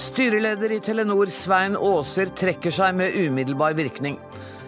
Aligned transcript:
Styreleder 0.00 0.72
i 0.72 0.78
Telenor 0.80 1.28
Svein 1.34 1.74
Aaser 1.76 2.30
trekker 2.32 2.72
seg 2.72 2.94
med 2.96 3.16
umiddelbar 3.20 3.74
virkning. 3.76 4.16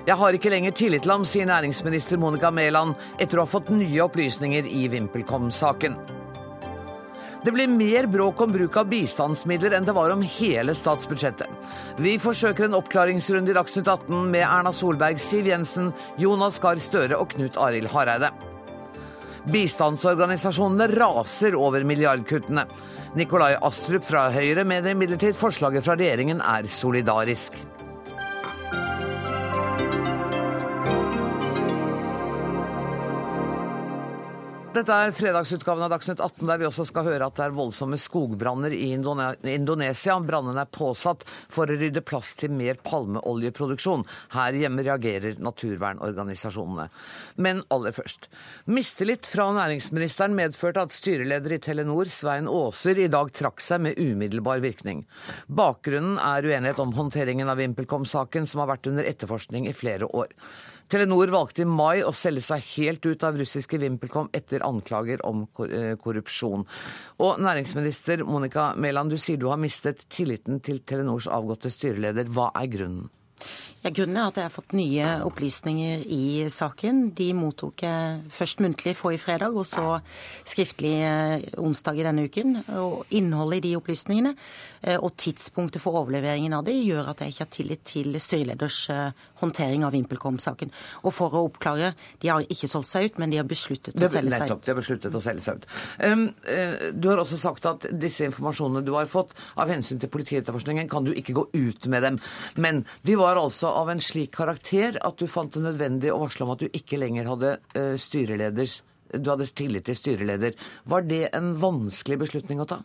Jeg 0.05 0.19
har 0.21 0.37
ikke 0.37 0.51
lenger 0.53 0.75
tillit 0.77 1.07
til 1.07 1.13
ham, 1.15 1.25
sier 1.25 1.49
næringsminister 1.49 2.21
Monica 2.21 2.51
Mæland 2.53 2.99
etter 3.17 3.41
å 3.41 3.47
ha 3.47 3.49
fått 3.49 3.71
nye 3.73 4.03
opplysninger 4.05 4.69
i 4.69 4.83
VimpelCom-saken. 4.93 5.97
Det 7.47 7.57
blir 7.57 7.73
mer 7.73 8.11
bråk 8.13 8.45
om 8.45 8.53
bruk 8.53 8.77
av 8.77 8.93
bistandsmidler 8.93 9.79
enn 9.79 9.89
det 9.89 9.97
var 9.97 10.13
om 10.13 10.21
hele 10.37 10.77
statsbudsjettet. 10.77 11.49
Vi 11.97 12.19
forsøker 12.21 12.69
en 12.69 12.77
oppklaringsrunde 12.83 13.55
i 13.55 13.57
Dagsnytt 13.57 13.89
18 13.89 14.29
med 14.37 14.45
Erna 14.45 14.77
Solberg, 14.77 15.23
Siv 15.23 15.49
Jensen, 15.49 15.95
Jonas 16.21 16.61
Gahr 16.61 16.83
Støre 16.83 17.17
og 17.17 17.33
Knut 17.33 17.57
Arild 17.57 17.89
Hareide. 17.97 18.35
Bistandsorganisasjonene 19.51 20.87
raser 20.95 21.57
over 21.59 21.83
milliardkuttene. 21.89 22.67
Nikolai 23.19 23.57
Astrup 23.67 24.07
fra 24.07 24.29
Høyre 24.33 24.65
mener 24.65 24.95
imidlertid 24.95 25.37
forslaget 25.37 25.85
fra 25.85 25.99
regjeringen 25.99 26.41
er 26.41 26.69
solidarisk. 26.71 27.59
Dette 34.73 34.89
er 34.89 35.11
fredagsutgaven 35.13 35.85
av 35.85 35.91
Dagsnytt 35.93 36.21
18, 36.25 36.47
der 36.49 36.61
vi 36.63 36.65
også 36.65 36.87
skal 36.89 37.05
høre 37.05 37.27
at 37.29 37.37
det 37.37 37.43
er 37.45 37.53
voldsomme 37.53 37.99
skogbranner 38.01 38.73
i 38.73 38.87
Indonesia. 38.95 40.15
Brannene 40.25 40.65
er 40.65 40.71
påsatt 40.73 41.27
for 41.53 41.69
å 41.69 41.77
rydde 41.77 42.01
plass 42.09 42.31
til 42.41 42.55
mer 42.57 42.81
palmeoljeproduksjon. 42.81 44.07
Her 44.33 44.57
hjemme 44.57 44.87
reagerer 44.87 45.37
naturvernorganisasjonene. 45.45 46.89
Men 47.37 47.61
aller 47.69 47.93
først. 47.93 48.31
Mistillit 48.65 49.29
fra 49.29 49.51
næringsministeren 49.59 50.41
medførte 50.41 50.89
at 50.89 50.97
styreleder 50.97 51.59
i 51.59 51.61
Telenor, 51.69 52.09
Svein 52.09 52.49
Aaser, 52.49 52.97
i 52.97 53.13
dag 53.13 53.29
trakk 53.37 53.61
seg 53.61 53.85
med 53.85 54.01
umiddelbar 54.01 54.65
virkning. 54.65 55.05
Bakgrunnen 55.53 56.17
er 56.17 56.49
uenighet 56.49 56.81
om 56.81 56.97
håndteringen 56.97 57.53
av 57.53 57.61
VimpelCom-saken, 57.61 58.49
som 58.49 58.65
har 58.65 58.73
vært 58.73 58.89
under 58.89 59.05
etterforskning 59.05 59.69
i 59.69 59.77
flere 59.77 60.09
år. 60.09 60.33
Telenor 60.91 61.31
valgte 61.33 61.65
i 61.65 61.69
mai 61.69 62.03
å 62.05 62.13
selge 62.17 62.45
seg 62.47 62.67
helt 62.75 63.07
ut 63.07 63.25
av 63.27 63.39
russiske 63.41 63.79
VimpelCom 63.81 64.31
etter 64.37 64.65
anklager 64.67 65.23
om 65.29 65.45
eh, 65.69 65.95
korrupsjon. 66.01 66.67
Og 67.23 67.43
næringsminister 67.43 68.25
Monica 68.29 68.73
Mæland, 68.77 69.15
du 69.15 69.21
sier 69.21 69.41
du 69.41 69.49
har 69.53 69.61
mistet 69.61 70.07
tilliten 70.13 70.61
til 70.65 70.83
Telenors 70.87 71.31
avgåtte 71.31 71.73
styreleder. 71.73 72.31
Hva 72.33 72.51
er 72.59 72.71
grunnen? 72.73 73.11
Grunnen 73.83 74.15
er 74.15 74.29
at 74.31 74.37
jeg 74.39 74.47
har 74.47 74.53
fått 74.55 74.75
nye 74.79 75.07
opplysninger 75.27 76.05
i 76.15 76.47
saken. 76.55 77.01
De 77.19 77.33
mottok 77.35 77.83
jeg 77.83 78.21
først 78.31 78.61
muntlig 78.63 78.95
forrige 78.95 79.25
fredag, 79.25 79.57
og 79.59 79.67
så 79.67 79.97
skriftlig 80.47 80.93
eh, 81.03 81.49
onsdag 81.59 81.99
i 81.99 82.05
denne 82.07 82.29
uken. 82.31 82.61
Og 82.79 83.11
Innholdet 83.19 83.59
i 83.59 83.65
de 83.67 83.73
opplysningene 83.81 84.37
eh, 84.37 84.95
og 84.95 85.17
tidspunktet 85.19 85.83
for 85.83 85.99
overleveringen 85.99 86.55
av 86.55 86.63
de 86.69 86.77
gjør 86.79 87.11
at 87.11 87.25
jeg 87.25 87.35
ikke 87.35 87.43
har 87.43 87.51
tillit 87.57 87.83
til 87.91 88.21
styreleders 88.23 88.79
eh, 88.95 89.27
håndtering 89.43 89.83
av 89.83 89.97
VimpelCom-saken. 89.97 90.71
Og 91.03 91.17
for 91.17 91.35
å 91.35 91.43
oppklare, 91.49 91.97
de 92.23 92.31
har 92.31 92.47
ikke 92.47 92.71
solgt 92.71 92.93
seg 92.93 93.11
ut, 93.11 93.19
men 93.19 93.35
de 93.35 93.43
har 93.43 93.51
besluttet 93.51 93.99
å 93.99 94.13
selge 94.13 94.37
seg 94.37 94.47
ut. 94.53 94.63
De 94.63 94.71
har 94.71 94.79
besluttet 94.79 95.19
å 95.19 95.25
selge 95.25 95.43
seg 95.43 95.59
ut. 95.59 95.67
Um, 96.07 96.29
du 96.95 97.09
har 97.11 97.19
også 97.19 97.41
sagt 97.41 97.67
at 97.67 97.89
disse 97.91 98.29
informasjonene 98.29 98.85
du 98.87 98.93
har 98.95 99.11
fått 99.11 99.35
av 99.59 99.73
hensyn 99.73 99.99
til 99.99 100.13
politietterforskningen, 100.13 100.87
kan 100.93 101.03
du 101.03 101.11
ikke 101.11 101.35
gå 101.35 101.49
ut 101.51 101.91
med 101.91 102.07
dem. 102.07 102.21
Men 102.63 102.85
de 103.03 103.19
var 103.19 103.41
altså 103.41 103.72
av 103.73 103.91
en 103.93 104.01
slik 104.03 104.33
karakter 104.37 104.99
at 105.01 105.19
du 105.19 105.27
fant 105.31 105.53
det 105.53 105.65
nødvendig 105.65 106.13
å 106.13 106.21
varsle 106.23 106.47
om 106.47 106.55
at 106.55 106.65
du 106.65 106.69
ikke 106.73 107.01
lenger 107.01 107.31
hadde 107.33 107.57
uh, 107.77 107.95
styreleders 108.01 108.81
du 109.13 109.31
hadde 109.31 109.49
tillit 109.53 109.85
til 109.85 109.99
styreleder. 109.99 110.57
Var 110.89 111.05
det 111.09 111.27
en 111.37 111.53
vanskelig 111.61 112.23
beslutning 112.25 112.63
å 112.63 112.69
ta? 112.69 112.79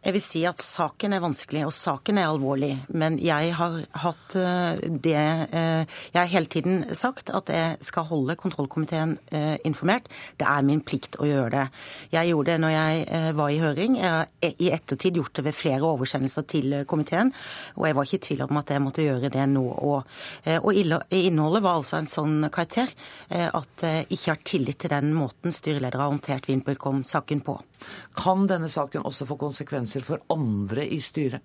Jeg 0.00 0.14
vil 0.16 0.22
si 0.24 0.40
at 0.48 0.62
saken 0.64 1.12
er 1.12 1.20
vanskelig, 1.20 1.66
og 1.68 1.74
saken 1.76 2.16
er 2.16 2.30
alvorlig. 2.30 2.70
Men 2.96 3.18
jeg 3.20 3.50
har 3.58 3.74
hatt 4.00 4.36
eh, 4.40 4.80
det 4.88 5.12
eh, 5.12 5.82
Jeg 5.84 6.16
har 6.16 6.30
hele 6.32 6.48
tiden 6.48 6.86
sagt 6.96 7.28
at 7.28 7.52
jeg 7.52 7.76
skal 7.84 8.06
holde 8.08 8.38
kontrollkomiteen 8.40 9.18
eh, 9.28 9.58
informert. 9.68 10.08
Det 10.40 10.46
er 10.48 10.64
min 10.64 10.80
plikt 10.80 11.18
å 11.20 11.28
gjøre 11.28 11.50
det. 11.52 11.66
Jeg 12.14 12.30
gjorde 12.30 12.54
det 12.54 12.62
når 12.64 12.72
jeg 12.72 13.34
var 13.36 13.52
i 13.52 13.60
høring. 13.60 13.98
Jeg 14.00 14.14
har 14.14 14.54
i 14.64 14.70
ettertid 14.72 15.20
gjort 15.20 15.36
det 15.36 15.44
ved 15.50 15.58
flere 15.58 15.92
oversendelser 15.92 16.48
til 16.48 16.76
komiteen. 16.88 17.34
Og 17.76 17.90
jeg 17.90 17.98
var 17.98 18.08
ikke 18.08 18.20
i 18.22 18.26
tvil 18.30 18.44
om 18.46 18.60
at 18.62 18.72
jeg 18.72 18.84
måtte 18.86 19.04
gjøre 19.04 19.32
det 19.34 19.48
nå 19.52 19.66
òg. 19.68 20.14
Og 20.64 20.70
innholdet 20.80 21.66
var 21.66 21.76
altså 21.76 22.00
en 22.00 22.08
sånn 22.08 22.48
karakter 22.48 22.88
at 23.28 23.84
jeg 23.84 24.08
ikke 24.08 24.32
har 24.32 24.44
tillit 24.48 24.80
til 24.80 24.94
den 24.94 25.12
måten 25.16 25.52
styreleder 25.52 26.00
har 26.00 26.14
håndtert 26.14 26.48
VimpelCom-saken 26.48 27.44
på. 27.44 27.60
Kan 28.16 28.46
denne 28.50 28.68
saken 28.72 29.06
også 29.06 29.26
få 29.28 29.38
konsekvenser 29.40 30.04
for 30.04 30.22
andre 30.32 30.86
i 30.86 31.00
styret? 31.00 31.42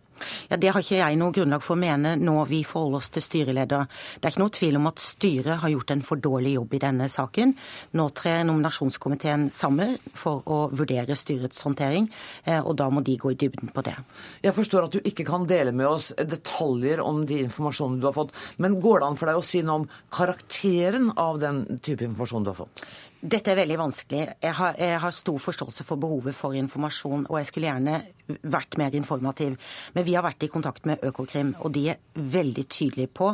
Ja, 0.49 0.57
Det 0.57 0.71
har 0.71 0.81
ikke 0.81 0.99
jeg 0.99 1.17
noe 1.19 1.33
grunnlag 1.35 1.63
for 1.63 1.75
å 1.75 1.79
mene 1.79 2.15
når 2.15 2.47
vi 2.49 2.61
forholder 2.63 3.01
oss 3.01 3.09
til 3.11 3.23
styreleder. 3.25 3.87
Det 4.19 4.27
er 4.27 4.33
ikke 4.33 4.43
noe 4.43 4.53
tvil 4.57 4.79
om 4.79 4.87
at 4.87 5.03
styret 5.03 5.59
har 5.61 5.73
gjort 5.73 5.91
en 5.91 6.03
for 6.05 6.21
dårlig 6.21 6.55
jobb 6.55 6.75
i 6.77 6.81
denne 6.85 7.09
saken. 7.11 7.53
Nå 7.99 8.07
trer 8.15 8.45
nominasjonskomiteen 8.47 9.49
sammen 9.53 9.97
for 10.15 10.45
å 10.47 10.59
vurdere 10.71 11.17
styrets 11.19 11.61
håndtering, 11.65 12.07
eh, 12.45 12.61
og 12.61 12.77
da 12.79 12.89
må 12.89 13.03
de 13.03 13.17
gå 13.17 13.33
i 13.33 13.39
dybden 13.39 13.73
på 13.75 13.83
det. 13.85 13.95
Jeg 14.43 14.55
forstår 14.55 14.87
at 14.87 14.95
du 14.95 15.01
ikke 15.03 15.27
kan 15.27 15.47
dele 15.49 15.71
med 15.75 15.87
oss 15.87 16.13
detaljer 16.15 17.03
om 17.03 17.25
de 17.25 17.41
informasjonene 17.43 18.01
du 18.01 18.07
har 18.07 18.15
fått, 18.15 18.33
men 18.57 18.79
går 18.79 19.01
det 19.01 19.09
an 19.09 19.19
for 19.19 19.31
deg 19.31 19.41
å 19.41 19.45
si 19.45 19.61
noe 19.61 19.83
om 19.83 19.89
karakteren 20.09 21.11
av 21.17 21.39
den 21.43 21.79
type 21.83 22.05
informasjon 22.05 22.45
du 22.45 22.53
har 22.53 22.61
fått? 22.63 22.85
Dette 23.21 23.51
er 23.51 23.57
veldig 23.57 23.77
vanskelig. 23.79 24.25
Jeg 24.43 24.53
har, 24.57 24.75
jeg 24.77 24.99
har, 25.01 25.13
stor 25.15 25.37
forståelse 25.41 25.85
for 25.87 26.01
behovet 26.01 26.35
for 26.35 26.53
informasjon, 26.57 27.25
og 27.29 27.37
jeg 27.39 27.47
skulle 27.49 27.69
gjerne 27.69 28.01
vært 28.43 28.77
mer 28.81 28.95
informativ. 28.97 29.55
Men 29.93 30.05
vi 30.05 30.15
har 30.17 30.25
vært 30.25 30.43
i 30.45 30.49
kontakt 30.51 30.85
med 30.89 31.03
Økokrim, 31.05 31.53
og 31.61 31.71
de 31.75 31.87
er 31.93 32.01
veldig 32.15 32.65
tydelige 32.69 33.11
på 33.13 33.31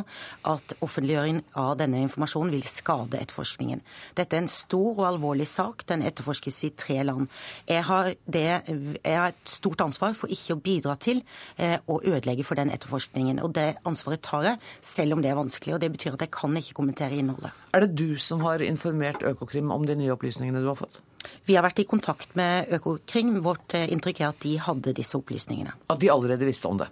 at 0.48 0.74
offentliggjøring 0.84 1.40
av 1.60 1.74
denne 1.80 2.02
informasjonen 2.06 2.52
vil 2.54 2.64
skade 2.66 3.20
etterforskningen. 3.20 3.82
Dette 4.18 4.36
er 4.36 4.44
en 4.44 4.52
stor 4.52 4.90
og 4.92 5.06
alvorlig 5.08 5.48
sak. 5.50 5.86
Den 5.88 6.04
etterforskes 6.06 6.62
i 6.68 6.72
tre 6.78 7.00
land. 7.08 7.28
Jeg 7.68 7.86
har, 7.88 8.12
det, 8.24 8.46
jeg 8.68 9.18
har 9.18 9.32
et 9.32 9.48
stort 9.48 9.82
ansvar 9.84 10.16
for 10.18 10.32
ikke 10.32 10.56
å 10.56 10.62
bidra 10.62 10.96
til 11.00 11.22
eh, 11.56 11.78
å 11.88 11.98
ødelegge 12.00 12.46
for 12.46 12.60
den 12.60 12.72
etterforskningen. 12.72 13.42
Og 13.42 13.54
det 13.56 13.68
ansvaret 13.88 14.22
tar 14.24 14.46
jeg, 14.52 14.62
selv 14.84 15.16
om 15.16 15.24
det 15.24 15.32
er 15.32 15.40
vanskelig. 15.40 15.76
Og 15.76 15.84
det 15.84 15.92
betyr 15.96 16.16
at 16.16 16.26
jeg 16.26 16.34
kan 16.36 16.56
ikke 16.60 16.78
kommentere 16.78 17.18
innholdet. 17.18 17.52
Er 17.72 17.86
det 17.86 17.96
du 17.96 18.18
som 18.20 18.44
har 18.44 18.62
informert 18.64 19.24
Økokrim 19.24 19.72
om 19.72 19.81
de 19.88 19.96
nye 19.98 20.12
opplysningene 20.14 20.62
du 20.62 20.68
har 20.70 20.78
fått? 20.78 21.00
Vi 21.46 21.56
har 21.56 21.64
vært 21.66 21.82
i 21.82 21.86
kontakt 21.88 22.34
med 22.38 22.70
Økokrim. 22.76 23.36
Vårt 23.44 23.74
eh, 23.78 23.88
inntrykk 23.92 24.22
er 24.22 24.28
at 24.30 24.42
de 24.44 24.56
hadde 24.62 24.94
disse 24.96 25.18
opplysningene. 25.18 25.74
At 25.90 26.02
de 26.02 26.10
allerede 26.12 26.48
visste 26.48 26.70
om 26.70 26.80
det? 26.80 26.88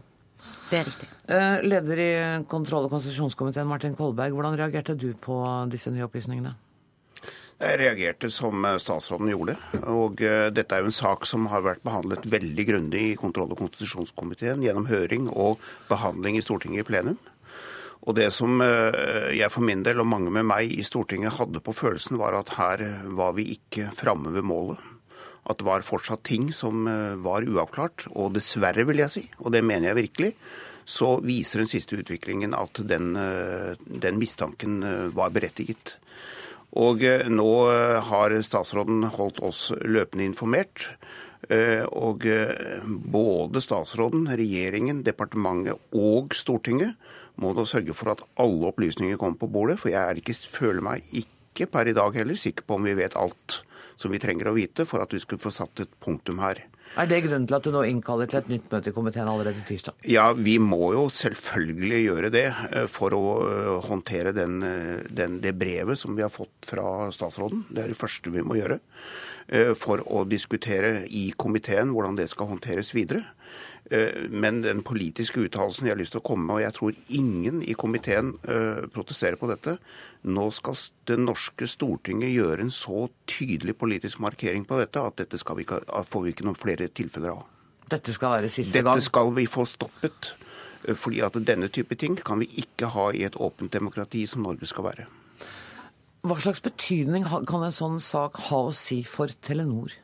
Det 0.70 0.78
er 0.78 0.86
riktig. 0.86 1.08
Eh, 1.26 1.62
leder 1.66 2.02
i 2.02 2.10
kontroll- 2.50 2.86
og 2.86 2.94
konstitusjonskomiteen, 2.94 3.68
Martin 3.70 3.96
Kolberg. 3.98 4.34
Hvordan 4.34 4.58
reagerte 4.58 4.98
du 4.98 5.12
på 5.18 5.38
disse 5.70 5.90
nye 5.94 6.06
opplysningene? 6.06 6.54
Jeg 7.60 7.76
reagerte 7.82 8.30
som 8.32 8.64
eh, 8.64 8.78
statsråden 8.82 9.32
gjorde. 9.32 9.56
Og 9.90 10.22
dette 10.54 10.76
er 10.76 10.84
jo 10.84 10.92
en 10.92 11.00
sak 11.00 11.26
som 11.28 11.50
har 11.50 11.66
vært 11.66 11.84
behandlet 11.86 12.30
veldig 12.30 12.68
grundig 12.70 13.04
i 13.10 13.18
kontroll- 13.18 13.50
og 13.54 13.64
konstitusjonskomiteen 13.64 14.62
gjennom 14.66 14.88
høring 14.90 15.28
og 15.30 15.58
behandling 15.90 16.38
i 16.38 16.46
Stortinget 16.46 16.86
i 16.86 16.90
plenum. 16.92 17.20
Og 18.08 18.16
det 18.16 18.30
som 18.32 18.62
eh, 18.64 19.34
jeg 19.36 19.52
for 19.52 19.64
min 19.66 19.82
del 19.84 20.00
og 20.00 20.08
mange 20.08 20.32
med 20.32 20.46
meg 20.48 20.72
i 20.72 20.84
Stortinget 20.86 21.36
hadde 21.36 21.60
på 21.64 21.74
følelsen, 21.76 22.16
var 22.20 22.38
at 22.38 22.54
her 22.56 22.84
var 23.16 23.34
vi 23.36 23.50
ikke 23.56 23.90
framme 23.96 24.32
ved 24.32 24.46
målet. 24.48 24.80
At 25.50 25.60
det 25.60 25.66
var 25.66 25.84
fortsatt 25.84 26.24
ting 26.24 26.48
som 26.54 26.88
eh, 26.88 27.20
var 27.20 27.44
uavklart. 27.44 28.08
Og 28.14 28.32
dessverre, 28.36 28.86
vil 28.88 29.04
jeg 29.04 29.12
si, 29.16 29.24
og 29.44 29.52
det 29.52 29.64
mener 29.66 29.90
jeg 29.90 30.00
virkelig, 30.00 30.34
så 30.88 31.18
viser 31.22 31.60
den 31.60 31.70
siste 31.70 32.00
utviklingen 32.00 32.56
at 32.56 32.80
den, 32.88 33.12
eh, 33.20 33.76
den 33.76 34.20
mistanken 34.20 34.80
var 35.16 35.34
berettiget. 35.34 35.98
Og 36.80 37.02
nå 37.26 37.52
har 38.06 38.32
statsråden 38.46 39.02
holdt 39.16 39.40
oss 39.42 39.72
løpende 39.82 40.22
informert. 40.22 40.84
Og 41.50 42.22
både 42.86 43.62
statsråden, 43.64 44.28
regjeringen, 44.38 45.00
departementet 45.02 45.82
og 45.98 46.30
Stortinget 46.38 46.94
må 47.40 47.54
da 47.56 47.66
sørge 47.68 47.96
for 47.96 48.12
at 48.12 48.22
alle 48.40 48.70
opplysninger 48.70 49.18
kommer 49.20 49.40
på 49.40 49.50
bordet. 49.52 49.80
For 49.82 49.92
jeg 49.92 50.22
ikke, 50.22 50.36
føler 50.52 50.84
meg 50.84 51.06
ikke 51.10 51.68
per 51.72 51.90
i 51.90 51.96
dag 51.96 52.14
heller 52.16 52.38
sikker 52.38 52.66
på 52.66 52.78
om 52.78 52.86
vi 52.88 52.96
vet 52.98 53.18
alt 53.18 53.62
som 54.00 54.12
vi 54.12 54.20
trenger 54.22 54.48
å 54.48 54.56
vite 54.56 54.86
for 54.88 55.02
at 55.02 55.12
vi 55.12 55.20
skulle 55.20 55.42
få 55.42 55.52
satt 55.52 55.82
et 55.84 55.96
punktum 56.02 56.40
her. 56.40 56.62
Er 56.98 57.06
det 57.06 57.20
grunnen 57.22 57.46
til 57.46 57.54
at 57.54 57.66
du 57.66 57.70
nå 57.70 57.84
innkaller 57.86 58.26
til 58.26 58.40
et 58.40 58.48
nytt 58.50 58.72
møte 58.72 58.90
i 58.90 58.94
komiteen 58.94 59.28
allerede 59.30 59.62
tirsdag? 59.66 59.94
Ja, 60.10 60.32
vi 60.34 60.56
må 60.58 60.90
jo 60.96 61.04
selvfølgelig 61.14 62.00
gjøre 62.02 62.30
det 62.34 62.46
eh, 62.50 62.88
for 62.90 63.14
å 63.14 63.24
eh, 63.46 63.68
håndtere 63.86 64.32
den, 64.34 64.56
eh, 64.66 65.04
den, 65.06 65.38
det 65.44 65.54
brevet 65.60 66.00
som 66.00 66.16
vi 66.18 66.24
har 66.26 66.32
fått 66.34 66.66
fra 66.66 67.06
statsråden. 67.14 67.68
Det 67.70 67.84
er 67.84 67.92
det 67.92 68.00
første 68.00 68.34
vi 68.34 68.42
må 68.46 68.58
gjøre. 68.58 68.80
For 69.74 69.98
å 70.06 70.20
diskutere 70.30 71.08
i 71.10 71.32
komiteen 71.34 71.90
hvordan 71.90 72.14
det 72.14 72.28
skal 72.30 72.46
håndteres 72.52 72.92
videre. 72.94 73.24
Eh, 73.90 74.28
men 74.30 74.60
den 74.62 74.84
politiske 74.86 75.42
uttalelsen 75.42 75.88
jeg 75.88 75.96
har 75.96 75.98
lyst 75.98 76.14
til 76.14 76.22
å 76.22 76.26
komme 76.28 76.46
med, 76.46 76.60
og 76.60 76.62
jeg 76.62 76.76
tror 76.76 76.98
ingen 77.20 77.62
i 77.66 77.74
komiteen 77.74 78.36
eh, 78.46 78.84
protesterer 78.94 79.38
på 79.40 79.48
dette 79.50 79.80
Nå 80.30 80.44
skal 80.54 80.76
det 81.08 81.16
norske 81.18 81.66
Stortinget 81.66 82.30
gjøre 82.30 82.66
en 82.66 82.70
så 82.74 83.08
tydelig 83.30 83.74
politisk 83.80 84.20
markering 84.22 84.66
på 84.68 84.78
dette 84.78 85.02
at 85.02 85.16
dette 85.18 85.40
vi 85.56 85.64
ikke, 85.64 85.80
får 86.06 86.22
vi 86.22 86.34
ikke 86.34 86.46
noen 86.46 86.60
flere 86.60 86.90
tilfeller 86.92 87.40
av. 87.40 87.48
Dette 87.90 88.14
skal 88.14 88.36
være 88.36 88.50
siste 88.52 88.78
gang? 88.78 88.92
Dette 88.92 89.08
skal 89.08 89.32
vi 89.34 89.48
få 89.50 89.64
stoppet. 89.66 90.34
Eh, 90.84 90.94
fordi 90.94 91.24
at 91.26 91.38
denne 91.46 91.68
type 91.72 91.96
ting 91.98 92.14
kan 92.16 92.38
vi 92.40 92.50
ikke 92.62 92.92
ha 92.94 93.10
i 93.10 93.24
et 93.26 93.36
åpent 93.36 93.72
demokrati 93.72 94.26
som 94.26 94.44
Norge 94.46 94.68
skal 94.70 94.86
være. 94.86 95.08
Hva 96.20 96.36
slags 96.36 96.60
betydning 96.60 97.24
kan 97.24 97.64
en 97.64 97.74
sånn 97.74 97.98
sak 98.04 98.38
ha 98.50 98.62
å 98.68 98.76
si 98.76 99.00
for 99.08 99.32
Telenor? 99.42 99.96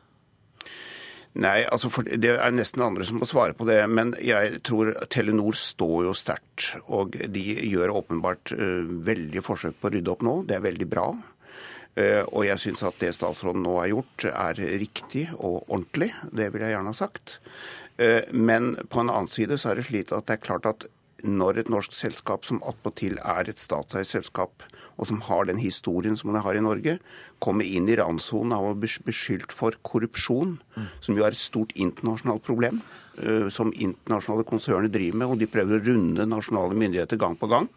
Nei, 1.37 1.61
altså 1.69 1.91
Det 2.07 2.31
er 2.33 2.53
nesten 2.55 2.81
andre 2.81 3.05
som 3.05 3.19
må 3.21 3.27
svare 3.29 3.53
på 3.57 3.67
det. 3.69 3.79
Men 3.91 4.15
jeg 4.23 4.61
tror 4.65 4.93
Telenor 5.13 5.57
står 5.57 6.07
jo 6.09 6.13
sterkt. 6.17 6.71
Og 6.89 7.13
de 7.13 7.45
gjør 7.69 7.95
åpenbart 8.01 8.53
uh, 8.57 8.85
veldig 9.07 9.43
forsøk 9.45 9.77
på 9.79 9.89
å 9.89 9.95
rydde 9.95 10.13
opp 10.13 10.25
nå. 10.25 10.37
Det 10.49 10.57
er 10.57 10.65
veldig 10.65 10.89
bra. 10.89 11.07
Uh, 11.97 12.23
og 12.31 12.47
jeg 12.47 12.63
syns 12.63 12.85
at 12.87 12.97
det 13.01 13.13
statsråden 13.17 13.65
nå 13.65 13.77
har 13.81 13.91
gjort, 13.93 14.29
er 14.31 14.63
riktig 14.81 15.27
og 15.37 15.67
ordentlig. 15.67 16.11
Det 16.31 16.49
vil 16.53 16.65
jeg 16.65 16.77
gjerne 16.77 16.95
ha 16.95 17.01
sagt. 17.05 17.39
Men 18.29 18.75
på 18.93 18.99
en 19.01 19.09
annen 19.09 19.29
side 19.31 19.55
så 19.57 19.71
er 19.71 19.79
det 19.79 19.87
slik 19.87 20.11
at 20.13 20.27
det 20.29 20.35
er 20.35 20.41
klart 20.43 20.67
at 20.69 20.83
når 21.27 21.61
et 21.61 21.71
norsk 21.71 21.93
selskap 21.95 22.45
som 22.47 22.61
attpåtil 22.67 23.17
er 23.21 23.49
et 23.49 23.61
statseid 23.61 24.07
selskap, 24.07 24.63
og 24.97 25.09
som 25.09 25.19
har 25.27 25.47
den 25.49 25.59
historien 25.61 26.17
som 26.17 26.33
det 26.33 26.43
har 26.45 26.57
i 26.57 26.63
Norge, 26.63 26.97
kommer 27.43 27.67
inn 27.67 27.89
i 27.89 27.97
randsonen 27.99 28.55
av 28.57 28.69
å 28.69 28.77
bli 28.77 28.89
beskyldt 29.07 29.53
for 29.55 29.77
korrupsjon, 29.87 30.57
som 31.03 31.17
jo 31.17 31.25
er 31.25 31.35
et 31.35 31.41
stort 31.41 31.75
internasjonalt 31.75 32.45
problem, 32.47 32.81
uh, 33.21 33.47
som 33.53 33.73
internasjonale 33.73 34.47
konserner 34.47 34.91
driver 34.93 35.21
med, 35.21 35.27
og 35.33 35.41
de 35.41 35.51
prøver 35.51 35.77
å 35.77 35.85
runde 35.89 36.29
nasjonale 36.29 36.77
myndigheter 36.77 37.19
gang 37.21 37.37
på 37.37 37.51
gang, 37.51 37.69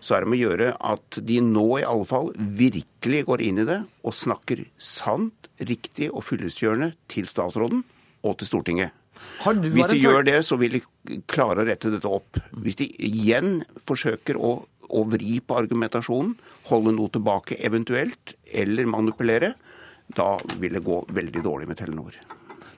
så 0.00 0.16
er 0.16 0.22
det 0.22 0.30
med 0.30 0.38
å 0.38 0.50
gjøre 0.50 0.70
at 0.92 1.18
de 1.24 1.40
nå 1.42 1.66
i 1.80 1.86
alle 1.88 2.06
fall 2.08 2.30
virkelig 2.36 3.24
går 3.28 3.42
inn 3.46 3.62
i 3.62 3.68
det 3.68 3.80
og 4.04 4.14
snakker 4.14 4.66
sant, 4.76 5.48
riktig 5.56 6.10
og 6.12 6.24
fyllestgjørende 6.28 6.92
til 7.10 7.28
statsråden 7.30 7.82
og 8.26 8.36
til 8.38 8.50
Stortinget. 8.50 8.92
Hvis 9.44 9.90
de 9.92 10.00
gjør 10.00 10.24
det, 10.26 10.38
så 10.46 10.58
vil 10.60 10.78
de 10.78 11.20
klare 11.30 11.62
å 11.62 11.68
rette 11.68 11.92
dette 11.92 12.10
opp. 12.10 12.40
Hvis 12.62 12.78
de 12.80 12.88
igjen 13.08 13.60
forsøker 13.86 14.38
å, 14.38 14.56
å 14.66 15.04
vri 15.10 15.40
på 15.40 15.58
argumentasjonen, 15.58 16.34
holde 16.70 16.94
noe 16.96 17.12
tilbake 17.14 17.60
eventuelt, 17.66 18.36
eller 18.52 18.90
manipulere, 18.90 19.54
da 20.06 20.34
vil 20.60 20.78
det 20.78 20.86
gå 20.86 21.02
veldig 21.14 21.44
dårlig 21.44 21.70
med 21.70 21.78
Telenor. 21.80 22.18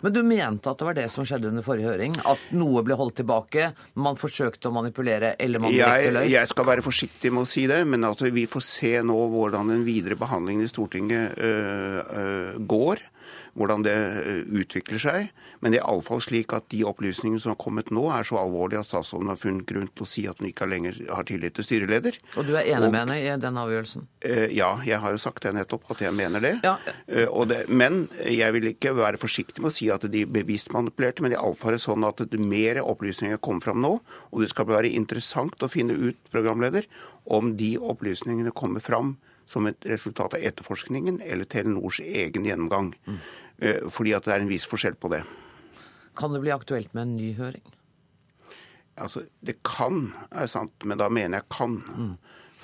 Men 0.01 0.15
du 0.15 0.21
mente 0.23 0.71
at 0.71 0.79
det 0.79 0.87
var 0.87 0.95
det 0.95 1.09
som 1.11 1.27
skjedde 1.27 1.51
under 1.51 1.65
forrige 1.67 1.91
høring? 1.91 2.15
At 2.31 2.53
noe 2.55 2.85
ble 2.87 2.95
holdt 2.99 3.17
tilbake, 3.19 3.73
man 3.99 4.19
forsøkte 4.19 4.71
å 4.71 4.75
manipulere, 4.77 5.33
eller 5.43 5.63
man 5.63 5.75
brekte 5.75 6.13
løy? 6.15 6.29
Jeg 6.31 6.51
skal 6.53 6.69
være 6.69 6.85
forsiktig 6.87 7.33
med 7.35 7.43
å 7.43 7.51
si 7.51 7.67
det, 7.71 7.81
men 7.89 8.07
altså, 8.07 8.31
vi 8.35 8.47
får 8.51 8.65
se 8.65 8.93
nå 9.07 9.19
hvordan 9.35 9.73
den 9.75 9.83
videre 9.89 10.19
behandlingen 10.21 10.69
i 10.69 10.71
Stortinget 10.71 11.35
øh, 11.35 11.99
øh, 12.23 12.61
går 12.71 13.03
hvordan 13.59 13.83
det 13.87 13.97
eh, 13.99 14.43
utvikler 14.61 15.03
seg. 15.03 15.31
Men 15.61 15.75
det 15.75 15.81
er 15.81 15.87
iallfall 15.87 16.21
slik 16.23 16.53
at 16.57 16.69
de 16.73 16.85
opplysningene 16.87 17.41
som 17.43 17.53
har 17.53 17.59
kommet 17.61 17.91
nå, 17.95 18.05
er 18.15 18.27
så 18.27 18.39
alvorlige 18.41 18.83
at 18.83 18.89
statsråden 18.89 19.31
har 19.33 19.41
funnet 19.41 19.67
grunn 19.69 19.89
til 19.91 20.05
å 20.05 20.09
si 20.09 20.25
at 20.31 20.39
hun 20.41 20.51
ikke 20.51 20.69
lenger 20.71 21.01
har 21.11 21.27
tillit 21.29 21.57
til 21.59 21.67
styreleder. 21.67 22.19
Og 22.39 22.47
du 22.47 22.55
er 22.55 22.69
enig 22.69 22.89
og, 22.89 22.95
med 22.95 23.03
henne 23.03 23.19
i 23.19 23.35
den 23.43 23.61
avgjørelsen? 23.63 24.07
Eh, 24.23 24.47
ja, 24.57 24.71
jeg 24.87 25.01
har 25.03 25.15
jo 25.15 25.23
sagt 25.23 25.47
det 25.47 25.55
nettopp, 25.57 25.89
at 25.95 26.05
jeg 26.07 26.15
mener 26.17 26.45
det. 26.45 26.55
Ja. 26.67 26.77
Eh, 27.07 27.41
det 27.51 27.61
men 27.69 28.05
jeg 28.23 28.55
vil 28.55 28.71
ikke 28.73 28.95
være 28.99 29.21
forsiktig 29.21 29.65
med 29.65 29.73
å 29.73 29.77
si 29.79 29.91
at 29.93 30.07
de 30.13 30.25
bevisst 30.31 30.73
manipulerte, 30.75 31.25
men 31.25 31.35
iallfall 31.35 31.75
er 31.75 31.79
det 31.79 31.87
sånn 31.87 32.07
at 32.07 32.23
mer 32.39 32.83
opplysninger 32.85 33.43
kommer 33.43 33.67
fram 33.67 33.83
nå. 33.85 33.95
Og 34.31 34.45
det 34.45 34.53
skal 34.53 34.69
være 34.71 34.93
interessant 34.95 35.63
å 35.63 35.71
finne 35.73 35.97
ut, 35.99 36.21
programleder, 36.33 36.87
om 37.29 37.53
de 37.59 37.75
opplysningene 37.81 38.55
kommer 38.57 38.85
fram 38.85 39.17
som 39.49 39.67
et 39.69 39.87
resultat 39.89 40.37
av 40.37 40.45
etterforskningen 40.45 41.23
eller 41.25 41.49
Telenors 41.49 42.03
egen 42.05 42.45
gjennomgang. 42.45 42.93
Mm. 43.09 43.21
Fordi 43.93 44.13
at 44.17 44.29
det 44.29 44.35
er 44.35 44.45
en 44.45 44.51
viss 44.51 44.67
forskjell 44.69 44.99
på 45.01 45.11
det. 45.13 45.23
Kan 46.19 46.35
det 46.35 46.43
bli 46.43 46.51
aktuelt 46.55 46.95
med 46.97 47.07
en 47.07 47.17
ny 47.17 47.33
høring? 47.39 47.65
Altså, 48.99 49.23
Det 49.41 49.61
kan, 49.63 50.13
er 50.35 50.47
sant, 50.51 50.75
men 50.85 50.99
da 50.99 51.09
mener 51.09 51.39
jeg 51.39 51.49
kan. 51.55 51.79
Mm. 51.95 52.15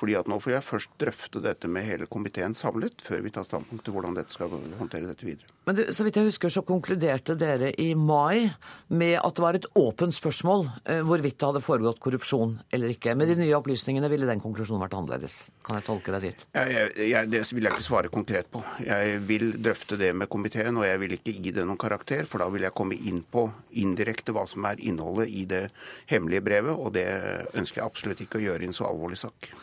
Fordi 0.05 0.19
at 0.21 0.29
Nå 0.29 0.37
får 0.43 0.53
jeg 0.53 0.65
først 0.67 0.91
drøfte 1.01 1.41
dette 1.41 1.69
med 1.71 1.87
hele 1.87 2.05
komiteen 2.11 2.53
samlet, 2.57 3.01
før 3.01 3.23
vi 3.25 3.31
tar 3.33 3.47
standpunkt 3.47 3.87
til 3.87 3.95
hvordan 3.97 4.17
dette 4.19 4.35
skal 4.35 4.53
håndtere 4.77 5.09
dette 5.09 5.25
videre. 5.25 5.49
Men 5.65 5.79
du, 5.79 5.81
så 5.97 6.05
vidt 6.05 6.19
jeg 6.21 6.29
husker, 6.29 6.53
så 6.53 6.61
konkluderte 6.67 7.33
dere 7.41 7.71
i 7.81 7.95
mai 7.97 8.51
med 8.93 9.15
at 9.17 9.39
det 9.39 9.45
var 9.47 9.57
et 9.57 9.69
åpent 9.81 10.13
spørsmål 10.13 10.67
eh, 10.85 11.01
hvorvidt 11.09 11.39
det 11.41 11.49
hadde 11.49 11.63
foregått 11.65 12.03
korrupsjon 12.05 12.59
eller 12.69 12.93
ikke. 12.93 13.15
Med 13.17 13.33
de 13.33 13.39
nye 13.39 13.57
opplysningene 13.57 14.11
ville 14.13 14.29
den 14.29 14.45
konklusjonen 14.45 14.85
vært 14.85 14.99
annerledes. 14.99 15.39
Kan 15.65 15.81
jeg 15.81 15.89
tolke 15.89 16.13
deg 16.13 16.29
dit? 16.29 16.47
Jeg, 16.53 16.77
jeg, 16.77 17.09
jeg, 17.15 17.33
det 17.33 17.45
vil 17.55 17.71
jeg 17.71 17.79
ikke 17.79 17.89
svare 17.89 18.13
konkret 18.13 18.53
på. 18.53 18.61
Jeg 18.85 19.19
vil 19.25 19.55
drøfte 19.57 19.97
det 20.05 20.13
med 20.13 20.29
komiteen, 20.29 20.77
og 20.77 20.85
jeg 20.85 21.01
vil 21.01 21.17
ikke 21.17 21.39
gi 21.39 21.57
det 21.57 21.65
noen 21.65 21.81
karakter, 21.81 22.29
for 22.29 22.45
da 22.45 22.51
vil 22.53 22.69
jeg 22.69 22.77
komme 22.77 23.01
inn 23.01 23.25
på 23.25 23.47
indirekte 23.81 24.37
hva 24.37 24.45
som 24.51 24.69
er 24.69 24.85
innholdet 24.85 25.33
i 25.33 25.49
det 25.49 25.65
hemmelige 26.13 26.45
brevet, 26.45 26.77
og 26.77 26.93
det 26.99 27.09
ønsker 27.57 27.81
jeg 27.81 27.89
absolutt 27.89 28.27
ikke 28.27 28.43
å 28.43 28.51
gjøre 28.51 28.69
i 28.69 28.69
en 28.69 28.77
så 28.77 28.91
alvorlig 28.91 29.25
sak. 29.25 29.55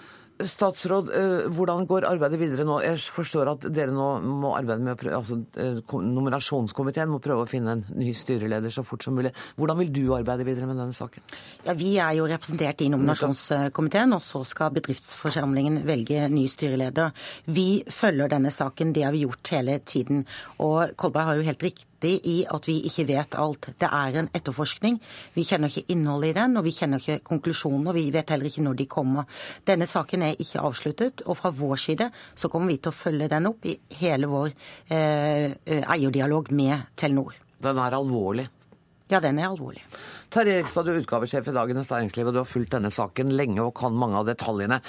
Statsråd, 0.47 1.09
eh, 1.15 1.49
hvordan 1.53 1.85
går 1.89 2.05
arbeidet 2.09 2.39
videre 2.41 2.65
nå? 2.67 2.79
Jeg 2.85 2.99
forstår 3.13 3.51
at 3.53 3.67
dere 3.73 3.93
nå 3.93 4.07
må 4.25 4.53
arbeide 4.57 4.83
med 4.85 5.03
altså 5.11 5.39
eh, 5.59 5.77
Nominasjonskomiteen 5.91 7.11
må 7.11 7.19
prøve 7.23 7.45
å 7.45 7.49
finne 7.49 7.75
en 7.77 7.83
ny 7.97 8.13
styreleder 8.17 8.73
så 8.73 8.83
fort 8.87 9.05
som 9.05 9.15
mulig. 9.17 9.33
Hvordan 9.59 9.81
vil 9.81 9.91
du 9.93 10.03
arbeide 10.15 10.47
videre 10.47 10.69
med 10.69 10.79
denne 10.81 10.95
saken? 10.95 11.23
Ja, 11.65 11.75
Vi 11.77 11.93
er 12.01 12.15
jo 12.19 12.29
representert 12.29 12.81
i 12.81 12.89
nominasjonskomiteen, 12.93 14.15
og 14.17 14.23
så 14.25 14.43
skal 14.47 14.73
bedriftsforsamlingen 14.77 15.81
velge 15.87 16.27
ny 16.31 16.47
styreleder. 16.51 17.13
Vi 17.45 17.83
følger 17.91 18.31
denne 18.31 18.51
saken, 18.53 18.93
det 18.95 19.05
har 19.07 19.15
vi 19.15 19.25
gjort 19.25 19.55
hele 19.55 19.79
tiden. 19.85 20.25
Og 20.59 20.95
Kolberg 20.97 21.31
har 21.31 21.39
jo 21.41 21.47
helt 21.49 21.69
riktig 21.69 21.90
riktig 22.01 22.25
i 22.25 22.45
at 22.49 22.67
vi 22.67 22.81
ikke 22.85 23.07
vet 23.07 23.35
alt. 23.35 23.69
Det 23.79 23.87
er 23.87 24.19
en 24.19 24.29
etterforskning. 24.33 24.99
Vi 25.33 25.43
kjenner 25.43 25.69
ikke 25.69 25.91
innholdet 25.93 26.29
i 26.29 26.39
den, 26.39 26.57
og 26.57 26.63
vi 26.63 26.71
kjenner 26.71 26.99
ikke 26.99 27.23
konklusjonene. 27.23 27.89
og 27.89 27.95
vi 27.95 28.11
vet 28.11 28.29
heller 28.29 28.45
ikke 28.45 28.63
når 28.63 28.75
de 28.75 28.85
kommer. 28.85 29.23
Denne 29.65 29.85
saken 29.85 30.21
er 30.21 30.35
ikke 30.39 30.59
avsluttet, 30.59 31.21
og 31.25 31.37
fra 31.37 31.49
vår 31.49 31.75
side 31.75 32.11
så 32.35 32.49
kommer 32.49 32.67
vi 32.67 32.77
til 32.77 32.91
å 32.91 32.95
følge 32.95 33.29
den 33.29 33.47
opp 33.47 33.65
i 33.65 33.77
hele 33.99 34.27
vår 34.27 34.51
eh, 34.89 35.51
eierdialog 35.65 36.51
med 36.51 36.95
Telenor. 36.95 37.33
Den 37.61 37.77
er 37.77 37.93
alvorlig? 37.93 38.47
Ja, 39.09 39.19
den 39.19 39.39
er 39.39 39.49
alvorlig. 39.49 39.83
Terje 40.31 40.61
Rekstad, 40.61 40.85
du 40.85 40.93
er 40.93 41.01
utgavesjef 41.01 41.47
i 41.47 41.53
Dagens 41.53 41.89
Næringsliv, 41.91 42.27
og 42.27 42.33
du 42.33 42.39
har 42.39 42.47
fulgt 42.47 42.71
denne 42.71 42.91
saken 42.91 43.31
lenge 43.35 43.61
og 43.61 43.75
kan 43.75 43.93
mange 43.93 44.17
av 44.17 44.25
detaljene. 44.25 44.79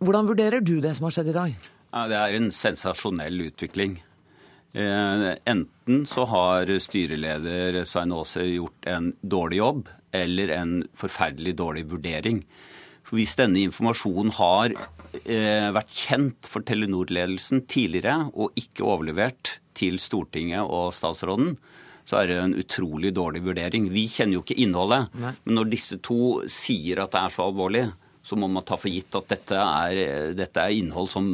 Hvordan 0.00 0.28
vurderer 0.28 0.60
du 0.60 0.80
det 0.80 0.96
som 0.96 1.04
har 1.04 1.12
skjedd 1.12 1.28
i 1.28 1.36
dag? 1.36 1.68
Ja, 1.92 2.06
det 2.08 2.16
er 2.16 2.36
en 2.36 2.50
sensasjonell 2.50 3.40
utvikling. 3.50 3.98
Eh, 4.78 5.34
enten 5.44 6.04
så 6.06 6.24
har 6.30 6.70
styreleder 6.78 7.80
Svein 7.88 8.12
Aase 8.14 8.44
gjort 8.46 8.86
en 8.86 9.10
dårlig 9.26 9.58
jobb 9.58 9.88
eller 10.14 10.52
en 10.54 10.74
forferdelig 10.98 11.56
dårlig 11.58 11.88
vurdering. 11.90 12.44
For 13.02 13.18
Hvis 13.18 13.34
denne 13.40 13.64
informasjonen 13.64 14.30
har 14.36 14.74
eh, 15.24 15.70
vært 15.74 15.94
kjent 15.96 16.50
for 16.52 16.62
Telenor-ledelsen 16.68 17.64
tidligere 17.66 18.28
og 18.34 18.54
ikke 18.60 18.86
overlevert 18.86 19.56
til 19.78 19.98
Stortinget 20.02 20.62
og 20.62 20.92
statsråden, 20.94 21.56
så 22.08 22.20
er 22.20 22.30
det 22.30 22.36
en 22.40 22.54
utrolig 22.56 23.10
dårlig 23.16 23.42
vurdering. 23.44 23.88
Vi 23.92 24.06
kjenner 24.08 24.38
jo 24.38 24.44
ikke 24.44 24.60
innholdet, 24.62 25.08
Nei. 25.18 25.32
men 25.44 25.58
når 25.58 25.72
disse 25.72 25.98
to 26.04 26.44
sier 26.48 27.02
at 27.02 27.16
det 27.16 27.24
er 27.24 27.34
så 27.34 27.48
alvorlig, 27.48 27.88
så 28.24 28.36
må 28.38 28.46
man 28.52 28.64
ta 28.68 28.78
for 28.78 28.92
gitt 28.92 29.16
at 29.16 29.26
dette 29.32 29.58
er, 29.58 30.32
dette 30.36 30.62
er 30.62 30.76
innhold 30.76 31.10
som, 31.10 31.26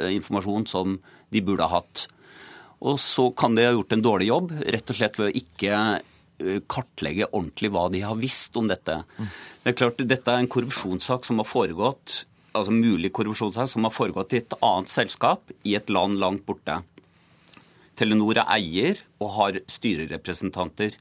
eh, 0.00 0.10
informasjon 0.16 0.66
som 0.66 0.98
de 1.32 1.44
burde 1.44 1.68
ha 1.68 1.78
hatt. 1.78 2.08
Og 2.82 2.98
så 3.02 3.28
kan 3.38 3.54
de 3.54 3.66
ha 3.66 3.76
gjort 3.76 3.94
en 3.94 4.02
dårlig 4.02 4.28
jobb, 4.32 4.52
rett 4.74 4.90
og 4.90 4.98
slett 4.98 5.20
ved 5.20 5.30
å 5.30 5.38
ikke 5.42 5.78
eh, 5.78 6.58
kartlegge 6.66 7.30
ordentlig 7.30 7.70
hva 7.74 7.86
de 7.94 8.02
har 8.02 8.18
visst 8.18 8.58
om 8.58 8.66
dette. 8.70 9.02
Det 9.62 9.72
er 9.72 9.78
klart, 9.78 10.02
Dette 10.02 10.34
er 10.34 10.42
en 10.42 10.50
korrupsjonssak 10.50 11.28
som 11.28 11.38
har 11.38 11.48
foregått 11.48 12.24
altså 12.56 12.74
mulig 12.74 13.12
korrupsjonssak 13.16 13.70
som 13.72 13.86
har 13.86 13.94
foregått 13.94 14.34
i 14.34 14.40
et 14.42 14.56
annet 14.60 14.92
selskap 14.92 15.52
i 15.68 15.76
et 15.78 15.90
land 15.92 16.18
langt 16.20 16.44
borte. 16.48 16.80
Telenor 17.98 18.40
er 18.40 18.50
eier 18.56 19.02
og 19.22 19.34
har 19.36 19.60
styrerepresentanter. 19.70 20.96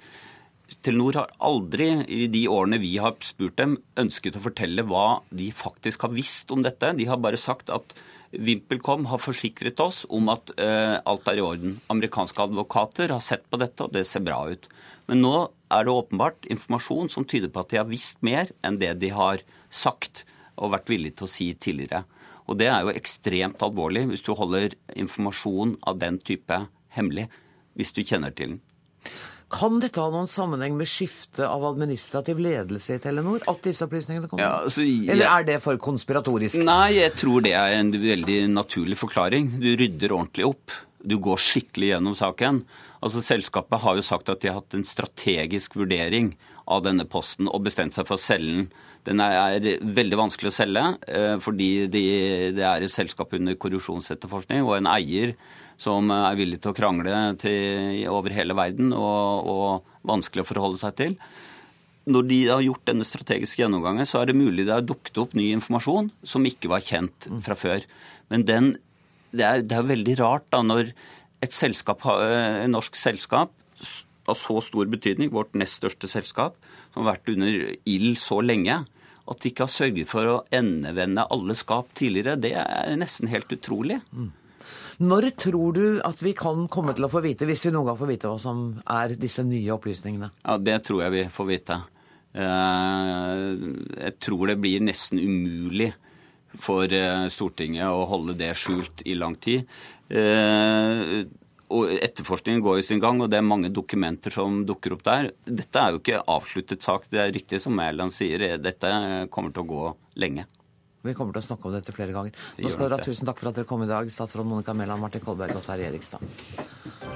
Telenor 0.84 1.20
har 1.20 1.34
aldri 1.44 1.90
i 2.08 2.26
de 2.32 2.46
årene 2.52 2.80
vi 2.82 2.96
har 3.02 3.18
spurt 3.26 3.58
dem, 3.60 3.78
ønsket 4.00 4.38
å 4.40 4.46
fortelle 4.46 4.86
hva 4.88 5.22
de 5.30 5.52
faktisk 5.56 6.08
har 6.08 6.16
visst 6.16 6.52
om 6.54 6.64
dette. 6.66 6.94
De 6.98 7.08
har 7.10 7.20
bare 7.22 7.40
sagt 7.40 7.72
at 7.74 7.96
VimpelCom 8.32 9.08
har 9.12 9.20
forsikret 9.20 9.80
oss 9.84 10.06
om 10.10 10.30
at 10.32 10.54
uh, 10.56 10.98
alt 11.04 11.28
er 11.28 11.42
i 11.42 11.44
orden. 11.44 11.76
Amerikanske 11.92 12.46
advokater 12.46 13.12
har 13.12 13.24
sett 13.24 13.44
på 13.52 13.60
dette, 13.60 13.84
og 13.84 13.92
det 13.96 14.06
ser 14.08 14.24
bra 14.24 14.40
ut. 14.48 14.70
Men 15.12 15.24
nå 15.26 15.36
er 15.72 15.88
det 15.88 15.96
åpenbart 15.96 16.48
informasjon 16.52 17.12
som 17.12 17.28
tyder 17.28 17.52
på 17.52 17.64
at 17.64 17.74
de 17.74 17.82
har 17.82 17.90
visst 17.90 18.24
mer 18.24 18.54
enn 18.64 18.80
det 18.80 18.94
de 19.04 19.12
har 19.12 19.44
sagt 19.72 20.24
og 20.56 20.74
vært 20.76 20.92
villige 20.92 21.20
til 21.20 21.28
å 21.28 21.32
si 21.32 21.52
tidligere. 21.56 22.04
Og 22.48 22.58
det 22.60 22.68
er 22.72 22.84
jo 22.86 22.96
ekstremt 22.96 23.64
alvorlig 23.64 24.08
hvis 24.10 24.24
du 24.26 24.34
holder 24.36 24.76
informasjon 25.00 25.78
av 25.88 26.00
den 26.02 26.20
type 26.24 26.66
hemmelig, 26.96 27.28
hvis 27.76 27.94
du 27.96 28.04
kjenner 28.04 28.36
til 28.36 28.56
den. 28.56 28.62
Kan 29.51 29.81
dette 29.84 30.00
ha 30.00 30.12
noen 30.13 30.29
sammenheng 30.31 30.77
med 30.79 30.88
skifte 30.89 31.48
av 31.48 31.65
administrativ 31.74 32.39
ledelse 32.41 32.96
i 32.96 33.01
Telenor? 33.03 33.43
At 33.51 33.60
disse 33.65 33.84
opplysningene 33.88 34.29
kommer? 34.31 34.46
Ja, 34.46 34.62
altså, 34.67 34.86
jeg... 34.86 35.10
Eller 35.12 35.27
er 35.27 35.48
det 35.50 35.58
for 35.63 35.79
konspiratorisk? 35.81 36.62
Nei, 36.63 37.01
jeg 37.01 37.15
tror 37.20 37.43
det 37.43 37.55
er 37.60 37.75
en 37.79 37.91
veldig 37.91 38.39
naturlig 38.53 39.00
forklaring. 39.01 39.58
Du 39.60 39.67
rydder 39.75 40.15
ordentlig 40.15 40.48
opp. 40.53 40.79
du 41.01 41.15
går 41.17 41.39
skikkelig 41.41 41.96
gjennom 41.96 42.13
saken. 42.13 42.62
Altså 43.01 43.24
Selskapet 43.25 43.81
har 43.81 43.98
jo 43.98 44.05
sagt 44.05 44.29
at 44.29 44.43
de 44.43 44.51
har 44.51 44.60
hatt 44.60 44.75
en 44.77 44.86
strategisk 44.86 45.75
vurdering 45.79 46.36
av 46.70 46.84
denne 46.86 47.08
posten 47.10 47.50
og 47.50 47.63
bestemt 47.65 47.96
seg 47.98 48.05
for 48.05 48.20
å 48.20 48.22
selge 48.22 48.53
den. 48.53 48.67
Den 49.01 49.17
er, 49.25 49.65
veldig 49.81 50.17
vanskelig 50.20 50.51
å 50.51 50.53
selge 50.53 50.84
eh, 51.10 51.39
fordi 51.41 51.88
det 51.89 52.03
de 52.53 52.62
er 52.62 52.86
et 52.86 52.93
selskap 52.93 53.34
under 53.34 53.58
korrupsjonsetterforskning 53.58 54.62
og 54.62 54.75
en 54.75 54.91
eier 54.91 55.34
som 55.82 56.12
er 56.14 56.38
villig 56.38 56.62
til 56.62 56.74
å 56.74 56.78
krangle 56.78 57.22
til, 57.42 58.04
over 58.12 58.36
hele 58.36 58.58
verden 58.58 58.94
og, 58.94 59.50
og 59.50 60.06
vanskelig 60.08 60.46
å 60.46 60.52
forholde 60.52 60.82
seg 60.82 61.00
til 61.00 61.18
når 62.10 62.28
de 62.30 62.38
har 62.50 62.62
gjort 62.66 62.86
denne 62.90 63.06
strategiske 63.06 63.62
gjennomgangen, 63.62 64.08
så 64.10 64.22
er 64.22 64.32
det 64.32 64.38
mulig 64.38 64.66
det 64.66 64.74
har 64.74 64.86
dukket 64.86 65.20
opp 65.22 65.36
ny 65.38 65.52
informasjon 65.54 66.10
som 66.26 66.46
ikke 66.48 66.72
var 66.72 66.82
kjent 66.82 67.28
fra 67.46 67.58
før. 67.58 67.86
Men 68.34 68.46
den, 68.48 68.72
det, 69.30 69.44
er, 69.46 69.62
det 69.66 69.78
er 69.78 69.92
veldig 69.92 70.16
rart 70.22 70.48
da 70.54 70.64
når 70.66 70.94
et 71.42 71.54
selskap, 71.54 72.02
et 72.06 72.70
norsk 72.72 72.98
selskap 72.98 73.54
av 74.30 74.38
så 74.38 74.58
stor 74.66 74.90
betydning, 74.90 75.32
vårt 75.34 75.54
nest 75.58 75.80
største 75.82 76.10
selskap, 76.10 76.58
som 76.94 77.04
har 77.04 77.16
vært 77.16 77.32
under 77.34 77.72
ild 77.90 78.20
så 78.22 78.42
lenge, 78.46 78.82
at 79.32 79.42
de 79.42 79.52
ikke 79.52 79.68
har 79.68 79.74
sørget 79.74 80.10
for 80.10 80.28
å 80.28 80.38
endevende 80.54 81.28
alle 81.34 81.56
skap 81.58 81.92
tidligere, 81.98 82.40
det 82.42 82.56
er 82.58 82.98
nesten 83.00 83.30
helt 83.32 83.52
utrolig. 83.54 84.02
Mm. 84.12 84.32
Når 85.01 85.31
tror 85.39 85.74
du 85.74 85.86
at 86.05 86.20
vi 86.22 86.36
kan 86.38 86.67
komme 86.70 86.93
til 86.93 87.08
å 87.08 87.10
få 87.10 87.24
vite, 87.25 87.48
hvis 87.50 87.65
vi 87.65 87.74
noen 87.74 87.89
gang 87.89 87.98
får 87.98 88.10
vite 88.12 88.29
hva 88.29 88.38
som 88.41 88.62
er 88.86 89.15
disse 89.17 89.41
nye 89.48 89.74
opplysningene? 89.74 90.29
Ja, 90.46 90.58
Det 90.62 90.77
tror 90.86 91.01
jeg 91.05 91.15
vi 91.15 91.24
får 91.34 91.50
vite. 91.50 91.79
Eh, 92.38 93.41
jeg 93.98 94.15
tror 94.22 94.48
det 94.51 94.60
blir 94.62 94.84
nesten 94.86 95.20
umulig 95.20 95.89
for 96.62 96.86
eh, 96.86 97.25
Stortinget 97.34 97.89
å 97.89 98.05
holde 98.12 98.38
det 98.38 98.53
skjult 98.60 99.01
i 99.10 99.17
lang 99.17 99.36
tid. 99.41 99.65
Eh, 100.08 101.25
og 101.72 101.91
Etterforskningen 101.98 102.62
går 102.62 102.81
jo 102.81 102.86
sin 102.86 103.01
gang, 103.01 103.22
og 103.24 103.31
det 103.31 103.39
er 103.39 103.48
mange 103.48 103.72
dokumenter 103.74 104.34
som 104.36 104.62
dukker 104.67 104.98
opp 104.98 105.05
der. 105.08 105.31
Dette 105.48 105.81
er 105.81 105.96
jo 105.96 106.01
ikke 106.01 106.24
avsluttet 106.29 106.84
sak. 106.84 107.08
Det 107.10 107.24
er 107.24 107.34
riktig 107.34 107.62
som 107.63 107.74
Mæland 107.74 108.13
sier, 108.13 108.60
dette 108.60 108.91
kommer 109.31 109.55
til 109.55 109.63
å 109.63 109.72
gå 109.72 109.86
lenge. 110.20 110.46
Vi 111.01 111.15
kommer 111.17 111.34
til 111.34 111.41
å 111.41 111.48
snakke 111.50 111.70
om 111.70 111.74
dette 111.75 111.96
flere 111.96 112.13
ganger. 112.15 112.36
Nå 112.62 112.70
skal 112.70 112.88
dere 112.88 113.00
ha 113.00 113.05
tusen 113.05 113.29
takk 113.29 113.41
for 113.41 113.50
at 113.50 113.58
dere 113.58 113.70
kom 113.70 113.86
i 113.86 113.89
dag, 113.89 114.12
statsråd 114.13 114.46
Monica 114.46 114.75
Mæland, 114.77 115.01
Martin 115.01 115.24
Kolberg 115.25 115.58
og 115.58 115.65
Terje 115.65 115.89
Erikstad. 115.89 117.11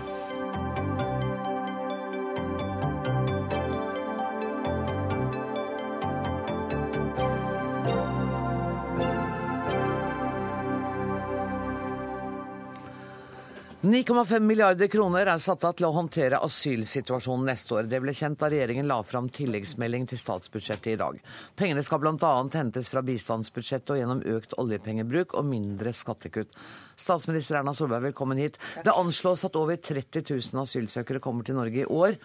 9,5 13.85 14.39
milliarder 14.39 14.87
kroner 14.87 15.29
er 15.29 15.41
satt 15.43 15.61
av 15.67 15.75
til 15.77 15.85
å 15.85 15.91
håndtere 15.93 16.39
asylsituasjonen 16.41 17.45
neste 17.45 17.75
år. 17.75 17.89
Det 17.91 17.99
ble 18.01 18.15
kjent 18.17 18.39
da 18.41 18.47
regjeringen 18.49 18.87
la 18.89 18.95
fram 19.05 19.27
tilleggsmelding 19.29 20.07
til 20.09 20.17
statsbudsjettet 20.17 20.95
i 20.95 20.97
dag. 20.97 21.19
Pengene 21.53 21.83
skal 21.85 22.01
bl.a. 22.01 22.31
hentes 22.55 22.89
fra 22.89 23.03
bistandsbudsjettet 23.05 23.91
og 23.93 23.99
gjennom 23.99 24.23
økt 24.33 24.55
oljepengebruk 24.57 25.35
og 25.37 25.45
mindre 25.51 25.93
skattekutt. 25.93 26.57
Statsminister 26.97 27.59
Erna 27.59 27.75
Solberg, 27.77 28.07
velkommen 28.07 28.41
hit. 28.41 28.57
Det 28.81 28.95
anslås 28.95 29.45
at 29.45 29.59
over 29.61 29.77
30 29.77 30.25
000 30.33 30.63
asylsøkere 30.63 31.21
kommer 31.21 31.45
til 31.45 31.59
Norge 31.59 31.83
i 31.83 31.85
år. 31.85 32.17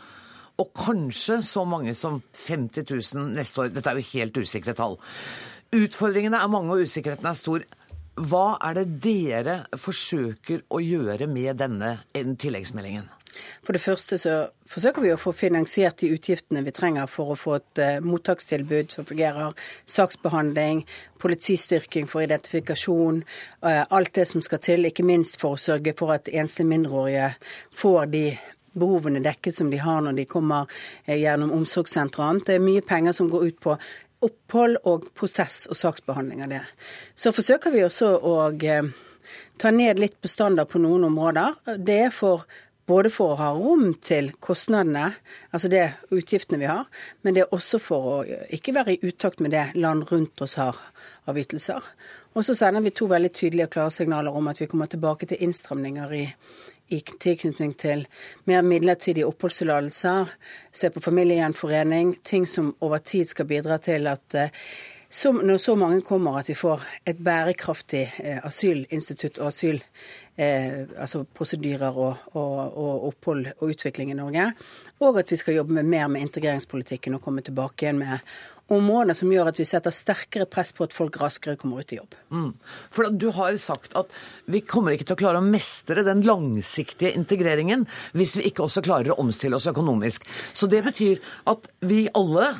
Og 0.65 0.73
kanskje 0.73 1.43
så 1.45 1.67
mange 1.69 1.93
som 1.93 2.23
50 2.47 2.89
000 2.89 3.37
neste 3.37 3.67
år. 3.67 3.75
Dette 3.77 3.93
er 3.93 4.01
jo 4.01 4.13
helt 4.15 4.41
usikre 4.41 4.73
tall. 4.81 4.97
Utfordringene 5.77 6.41
er 6.41 6.57
mange 6.57 6.73
og 6.73 6.89
usikkerheten 6.89 7.29
er 7.29 7.37
stor. 7.37 7.69
Hva 8.19 8.59
er 8.67 8.81
det 8.81 8.87
dere 9.05 9.57
forsøker 9.79 10.65
å 10.69 10.81
gjøre 10.83 11.29
med 11.31 11.61
denne 11.63 11.99
tilleggsmeldingen? 12.15 13.09
For 13.65 13.77
det 13.77 13.83
første 13.83 14.19
så 14.19 14.35
forsøker 14.71 15.05
vi 15.05 15.13
å 15.15 15.21
få 15.21 15.33
finansiert 15.37 16.01
de 16.03 16.11
utgiftene 16.15 16.65
vi 16.67 16.75
trenger 16.75 17.11
for 17.11 17.33
å 17.33 17.39
få 17.39 17.57
et 17.61 17.81
uh, 17.81 18.03
mottakstilbud 18.05 18.93
som 18.95 19.07
fungerer, 19.09 19.55
saksbehandling, 19.87 20.83
politistyrking 21.23 22.09
for 22.11 22.25
identifikasjon, 22.27 23.23
uh, 23.65 23.85
alt 23.87 24.15
det 24.19 24.27
som 24.29 24.45
skal 24.45 24.63
til, 24.65 24.89
ikke 24.89 25.07
minst 25.07 25.41
for 25.41 25.57
å 25.57 25.63
sørge 25.63 25.95
for 25.99 26.17
at 26.17 26.31
enslige 26.33 26.73
mindreårige 26.73 27.33
får 27.83 28.11
de 28.15 28.25
behovene 28.71 29.23
dekket 29.23 29.57
som 29.57 29.71
de 29.71 29.81
har 29.83 30.03
når 30.05 30.21
de 30.21 30.29
kommer 30.31 30.83
gjennom 31.07 31.51
omsorgssenter 31.57 32.23
og 32.23 32.29
annet. 32.29 32.47
Det 32.47 32.59
er 32.59 32.63
mye 32.63 32.85
penger 32.87 33.17
som 33.17 33.31
går 33.31 33.49
ut 33.49 33.59
på 33.63 33.75
opphold 34.25 34.81
og 34.89 35.07
prosess 35.17 35.65
og 35.71 35.79
saksbehandling 35.81 36.43
av 36.45 36.53
det. 36.53 36.65
Så 37.17 37.33
forsøker 37.35 37.73
vi 37.75 37.85
også 37.87 38.15
å 38.17 38.35
eh, 38.53 38.91
ta 39.61 39.73
ned 39.75 40.01
litt 40.01 40.19
bestander 40.23 40.69
på 40.69 40.81
noen 40.83 41.07
områder. 41.09 41.79
Det 41.79 42.01
er 42.09 42.13
for 42.15 42.45
både 42.91 43.11
for 43.15 43.35
å 43.35 43.39
ha 43.39 43.51
rom 43.55 43.93
til 44.03 44.33
kostnadene, 44.43 45.13
altså 45.55 45.71
det 45.71 45.85
utgiftene 46.11 46.59
vi 46.59 46.67
har, 46.71 46.89
men 47.23 47.37
det 47.37 47.45
er 47.45 47.55
også 47.55 47.79
for 47.83 48.09
å 48.11 48.17
ikke 48.51 48.75
være 48.75 48.97
i 48.97 49.13
utakt 49.13 49.43
med 49.45 49.55
det 49.55 49.69
land 49.79 50.09
rundt 50.11 50.43
oss 50.43 50.57
har 50.59 50.79
av 51.31 51.39
ytelser. 51.39 51.85
Og 52.35 52.47
så 52.47 52.57
sender 52.59 52.83
vi 52.83 52.95
to 52.95 53.07
veldig 53.11 53.31
tydelige 53.35 53.69
og 53.69 53.77
klare 53.77 53.95
signaler 53.95 54.35
om 54.35 54.51
at 54.51 54.59
vi 54.61 54.69
kommer 54.71 54.91
tilbake 54.91 55.29
til 55.31 55.43
innstramninger 55.47 56.17
i 56.19 56.25
i 56.91 57.01
tilknytning 57.23 57.75
til 57.79 58.07
mer 58.51 58.63
midlertidige 58.67 59.27
oppholdstillatelser, 59.29 60.33
se 60.73 60.91
på 60.91 61.03
familiegjenforening, 61.05 62.17
ting 62.25 62.49
som 62.49 62.75
over 62.81 62.99
tid 62.99 63.31
skal 63.31 63.49
bidra 63.51 63.79
til 63.83 64.11
at 64.11 64.39
som 65.11 65.41
når 65.43 65.59
så 65.59 65.75
mange 65.75 66.05
kommer, 66.07 66.39
at 66.39 66.49
vi 66.49 66.55
får 66.55 66.85
et 67.11 67.19
bærekraftig 67.19 68.05
eh, 68.23 68.39
asylinstitutt 68.47 69.41
og 69.43 69.49
asyl, 69.49 69.81
eh, 70.39 70.85
altså 70.95 71.25
prosedyrer 71.35 71.97
og, 71.99 72.29
og, 72.39 72.59
og, 72.69 73.09
opphold 73.09 73.49
og 73.57 73.73
utvikling 73.73 74.13
i 74.13 74.19
Norge. 74.19 74.45
Og 75.03 75.19
at 75.19 75.33
vi 75.33 75.39
skal 75.41 75.57
jobbe 75.59 75.75
med 75.81 75.89
mer 75.91 76.07
med 76.15 76.23
integreringspolitikken 76.29 77.19
og 77.19 77.25
komme 77.25 77.43
tilbake 77.43 77.89
igjen 77.89 77.99
med 77.99 78.23
områder 78.71 79.17
som 79.19 79.33
gjør 79.35 79.51
at 79.51 79.59
vi 79.59 79.67
setter 79.67 79.91
sterkere 79.91 80.47
press 80.47 80.71
på 80.77 80.87
at 80.87 80.95
folk 80.95 81.19
raskere 81.19 81.59
kommer 81.59 81.83
ut 81.83 81.91
i 81.91 81.99
jobb. 81.99 82.15
Mm. 82.31 82.53
For 82.95 83.11
Du 83.11 83.33
har 83.35 83.59
sagt 83.59 83.97
at 83.99 84.13
vi 84.47 84.61
kommer 84.63 84.95
ikke 84.95 85.09
til 85.09 85.19
å 85.19 85.23
klare 85.25 85.41
å 85.43 85.47
mestre 85.49 86.05
den 86.07 86.23
langsiktige 86.23 87.17
integreringen 87.19 87.83
hvis 88.15 88.37
vi 88.39 88.47
ikke 88.47 88.69
også 88.69 88.85
klarer 88.87 89.11
å 89.11 89.19
omstille 89.25 89.59
oss 89.59 89.67
økonomisk. 89.67 90.29
Så 90.55 90.71
det 90.71 90.85
betyr 90.87 91.19
at 91.51 91.67
vi 91.83 92.05
alle 92.15 92.53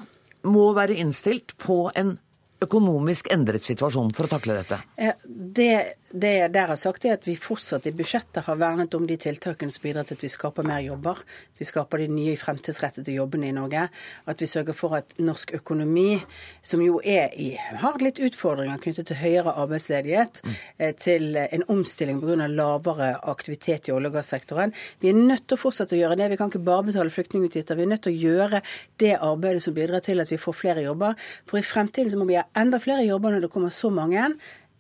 må 0.43 0.73
være 0.75 0.99
innstilt 0.99 1.55
på 1.61 1.85
en 1.95 2.17
økonomisk 2.65 3.31
endret 3.33 3.67
situasjonen 3.67 4.13
for 4.17 4.29
å 4.29 4.33
takle 4.37 4.59
dette? 4.61 4.81
Det 5.27 5.73
det 6.11 6.31
jeg 6.35 6.51
der 6.55 6.71
har 6.73 6.79
sagt, 6.79 7.05
er 7.07 7.15
at 7.15 7.27
vi 7.29 7.37
fortsatt 7.39 7.87
i 7.87 7.93
budsjettet 7.95 8.43
har 8.47 8.59
vernet 8.59 8.95
om 8.99 9.07
de 9.07 9.17
tiltakene 9.21 9.71
som 9.71 9.85
bidrar 9.85 10.07
til 10.09 10.17
at 10.19 10.25
vi 10.25 10.31
skaper 10.33 10.67
mer 10.67 10.81
jobber. 10.83 11.21
Vi 11.61 11.67
skaper 11.69 12.03
de 12.03 12.09
nye 12.11 12.37
fremtidsrettede 12.41 13.15
jobbene 13.15 13.51
i 13.51 13.55
Norge. 13.55 13.87
At 14.31 14.43
vi 14.43 14.49
sørger 14.51 14.75
for 14.77 14.97
at 14.99 15.15
norsk 15.23 15.53
økonomi, 15.61 16.19
som 16.67 16.83
jo 16.83 16.99
er 17.05 17.31
i, 17.39 17.53
har 17.55 18.01
litt 18.03 18.19
utfordringer 18.23 18.81
knyttet 18.83 19.11
til 19.11 19.21
høyere 19.21 19.55
arbeidsledighet, 19.63 20.41
mm. 20.43 20.57
til 20.99 21.39
en 21.43 21.67
omstilling 21.71 22.23
pga. 22.23 22.49
lavere 22.51 23.13
aktivitet 23.31 23.89
i 23.89 23.95
olje- 23.95 24.11
og 24.11 24.19
gassektoren. 24.19 24.75
Vi 25.01 25.13
er 25.13 25.19
nødt 25.19 25.47
til 25.47 25.59
å 25.59 25.63
fortsette 25.63 25.95
å 25.95 26.01
gjøre 26.01 26.19
det. 26.19 26.31
Vi 26.33 26.41
kan 26.41 26.51
ikke 26.51 26.65
bare 26.65 26.89
betale 26.89 27.15
flyktningutgifter. 27.15 27.79
Vi 27.79 27.87
er 27.87 27.93
nødt 27.93 28.03
til 28.09 28.17
å 28.17 28.23
gjøre 28.31 28.63
det 28.99 29.15
arbeidet 29.17 29.63
som 29.63 29.77
bidrar 29.77 30.03
til 30.03 30.21
at 30.21 30.33
vi 30.33 30.41
får 30.41 30.59
flere 30.59 30.87
jobber. 30.89 31.15
For 31.47 31.61
i 31.61 31.67
fremtiden 31.67 32.11
så 32.11 32.19
må 32.19 32.27
vi 32.31 32.41
ha 32.41 32.49
enda 32.59 32.83
flere 32.83 33.07
jobber 33.07 33.37
når 33.37 33.47
det 33.47 33.53
kommer 33.55 33.71
så 33.75 33.93
mange 33.95 34.27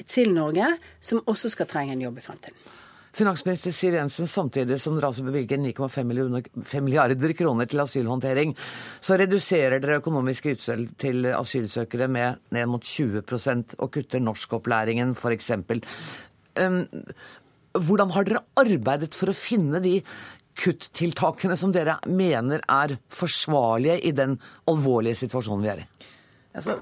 til 0.08 0.34
Norge, 0.34 0.66
som 1.00 1.22
også 1.26 1.50
skal 1.52 1.68
trenge 1.70 1.96
en 1.96 2.04
jobb 2.06 2.20
i 2.20 2.24
fremtiden. 2.24 2.76
Finansminister 3.10 3.74
Siv 3.74 3.96
Jensen, 3.96 4.28
samtidig 4.30 4.76
som 4.78 4.94
dere 4.94 5.08
altså 5.10 5.24
bevilger 5.26 5.58
9,5 5.58 6.82
milliarder 6.84 7.32
kroner 7.34 7.66
til 7.66 7.82
asylhåndtering, 7.82 8.52
så 9.02 9.18
reduserer 9.18 9.82
dere 9.82 9.98
økonomiske 9.98 10.54
ytelser 10.54 10.84
til 11.00 11.26
asylsøkere 11.34 12.06
med 12.08 12.38
ned 12.54 12.70
mot 12.70 12.86
20% 12.86 13.74
og 13.78 13.90
kutter 13.96 14.22
norskopplæringen 14.22 15.16
f.eks. 15.18 15.50
Um, 16.60 16.84
hvordan 17.74 18.14
har 18.14 18.28
dere 18.28 18.44
arbeidet 18.62 19.18
for 19.18 19.32
å 19.32 19.36
finne 19.36 19.82
de 19.82 19.98
kuttiltakene 20.60 21.56
som 21.58 21.74
dere 21.74 21.98
mener 22.06 22.62
er 22.70 22.94
forsvarlige 23.10 24.00
i 24.06 24.14
den 24.14 24.38
alvorlige 24.70 25.18
situasjonen 25.24 25.66
vi 25.66 25.74
er 25.74 25.82
i? 25.82 25.90
Altså, 26.54 26.78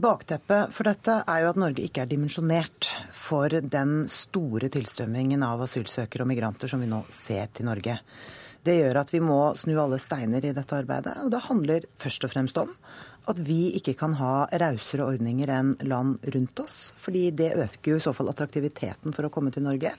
Bakteppet 0.00 0.70
for 0.72 0.88
dette 0.88 1.14
er 1.28 1.42
jo 1.42 1.48
at 1.50 1.58
Norge 1.60 1.82
ikke 1.84 2.04
er 2.04 2.08
dimensjonert 2.08 2.86
for 3.12 3.52
den 3.52 4.06
store 4.08 4.70
tilstrømmingen 4.72 5.42
av 5.44 5.60
asylsøkere 5.66 6.24
og 6.24 6.30
migranter 6.30 6.70
som 6.70 6.80
vi 6.80 6.88
nå 6.88 7.02
ser 7.12 7.50
til 7.52 7.68
Norge. 7.68 7.98
Det 8.64 8.78
gjør 8.78 9.00
at 9.02 9.12
vi 9.12 9.20
må 9.24 9.38
snu 9.60 9.74
alle 9.82 9.98
steiner 10.00 10.46
i 10.46 10.54
dette 10.56 10.78
arbeidet. 10.78 11.18
Og 11.20 11.28
det 11.34 11.42
handler 11.44 11.88
først 12.00 12.24
og 12.24 12.32
fremst 12.32 12.60
om 12.62 12.72
at 13.28 13.42
vi 13.44 13.74
ikke 13.76 13.96
kan 14.00 14.16
ha 14.16 14.46
rausere 14.62 15.04
ordninger 15.04 15.52
enn 15.52 15.74
land 15.90 16.24
rundt 16.32 16.64
oss. 16.64 16.78
Fordi 16.96 17.26
det 17.36 17.52
øker 17.58 17.92
jo 17.92 18.00
i 18.00 18.04
så 18.06 18.14
fall 18.16 18.32
attraktiviteten 18.32 19.12
for 19.16 19.28
å 19.28 19.32
komme 19.34 19.52
til 19.52 19.66
Norge. 19.68 19.92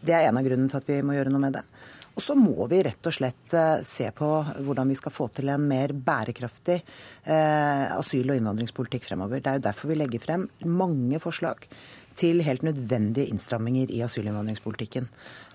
Det 0.00 0.16
er 0.16 0.30
en 0.30 0.40
av 0.40 0.46
grunnene 0.46 0.72
til 0.72 0.80
at 0.80 0.88
vi 0.88 1.02
må 1.04 1.18
gjøre 1.18 1.34
noe 1.34 1.44
med 1.44 1.58
det. 1.58 1.66
Og 2.14 2.22
så 2.22 2.36
må 2.38 2.68
vi 2.70 2.82
rett 2.86 3.08
og 3.08 3.14
slett 3.16 3.54
eh, 3.58 3.80
se 3.82 4.06
på 4.14 4.28
hvordan 4.62 4.90
vi 4.90 4.96
skal 4.98 5.14
få 5.14 5.26
til 5.34 5.50
en 5.50 5.64
mer 5.66 5.90
bærekraftig 5.92 6.76
eh, 6.78 7.90
asyl- 7.90 8.30
og 8.30 8.38
innvandringspolitikk 8.38 9.08
fremover. 9.08 9.42
Det 9.42 9.50
er 9.50 9.58
jo 9.58 9.64
derfor 9.66 9.90
vi 9.90 9.98
legger 9.98 10.22
frem 10.22 10.46
mange 10.70 11.18
forslag 11.22 11.66
til 12.14 12.44
helt 12.46 12.62
nødvendige 12.62 13.32
innstramminger 13.34 13.90
i 13.90 14.04
asylinnvandringspolitikken. 14.06 15.08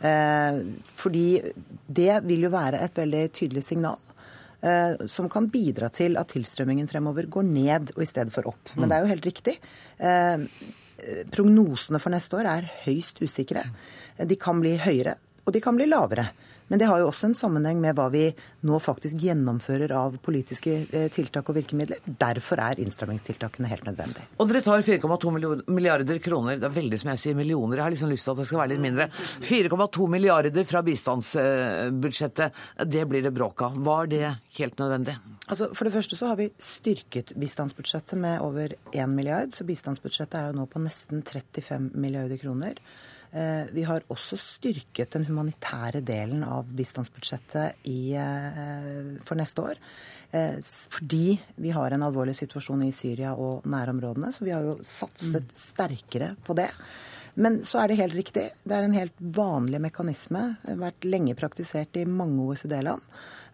Eh, 0.04 0.60
fordi 1.00 1.30
det 1.88 2.20
vil 2.28 2.44
jo 2.50 2.52
være 2.52 2.84
et 2.84 3.00
veldig 3.00 3.26
tydelig 3.42 3.66
signal 3.72 4.06
som 5.08 5.30
kan 5.32 5.46
bidra 5.48 5.88
til 5.96 6.18
at 6.20 6.34
tilstrømmingen 6.34 6.90
fremover 6.92 7.30
går 7.32 7.46
ned 7.48 7.94
og 7.94 8.02
i 8.04 8.08
stedet 8.10 8.34
for 8.36 8.50
opp. 8.52 8.74
Men 8.76 8.92
det 8.92 8.98
er 8.98 9.06
jo 9.06 9.12
helt 9.14 9.28
riktig. 9.30 9.54
Prognosene 11.32 12.02
for 12.04 12.12
neste 12.12 12.36
år 12.36 12.50
er 12.52 12.68
høyst 12.82 13.22
usikre. 13.24 13.64
De 14.20 14.36
kan 14.36 14.60
bli 14.60 14.74
høyere, 14.84 15.14
og 15.46 15.56
de 15.56 15.62
kan 15.64 15.80
bli 15.80 15.88
lavere. 15.88 16.28
Men 16.70 16.82
det 16.82 16.88
har 16.90 17.02
jo 17.02 17.10
også 17.10 17.30
en 17.30 17.38
sammenheng 17.38 17.80
med 17.82 17.98
hva 17.98 18.08
vi 18.14 18.28
nå 18.68 18.80
faktisk 18.84 19.18
gjennomfører 19.24 19.92
av 19.98 20.18
politiske 20.24 20.76
eh, 20.86 21.08
tiltak 21.14 21.50
og 21.50 21.58
virkemidler. 21.58 22.02
Derfor 22.06 22.62
er 22.62 22.82
innstrammingstiltakene 22.84 23.70
helt 23.72 23.88
nødvendig. 23.88 24.26
Og 24.38 24.52
dere 24.52 24.62
tar 24.66 24.86
4,2 24.86 25.34
milliarder 25.66 26.22
kroner, 26.24 26.60
det 26.62 26.70
er 26.70 26.76
veldig 26.78 27.02
som 27.02 27.12
jeg 27.14 27.24
sier 27.24 27.40
millioner, 27.40 27.80
jeg 27.80 27.88
har 27.88 27.96
liksom 27.96 28.14
lyst 28.14 28.28
til 28.28 28.36
at 28.36 28.44
det 28.44 28.48
skal 28.52 28.62
være 28.62 28.74
litt 28.76 28.86
mindre. 28.86 29.10
4,2 29.50 30.10
milliarder 30.14 30.70
fra 30.70 30.84
bistandsbudsjettet, 30.86 32.64
det 32.86 33.06
blir 33.10 33.26
det 33.26 33.34
bråk 33.36 33.66
av. 33.66 33.82
Var 33.90 34.14
det 34.14 34.24
helt 34.60 34.82
nødvendig? 34.82 35.18
Altså, 35.50 35.72
for 35.74 35.88
det 35.88 35.96
første 35.96 36.18
så 36.20 36.30
har 36.30 36.38
vi 36.38 36.52
styrket 36.62 37.34
bistandsbudsjettet 37.40 38.20
med 38.22 38.44
over 38.46 38.78
1 38.94 39.10
milliard, 39.10 39.56
så 39.58 39.66
bistandsbudsjettet 39.66 40.38
er 40.38 40.52
jo 40.52 40.60
nå 40.62 40.70
på 40.70 40.82
nesten 40.84 41.26
35 41.26 41.96
milliarder 41.98 42.38
kroner. 42.38 42.78
Eh, 43.32 43.66
vi 43.72 43.84
har 43.86 44.06
også 44.10 44.38
styrket 44.42 45.14
den 45.14 45.28
humanitære 45.28 46.02
delen 46.06 46.42
av 46.44 46.70
bistandsbudsjettet 46.74 47.86
i, 47.90 48.16
eh, 48.18 49.20
for 49.26 49.38
neste 49.38 49.62
år. 49.62 49.76
Eh, 50.32 50.58
fordi 50.90 51.40
vi 51.56 51.70
har 51.70 51.92
en 51.92 52.04
alvorlig 52.04 52.36
situasjon 52.36 52.84
i 52.84 52.92
Syria 52.92 53.36
og 53.36 53.64
nærområdene, 53.66 54.34
så 54.34 54.46
vi 54.46 54.52
har 54.52 54.62
jo 54.62 54.80
satset 54.84 55.46
mm. 55.46 55.56
sterkere 55.56 56.36
på 56.44 56.56
det. 56.56 56.70
Men 57.36 57.62
så 57.62 57.84
er 57.84 57.88
det 57.88 57.98
helt 57.98 58.18
riktig. 58.18 58.50
Det 58.66 58.76
er 58.76 58.84
en 58.84 58.98
helt 58.98 59.14
vanlig 59.20 59.80
mekanisme, 59.80 60.58
vært 60.66 61.06
lenge 61.06 61.36
praktisert 61.36 61.96
i 61.96 62.06
mange 62.06 62.42
OECD-land, 62.42 63.02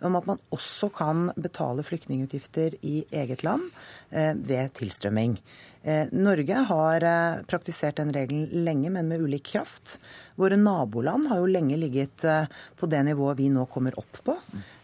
om 0.01 0.15
at 0.15 0.25
man 0.25 0.39
også 0.51 0.89
kan 0.96 1.32
betale 1.36 1.84
flyktningutgifter 1.84 2.79
i 2.82 3.05
eget 3.12 3.44
land 3.44 3.70
ved 4.10 4.74
tilstrømming. 4.74 5.38
Eh, 5.86 6.08
Norge 6.12 6.54
har 6.54 7.04
eh, 7.04 7.44
praktisert 7.46 7.96
den 7.96 8.13
regelen 8.13 8.63
lenge, 8.65 8.89
men 8.89 9.08
med 9.08 9.22
ulik 9.22 9.44
kraft. 9.44 10.00
Våre 10.36 10.58
naboland 10.58 11.27
har 11.30 11.38
jo 11.38 11.46
lenge 11.46 11.77
ligget 11.77 12.24
eh, 12.25 12.48
på 12.75 12.89
det 12.89 13.04
nivået 13.06 13.38
vi 13.38 13.51
nå 13.54 13.68
kommer 13.70 13.94
opp 14.00 14.18
på. 14.25 14.34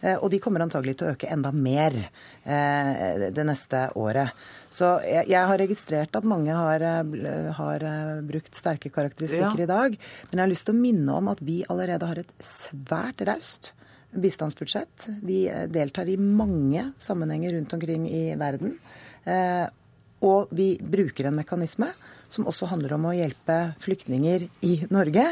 Og 0.01 0.29
de 0.33 0.39
kommer 0.41 0.63
antagelig 0.63 0.95
til 0.97 1.07
å 1.07 1.11
øke 1.13 1.27
enda 1.29 1.51
mer 1.53 1.93
det 2.41 3.43
neste 3.45 3.83
året. 4.01 4.33
Så 4.73 4.87
jeg 5.05 5.43
har 5.45 5.59
registrert 5.61 6.15
at 6.17 6.25
mange 6.25 6.55
har, 6.57 6.81
har 7.53 7.85
brukt 8.25 8.57
sterke 8.57 8.89
karakteristikker 8.89 9.61
ja. 9.61 9.67
i 9.67 9.69
dag. 9.69 9.97
Men 10.31 10.39
jeg 10.39 10.41
har 10.41 10.49
lyst 10.49 10.65
til 10.65 10.73
å 10.73 10.79
minne 10.79 11.19
om 11.19 11.29
at 11.29 11.43
vi 11.45 11.59
allerede 11.69 12.09
har 12.09 12.23
et 12.23 12.33
svært 12.41 13.21
raust 13.29 13.75
bistandsbudsjett. 14.09 15.05
Vi 15.21 15.43
deltar 15.69 16.09
i 16.09 16.17
mange 16.17 16.87
sammenhenger 16.97 17.59
rundt 17.59 17.77
omkring 17.77 18.09
i 18.09 18.23
verden. 18.41 18.73
Og 20.27 20.51
vi 20.55 20.75
bruker 20.81 21.29
en 21.29 21.39
mekanisme 21.39 21.89
som 22.31 22.47
også 22.47 22.69
handler 22.71 22.95
om 22.95 23.09
å 23.09 23.15
hjelpe 23.15 23.57
flyktninger 23.83 24.47
i 24.67 24.73
Norge. 24.93 25.25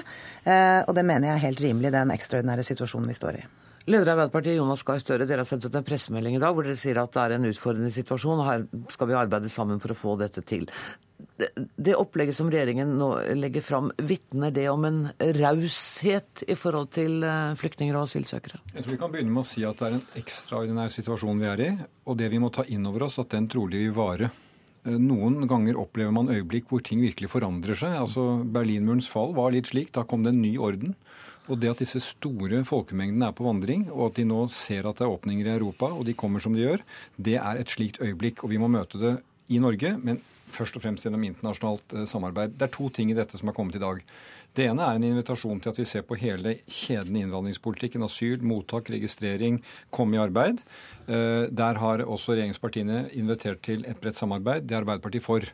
Eh, 0.44 0.82
og 0.84 0.94
det 0.98 1.06
mener 1.08 1.30
jeg 1.30 1.38
er 1.38 1.48
helt 1.48 1.64
rimelig, 1.64 1.94
den 1.96 2.14
ekstraordinære 2.16 2.66
situasjonen 2.68 3.10
vi 3.12 3.18
står 3.18 3.40
i. 3.40 3.46
Leder 3.90 4.12
av 4.12 4.20
Arbeiderpartiet, 4.20 4.60
Jonas 4.60 4.84
Gahr 4.86 5.00
Støre, 5.02 5.26
dere 5.26 5.42
har 5.42 5.50
sendt 5.50 5.66
ut 5.66 5.76
en 5.76 5.86
pressemelding 5.86 6.36
i 6.38 6.42
dag 6.42 6.54
hvor 6.54 6.68
dere 6.68 6.78
sier 6.78 7.00
at 7.02 7.14
det 7.16 7.22
er 7.24 7.38
en 7.38 7.48
utfordrende 7.50 7.94
situasjon, 7.94 8.42
og 8.44 8.46
her 8.46 8.66
skal 8.94 9.10
vi 9.10 9.16
arbeide 9.18 9.50
sammen 9.50 9.80
for 9.82 9.96
å 9.96 9.98
få 9.98 10.18
dette 10.20 10.44
til. 10.46 10.68
Det, 11.40 11.96
opplegget 11.96 12.36
som 12.36 12.52
regjeringen 12.52 12.92
nå 13.00 13.08
legger 13.40 13.64
fram, 13.64 13.90
vitner 13.98 14.54
det 14.56 14.68
om 14.72 14.86
en 14.88 15.00
raushet 15.40 16.44
i 16.48 16.58
forhold 16.60 16.92
til 16.96 17.24
eh, 17.24 17.56
flyktninger 17.60 17.96
og 17.96 18.06
asylsøkere? 18.06 18.60
Jeg 18.76 18.86
tror 18.86 18.94
vi 18.94 19.00
kan 19.02 19.16
begynne 19.16 19.34
med 19.34 19.46
å 19.46 19.50
si 19.50 19.64
at 19.68 19.80
det 19.80 19.88
er 19.88 19.98
en 19.98 20.06
ekstraordinær 20.22 20.94
situasjon 20.94 21.42
vi 21.42 21.50
er 21.50 21.66
i, 21.66 21.72
og 22.06 22.20
det 22.20 22.30
vi 22.30 22.44
må 22.44 22.52
ta 22.54 22.68
inn 22.68 22.86
over 22.92 23.08
oss, 23.08 23.18
at 23.24 23.32
den 23.34 23.50
trolig 23.52 23.88
vil 23.88 23.96
vare. 23.98 24.30
Eh, 24.88 24.96
noen 24.96 25.44
ganger 25.50 25.80
opplever 25.80 26.14
man 26.16 26.32
øyeblikk 26.32 26.70
hvor 26.72 26.84
ting 26.86 27.02
virkelig 27.04 27.32
forandrer 27.34 27.78
seg. 27.80 27.96
Altså 28.00 28.44
Berlinmurens 28.44 29.10
fall 29.12 29.36
var 29.38 29.54
litt 29.56 29.72
slik. 29.72 29.92
Da 29.96 30.06
kom 30.08 30.24
det 30.24 30.34
en 30.36 30.44
ny 30.44 30.56
orden. 30.58 30.96
Og 31.50 31.58
det 31.58 31.72
at 31.72 31.82
disse 31.82 32.02
store 32.04 32.62
folkemengdene 32.68 33.32
er 33.32 33.34
på 33.34 33.48
vandring, 33.48 33.88
og 33.90 34.12
at 34.12 34.20
de 34.20 34.28
nå 34.30 34.44
ser 34.54 34.86
at 34.86 35.00
det 35.00 35.08
er 35.08 35.16
åpninger 35.16 35.48
i 35.48 35.56
Europa, 35.56 35.88
og 35.90 36.06
de 36.06 36.14
kommer 36.14 36.44
som 36.44 36.54
de 36.54 36.62
gjør, 36.62 36.84
det 37.18 37.40
er 37.42 37.58
et 37.58 37.72
slikt 37.74 37.98
øyeblikk. 38.06 38.44
Og 38.46 38.54
vi 38.54 38.60
må 38.62 38.70
møte 38.70 39.02
det 39.02 39.16
i 39.50 39.58
Norge, 39.62 39.96
men 39.98 40.22
først 40.50 40.78
og 40.78 40.84
fremst 40.84 41.06
gjennom 41.06 41.26
internasjonalt 41.26 41.96
eh, 41.98 42.06
samarbeid. 42.10 42.54
Det 42.58 42.68
er 42.68 42.76
to 42.76 42.90
ting 42.94 43.10
i 43.12 43.18
dette 43.18 43.38
som 43.40 43.50
har 43.50 43.58
kommet 43.58 43.80
i 43.80 43.82
dag. 43.82 44.04
Det 44.60 44.66
ene 44.68 44.84
er 44.84 44.98
en 44.98 45.06
invitasjon 45.08 45.62
til 45.64 45.72
at 45.72 45.78
vi 45.80 45.86
ser 45.88 46.02
på 46.04 46.18
hele 46.20 46.58
kjeden 46.68 47.16
i 47.16 47.22
innvandringspolitikken. 47.24 48.04
Asyl, 48.04 48.42
mottak, 48.44 48.90
registrering, 48.92 49.62
komme 49.96 50.18
i 50.18 50.20
arbeid. 50.20 50.60
Eh, 51.08 51.46
der 51.48 51.80
har 51.80 52.04
også 52.04 52.34
regjeringspartiene 52.34 53.06
invitert 53.16 53.62
til 53.64 53.86
et 53.88 54.02
bredt 54.04 54.20
samarbeid. 54.20 54.68
Det 54.68 54.76
er 54.76 54.82
Arbeiderpartiet 54.82 55.24
for. 55.24 55.48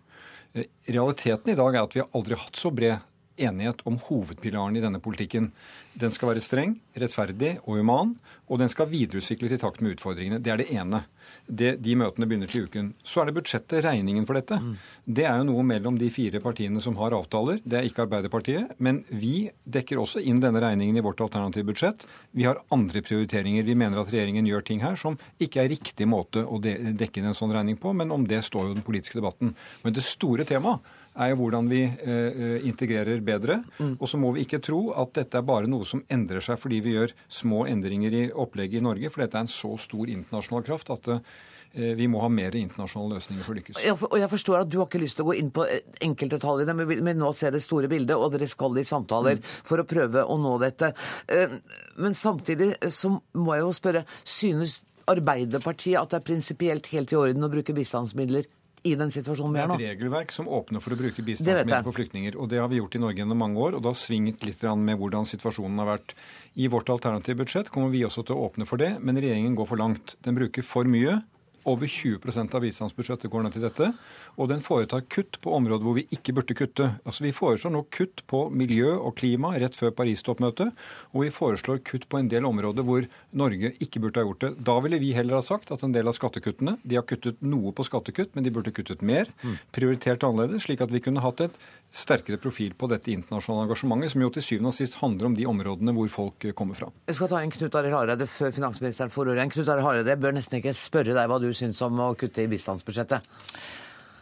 Eh, 0.55 0.65
realiteten 0.89 1.53
i 1.53 1.57
dag 1.59 1.75
er 1.75 1.83
at 1.83 1.93
vi 1.93 2.01
har 2.01 2.09
aldri 2.17 2.39
hatt 2.47 2.57
så 2.57 2.73
bred 2.73 2.97
enighet 3.37 3.83
om 3.89 3.97
hovedpilaren 4.07 4.77
i 4.77 4.83
denne 4.83 5.01
politikken. 5.03 5.51
Den 5.95 6.11
skal 6.11 6.33
være 6.33 6.43
streng, 6.43 6.77
rettferdig 6.99 7.55
og 7.63 7.79
human, 7.79 8.15
og 8.51 8.59
den 8.61 8.71
skal 8.71 8.89
videreutvikles 8.91 9.55
i 9.55 9.59
takt 9.61 9.81
med 9.83 9.95
utfordringene. 9.95 10.41
Det 10.43 10.51
er 10.53 10.61
det 10.61 10.71
ene 10.75 11.05
det, 11.45 11.75
de 11.81 11.95
møtene 11.97 12.27
begynner 12.29 12.49
til 12.49 12.65
uken. 12.67 12.91
Så 13.05 13.21
er 13.21 13.29
det 13.29 13.35
budsjettet, 13.37 13.83
regningen 13.85 14.25
for 14.27 14.37
dette. 14.37 14.57
Mm. 14.61 14.73
Det 15.17 15.25
er 15.29 15.39
jo 15.39 15.47
noe 15.49 15.63
mellom 15.65 15.97
de 16.01 16.09
fire 16.13 16.41
partiene 16.43 16.81
som 16.83 16.97
har 16.99 17.15
avtaler. 17.17 17.61
Det 17.63 17.79
er 17.79 17.87
ikke 17.87 18.05
Arbeiderpartiet. 18.05 18.75
Men 18.77 19.03
vi 19.09 19.47
dekker 19.63 20.01
også 20.01 20.23
inn 20.25 20.41
denne 20.43 20.61
regningen 20.63 20.97
i 20.97 21.05
vårt 21.05 21.23
alternative 21.25 21.69
budsjett. 21.69 22.05
Vi 22.35 22.47
har 22.47 22.61
andre 22.73 23.01
prioriteringer. 23.05 23.65
Vi 23.65 23.77
mener 23.77 24.01
at 24.01 24.11
regjeringen 24.13 24.49
gjør 24.49 24.67
ting 24.67 24.83
her 24.85 24.99
som 24.99 25.19
ikke 25.41 25.63
er 25.63 25.71
riktig 25.73 26.09
måte 26.09 26.45
å 26.45 26.59
dekke 26.61 27.21
inn 27.21 27.31
en 27.31 27.37
sånn 27.37 27.53
regning 27.55 27.79
på, 27.81 27.93
men 27.97 28.13
om 28.13 28.27
det 28.29 28.43
står 28.45 28.69
jo 28.69 28.77
den 28.77 28.85
politiske 28.85 29.19
debatten. 29.21 29.55
Men 29.85 29.97
det 29.97 30.05
store 30.05 30.47
temaet 30.47 30.93
er 31.15 31.31
jo 31.31 31.39
hvordan 31.39 31.69
vi 31.71 31.81
eh, 31.85 32.67
integrerer 32.67 33.23
bedre. 33.25 33.61
Mm. 33.79 33.95
Og 33.99 34.09
så 34.09 34.19
må 34.21 34.33
vi 34.35 34.45
ikke 34.45 34.61
tro 34.63 34.89
at 34.97 35.15
dette 35.17 35.39
er 35.39 35.47
bare 35.47 35.69
noe 35.71 35.87
som 35.87 36.03
endrer 36.11 36.43
seg 36.43 36.59
fordi 36.61 36.81
vi 36.85 36.95
gjør 36.97 37.15
små 37.31 37.65
endringer 37.71 38.15
i 38.15 38.23
opplegget 38.31 38.81
i 38.81 38.85
Norge, 38.85 39.11
for 39.11 39.23
dette 39.23 39.39
er 39.39 39.45
en 39.47 39.51
så 39.51 39.75
stor 39.81 40.11
internasjonal 40.11 40.65
kraft 40.67 40.91
at 40.95 41.11
eh, 41.15 41.93
vi 41.99 42.07
må 42.11 42.21
ha 42.23 42.29
mer 42.31 42.55
internasjonale 42.55 43.19
løsninger 43.19 43.45
for 43.45 43.55
å 43.55 43.59
lykkes. 43.59 43.79
Og 44.07 44.17
jeg 44.21 44.31
forstår 44.31 44.63
at 44.63 44.71
Du 44.71 44.79
har 44.79 44.89
ikke 44.89 45.03
lyst 45.03 45.19
til 45.19 45.25
å 45.27 45.29
gå 45.31 45.37
inn 45.41 45.51
på 45.55 45.67
enkeltdetaljene, 46.07 46.75
men 46.75 47.19
nå 47.19 47.31
ser 47.35 47.55
det 47.55 47.63
store 47.63 47.91
bildet, 47.91 48.15
og 48.15 48.35
dere 48.35 48.49
skal 48.51 48.79
i 48.79 48.87
samtaler 48.87 49.39
mm. 49.39 49.53
for 49.67 49.83
å 49.83 49.87
prøve 49.87 50.23
å 50.23 50.39
nå 50.41 50.57
dette. 50.63 50.91
Eh, 51.27 51.59
men 52.01 52.17
samtidig 52.17 52.73
så 52.91 53.15
må 53.15 53.55
jeg 53.55 53.65
jo 53.67 53.79
spørre, 53.79 54.05
synes 54.23 54.81
Arbeiderpartiet 55.05 55.99
at 55.99 56.09
det 56.09 56.17
er 56.17 56.23
prinsipielt 56.25 56.87
helt 56.89 57.11
i 57.13 57.17
orden 57.19 57.45
å 57.45 57.49
bruke 57.53 57.75
bistandsmidler 57.77 58.47
i 58.85 58.93
den 58.99 59.11
situasjonen 59.13 59.55
vi 59.55 59.61
er 59.63 59.69
nå. 59.69 59.77
Det 59.79 59.87
er 59.87 59.93
et 59.93 59.99
regelverk 59.99 60.33
som 60.35 60.49
åpner 60.51 60.83
for 60.83 60.93
å 60.93 60.99
bruke 60.99 61.25
bistandsmidler 61.25 61.85
på 61.85 61.93
flyktninger. 61.95 62.37
og 62.37 62.49
Det 62.51 62.61
har 62.61 62.69
vi 62.71 62.79
gjort 62.81 62.97
i 62.97 63.01
Norge 63.01 63.21
gjennom 63.21 63.41
mange 63.41 63.61
år, 63.61 63.77
og 63.77 63.83
det 63.83 63.91
har 63.91 63.99
svingt 63.99 64.45
litt 64.45 64.65
med 64.81 64.99
hvordan 65.01 65.25
situasjonen 65.29 65.81
har 65.81 65.89
vært. 65.95 66.15
I 66.55 66.69
vårt 66.71 66.89
alternative 66.93 67.41
budsjett 67.41 67.71
kommer 67.73 67.89
vi 67.93 68.05
også 68.05 68.25
til 68.25 68.37
å 68.37 68.49
åpne 68.49 68.67
for 68.69 68.81
det, 68.81 68.95
men 69.01 69.17
regjeringen 69.17 69.57
går 69.57 69.71
for 69.71 69.81
langt. 69.81 70.15
Den 70.25 70.37
bruker 70.37 70.65
for 70.65 70.85
mye 70.89 71.21
over 71.65 71.89
20 71.89 72.53
av 72.53 72.61
bistandsbudsjettet 72.63 73.31
går 73.31 73.45
ned 73.45 73.55
til 73.55 73.65
dette. 73.65 73.89
Og 74.37 74.49
den 74.51 74.61
foretar 74.63 75.05
kutt 75.09 75.39
på 75.41 75.53
områder 75.57 75.85
hvor 75.85 75.97
vi 75.97 76.05
ikke 76.13 76.35
burde 76.37 76.57
kutte. 76.57 76.89
Altså 77.05 77.25
Vi 77.25 77.33
foreslår 77.35 77.73
nå 77.73 77.83
kutt 77.93 78.23
på 78.29 78.45
miljø 78.53 78.93
og 78.95 79.15
klima 79.19 79.53
rett 79.59 79.77
før 79.77 79.93
Paris-toppmøtet. 79.97 80.73
Og 81.13 81.25
vi 81.25 81.31
foreslår 81.33 81.81
kutt 81.87 82.07
på 82.11 82.21
en 82.21 82.29
del 82.31 82.45
områder 82.45 82.85
hvor 82.85 83.07
Norge 83.33 83.73
ikke 83.81 84.03
burde 84.03 84.21
ha 84.21 84.27
gjort 84.27 84.45
det. 84.45 84.51
Da 84.67 84.77
ville 84.85 85.01
vi 85.01 85.13
heller 85.17 85.39
ha 85.39 85.45
sagt 85.45 85.73
at 85.73 85.85
en 85.85 85.95
del 85.95 86.07
av 86.07 86.17
skattekuttene 86.17 86.77
De 86.83 86.99
har 86.99 87.07
kuttet 87.07 87.41
noe 87.41 87.73
på 87.75 87.85
skattekutt, 87.87 88.35
men 88.35 88.45
de 88.45 88.53
burde 88.53 88.73
kuttet 88.75 89.01
mer. 89.01 89.31
Prioritert 89.75 90.23
annerledes, 90.23 90.67
slik 90.67 90.83
at 90.85 90.93
vi 90.93 91.01
kunne 91.03 91.23
hatt 91.25 91.41
et 91.47 91.57
sterkere 91.95 92.39
profil 92.41 92.73
på 92.75 92.89
dette 92.91 93.13
internasjonale 93.13 93.69
engasjementet, 93.69 94.11
som 94.11 94.25
jo 94.25 94.31
til 94.35 94.43
syvende 94.43 94.73
og 94.73 94.77
sist 94.77 94.97
handler 94.99 95.29
om 95.29 95.37
de 95.37 95.47
områdene 95.47 95.93
hvor 95.95 96.11
folk 96.11 96.49
kommer 96.57 96.77
fra. 96.77 96.91
Jeg 97.07 97.19
skal 97.19 97.31
ta 97.31 97.39
en 97.41 97.53
Knut 97.53 97.79
Arild 97.79 97.95
Hareide 97.95 98.27
før 98.29 98.51
finansministeren 98.55 99.13
får 99.13 99.31
ordet. 99.31 99.47
Knut 99.53 99.71
Arild 99.71 99.87
Hareide, 99.87 100.11
jeg 100.11 100.23
bør 100.25 100.35
nesten 100.35 100.59
ikke 100.59 100.75
spørre 100.75 101.15
deg 101.15 101.31
hva 101.31 101.39
du 101.39 101.49
syns 101.55 101.81
om 101.85 102.03
å 102.03 102.11
kutte 102.19 102.43
i 102.43 102.51
bistandsbudsjettet. 102.51 103.33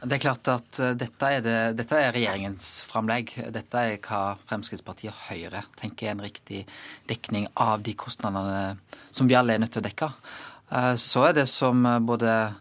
Det 0.04 0.17
er 0.17 0.19
klart 0.19 0.49
at 0.52 0.80
eh, 0.84 0.95
dette 0.99 1.28
er, 1.32 1.43
det, 1.43 1.60
dette 1.80 1.95
er, 1.95 2.12
regjeringens 2.12 2.67
framlegg. 2.89 3.32
Dette 3.56 3.84
er 3.88 4.02
hva 4.04 4.36
Fremskrittspartiet 4.49 5.13
og 5.13 5.21
Høyre 5.30 5.63
tenker 5.80 6.10
er 6.10 6.17
en 6.17 6.26
riktig 6.26 6.65
dekning 7.08 7.47
av 7.56 7.86
de 7.86 7.95
kostnadene 7.95 8.76
som 9.15 9.30
vi 9.32 9.38
alle 9.39 9.56
er 9.56 9.63
nødt 9.63 9.71
til 9.78 9.84
å 9.84 9.88
dekke. 9.88 10.10
Eh, 10.76 10.93
så 10.99 11.30
er 11.30 11.38
det 11.39 11.47
som 11.52 11.88
både 12.04 12.34
eh, 12.34 12.60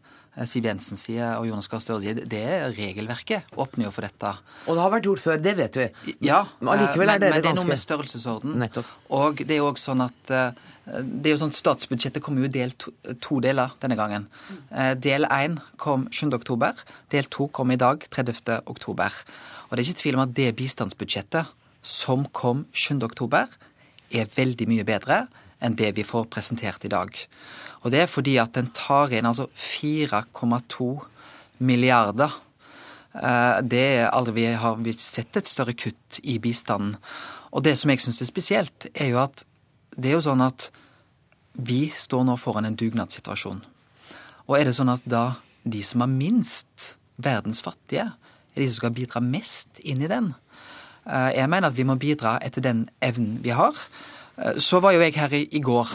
Siv 0.49 0.65
Jensen 0.65 0.97
sier 0.97 1.35
og 1.37 1.45
Jonas 1.45 1.67
Gahr 1.69 1.83
Støre 1.85 2.01
sier, 2.01 2.17
det 2.25 2.39
er 2.41 2.71
regelverket 2.73 3.51
åpner 3.61 3.85
jo 3.85 3.91
for 3.93 4.07
dette. 4.07 4.31
Og 4.65 4.79
det 4.79 4.81
har 4.81 4.93
vært 4.95 5.09
gjort 5.11 5.21
før, 5.21 5.41
det 5.45 5.53
vet 5.59 5.77
vi. 5.77 5.89
Ja, 6.25 6.39
Men 6.61 6.71
allikevel 6.73 7.13
er 7.13 7.19
men, 7.21 7.27
ganske 7.27 7.35
men 7.35 7.45
det 7.45 7.51
er 7.51 7.59
noe 7.59 7.69
med 7.69 7.81
størrelsesorden. 7.83 8.55
Nettopp. 8.63 8.95
Og 9.13 9.43
det 9.45 9.59
er 9.59 9.61
jo 9.61 9.69
også 9.69 9.91
sånn 9.91 10.05
at 10.07 10.33
eh, 10.33 10.63
det 10.89 11.29
er 11.29 11.35
jo 11.35 11.41
sånn 11.43 11.53
at 11.53 11.59
Statsbudsjettet 11.61 12.25
kommer 12.25 12.43
jo 12.43 12.49
i 12.49 12.55
del 12.57 12.73
to, 12.81 12.95
to 13.23 13.43
deler 13.45 13.77
denne 13.85 13.99
gangen. 14.01 14.25
Eh, 14.73 14.95
Del 14.97 15.29
én 15.29 15.59
kom 15.77 16.09
7. 16.11 16.31
oktober. 16.39 16.81
Del 17.13 17.29
to 17.29 17.51
kom 17.53 17.71
i 17.71 17.79
dag, 17.79 18.09
30. 18.09 18.63
oktober. 18.73 19.13
Og 19.69 19.77
det 19.77 19.85
er 19.85 19.91
ikke 19.91 20.01
tvil 20.01 20.19
om 20.19 20.25
at 20.25 20.35
det 20.37 20.49
bistandsbudsjettet 20.59 21.53
som 21.85 22.25
kom 22.33 22.65
7. 22.73 22.97
oktober, 23.05 23.53
er 24.13 24.29
veldig 24.33 24.67
mye 24.69 24.85
bedre 24.85 25.27
enn 25.63 25.77
det 25.79 25.93
vi 25.97 26.05
får 26.05 26.27
presentert 26.33 26.85
i 26.85 26.91
dag. 26.93 27.15
Og 27.83 27.91
det 27.91 28.01
er 28.05 28.11
fordi 28.11 28.37
at 28.39 28.55
den 28.55 28.71
tar 28.75 29.13
inn 29.15 29.27
altså 29.27 29.49
4,2 29.59 30.89
milliarder. 31.59 32.31
Eh, 33.15 33.63
Det 33.63 33.85
er 33.99 34.11
aldri 34.11 34.33
vi 34.33 34.47
har 34.55 34.79
sett 34.99 35.37
et 35.37 35.49
større 35.49 35.75
kutt 35.75 36.21
i 36.23 36.39
bistanden. 36.39 36.97
Og 37.53 37.65
det 37.65 37.77
som 37.79 37.91
jeg 37.91 38.01
syns 38.01 38.23
er 38.23 38.31
spesielt, 38.31 38.87
er 38.95 39.09
jo 39.13 39.19
at 39.19 39.45
det 39.97 40.11
er 40.11 40.17
jo 40.17 40.25
sånn 40.31 40.41
at 40.41 40.71
vi 41.55 41.91
står 41.95 42.25
nå 42.25 42.37
foran 42.41 42.65
en 42.65 42.77
dugnadssituasjon. 42.77 43.61
Og 44.49 44.59
er 44.59 44.65
det 44.65 44.75
sånn 44.77 44.89
at 44.93 45.05
da 45.05 45.35
de 45.65 45.83
som 45.83 46.01
har 46.01 46.09
minst, 46.09 46.97
verdens 47.19 47.61
fattige, 47.63 48.13
er 48.57 48.61
de 48.61 48.69
som 48.69 48.81
skal 48.81 48.95
bidra 48.97 49.21
mest 49.21 49.83
inn 49.85 50.01
i 50.03 50.09
den? 50.09 50.35
Eh, 51.07 51.37
Jeg 51.37 51.49
mener 51.51 51.69
at 51.69 51.77
vi 51.77 51.85
må 51.85 51.99
bidra 51.99 52.39
etter 52.41 52.63
den 52.63 52.89
evnen 53.03 53.43
vi 53.43 53.51
har. 53.51 53.75
Eh, 54.39 54.59
Så 54.59 54.81
var 54.81 54.93
jo 54.93 55.01
jeg 55.01 55.15
her 55.15 55.33
i, 55.33 55.47
i 55.53 55.61
går 55.61 55.95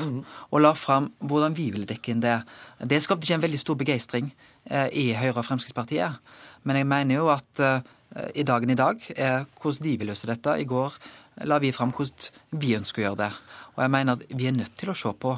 og 0.52 0.62
la 0.62 0.74
fram 0.74 1.12
hvordan 1.20 1.56
vi 1.58 1.70
ville 1.72 1.90
dekke 1.90 2.12
inn 2.12 2.24
det. 2.24 2.40
Det 2.80 3.02
skapte 3.04 3.26
ikke 3.26 3.40
en 3.40 3.46
veldig 3.48 3.60
stor 3.60 3.76
begeistring 3.76 4.32
eh, 4.66 4.90
i 4.94 5.14
Høyre 5.14 5.40
og 5.40 5.46
Fremskrittspartiet. 5.46 6.20
Men 6.64 6.82
jeg 6.82 6.88
mener 6.88 7.16
jo 7.16 7.32
at 7.34 7.60
eh, 7.60 7.82
i 8.36 8.44
dagen 8.48 8.70
i 8.70 8.80
dag 8.80 9.02
er 9.16 9.46
hvordan 9.62 9.84
de 9.84 9.98
vil 9.98 10.12
løse 10.12 10.30
dette. 10.30 10.60
I 10.60 10.66
går 10.70 10.94
la 11.46 11.60
vi 11.62 11.72
fram 11.72 11.92
hvordan 11.94 12.60
vi 12.62 12.76
ønsker 12.78 13.04
å 13.04 13.08
gjøre 13.08 13.24
det. 13.26 13.34
Og 13.76 13.84
jeg 13.84 13.94
mener 13.94 14.18
at 14.18 14.38
vi 14.38 14.48
er 14.48 14.56
nødt 14.58 14.78
til 14.78 14.90
å 14.90 14.98
se 14.98 15.12
på 15.14 15.34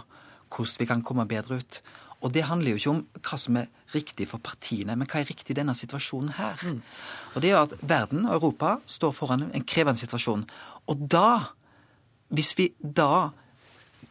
hvordan 0.49 0.79
vi 0.79 0.87
kan 0.89 1.01
komme 1.05 1.27
bedre 1.27 1.59
ut. 1.59 1.81
Og 2.19 2.33
det 2.35 2.43
handler 2.49 2.73
jo 2.73 2.79
ikke 2.79 2.91
om 2.91 3.03
hva 3.23 3.37
som 3.39 3.57
er 3.61 3.69
riktig 3.93 4.27
for 4.27 4.43
partiene, 4.43 4.95
men 4.99 5.07
hva 5.07 5.21
er 5.21 5.29
riktig 5.29 5.53
i 5.53 5.59
denne 5.61 5.75
situasjonen 5.77 6.33
her. 6.35 6.59
Og 7.33 7.39
det 7.39 7.49
er 7.49 7.53
jo 7.53 7.61
at 7.61 7.75
verden 7.79 8.25
og 8.25 8.35
Europa 8.35 8.73
står 8.85 9.13
foran 9.15 9.45
en 9.47 9.63
krevende 9.63 10.01
situasjon. 10.01 10.43
Og 10.91 11.05
da, 11.11 11.53
hvis 12.29 12.55
vi 12.57 12.71
da 12.79 13.29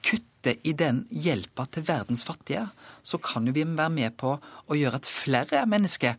kutter 0.05 0.59
i 0.67 0.75
den 0.79 1.05
hjelpa 1.11 1.67
til 1.73 1.87
verdens 1.89 2.25
fattige, 2.27 2.69
så 3.03 3.19
kan 3.23 3.47
jo 3.47 3.55
vi 3.57 3.67
være 3.67 3.95
med 3.95 4.17
på 4.21 4.37
å 4.39 4.79
gjøre 4.79 5.01
at 5.01 5.11
flere 5.11 5.65
mennesker 5.71 6.19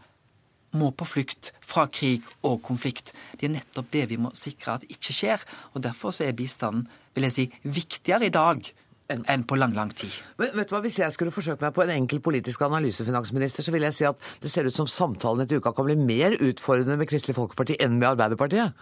må 0.77 0.91
på 0.93 1.07
flukt 1.07 1.51
fra 1.65 1.87
krig 1.89 2.25
og 2.45 2.59
konflikt. 2.65 3.13
Det 3.37 3.47
er 3.47 3.55
nettopp 3.55 3.89
det 3.93 4.05
vi 4.11 4.19
må 4.21 4.33
sikre 4.37 4.77
at 4.77 4.85
ikke 4.89 5.15
skjer. 5.15 5.45
Og 5.73 5.81
derfor 5.85 6.13
så 6.13 6.27
er 6.27 6.37
bistanden, 6.37 6.85
vil 7.15 7.25
jeg 7.25 7.35
si, 7.35 7.47
viktigere 7.63 8.29
i 8.29 8.33
dag 8.33 8.69
enn 9.09 9.43
på 9.49 9.57
lang, 9.57 9.73
lang 9.73 9.89
tid. 9.97 10.13
Men 10.37 10.51
vet 10.53 10.69
du 10.69 10.75
hva, 10.75 10.83
Hvis 10.85 10.99
jeg 11.01 11.13
skulle 11.15 11.33
forsøke 11.33 11.65
meg 11.65 11.73
på 11.73 11.81
en 11.81 11.95
enkel 11.95 12.21
politisk 12.21 12.61
analyse, 12.61 13.05
finansminister, 13.05 13.65
så 13.65 13.73
vil 13.73 13.87
jeg 13.87 13.97
si 13.97 14.05
at 14.05 14.27
det 14.43 14.51
ser 14.53 14.69
ut 14.69 14.75
som 14.75 14.87
samtalen 14.87 15.41
etter 15.41 15.57
uka 15.57 15.73
kan 15.73 15.87
bli 15.87 15.97
mer 15.97 16.37
utfordrende 16.37 16.99
med 16.99 17.09
Kristelig 17.09 17.37
Folkeparti 17.39 17.79
enn 17.81 17.97
med 17.97 18.11
Arbeiderpartiet. 18.11 18.77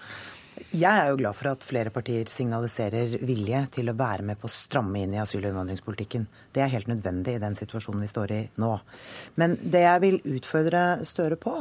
Jeg 0.73 0.89
er 0.89 1.11
jo 1.11 1.17
glad 1.19 1.35
for 1.37 1.51
at 1.51 1.65
flere 1.67 1.91
partier 1.93 2.29
signaliserer 2.31 3.17
vilje 3.25 3.59
til 3.77 3.91
å 3.91 3.95
være 3.97 4.25
med 4.25 4.39
på 4.41 4.49
å 4.49 4.53
stramme 4.53 5.03
inn 5.03 5.13
i 5.13 5.21
asyl- 5.21 5.43
og 5.43 5.51
innvandringspolitikken. 5.51 6.25
Det 6.53 6.63
er 6.63 6.71
helt 6.73 6.89
nødvendig 6.89 7.35
i 7.37 7.41
den 7.43 7.57
situasjonen 7.57 8.01
vi 8.01 8.09
står 8.09 8.33
i 8.33 8.39
nå. 8.61 8.71
Men 9.35 9.57
det 9.61 9.83
jeg 9.85 10.03
vil 10.05 10.21
utfordre 10.37 10.85
Støre 11.07 11.37
på, 11.39 11.53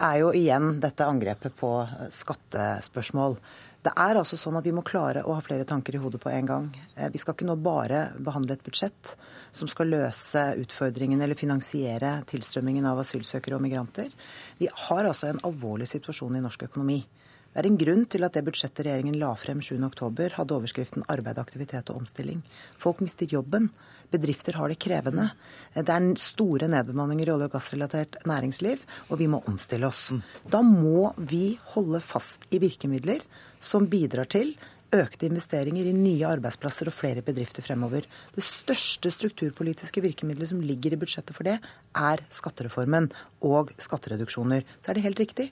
er 0.00 0.20
jo 0.22 0.30
igjen 0.36 0.78
dette 0.80 1.04
angrepet 1.06 1.56
på 1.58 1.72
skattespørsmål. 2.16 3.36
Det 3.80 3.92
er 3.96 4.18
altså 4.20 4.36
sånn 4.36 4.58
at 4.58 4.66
Vi 4.66 4.74
må 4.76 4.82
klare 4.84 5.22
å 5.24 5.34
ha 5.36 5.44
flere 5.44 5.64
tanker 5.68 5.96
i 5.96 6.00
hodet 6.02 6.20
på 6.20 6.32
en 6.32 6.48
gang. 6.48 6.66
Eh, 6.96 7.08
Vi 7.12 7.18
skal 7.18 7.34
ikke 7.34 7.48
nå 7.48 7.56
bare 7.56 8.10
behandle 8.18 8.56
et 8.56 8.64
budsjett 8.64 9.14
som 9.52 9.68
skal 9.68 9.88
løse 9.88 10.42
utfordringene 10.60 11.24
eller 11.24 11.38
finansiere 11.38 12.20
tilstrømmingen 12.26 12.86
av 12.86 13.00
asylsøkere 13.00 13.56
og 13.56 13.64
migranter. 13.64 14.10
Vi 14.58 14.68
har 14.88 15.04
altså 15.04 15.28
en 15.28 15.40
alvorlig 15.44 15.88
situasjon 15.88 16.36
i 16.36 16.44
norsk 16.44 16.68
økonomi. 16.68 17.04
Det 17.50 17.64
er 17.64 17.66
en 17.66 17.78
grunn 17.80 18.04
til 18.06 18.22
at 18.22 18.36
det 18.36 18.44
budsjettet 18.46 18.84
regjeringen 18.86 19.16
la 19.18 19.32
frem 19.34 19.58
7.10, 19.58 20.36
hadde 20.36 20.54
overskriften 20.54 21.02
'arbeid, 21.10 21.38
aktivitet 21.42 21.90
og 21.90 21.98
omstilling'. 21.98 22.44
Folk 22.78 23.00
mister 23.02 23.26
jobben. 23.26 23.70
Bedrifter 24.10 24.54
har 24.54 24.68
det 24.68 24.78
krevende. 24.78 25.32
Det 25.74 25.88
er 25.88 26.14
store 26.14 26.68
nedbemanninger 26.68 27.26
i 27.26 27.32
olje- 27.34 27.50
og 27.50 27.52
gassrelatert 27.52 28.22
næringsliv, 28.24 28.78
og 29.10 29.18
vi 29.18 29.26
må 29.26 29.42
omstille 29.46 29.86
oss. 29.86 30.12
Da 30.48 30.62
må 30.62 31.12
vi 31.18 31.58
holde 31.74 32.00
fast 32.00 32.46
i 32.50 32.58
virkemidler 32.58 33.20
som 33.60 33.86
bidrar 33.86 34.30
til 34.30 34.54
økte 34.92 35.26
investeringer 35.26 35.86
i 35.86 35.94
nye 35.94 36.26
arbeidsplasser 36.26 36.90
og 36.90 36.94
flere 36.94 37.22
bedrifter 37.22 37.62
fremover. 37.62 38.06
Det 38.34 38.44
største 38.44 39.10
strukturpolitiske 39.10 40.02
virkemidlet 40.02 40.50
som 40.50 40.60
ligger 40.60 40.94
i 40.94 41.00
budsjettet 41.00 41.36
for 41.36 41.46
det, 41.46 41.58
er 41.94 42.22
skattereformen 42.30 43.10
og 43.46 43.70
skattereduksjoner. 43.78 44.66
Så 44.80 44.90
er 44.90 44.98
det 44.98 45.06
helt 45.06 45.22
riktig. 45.22 45.50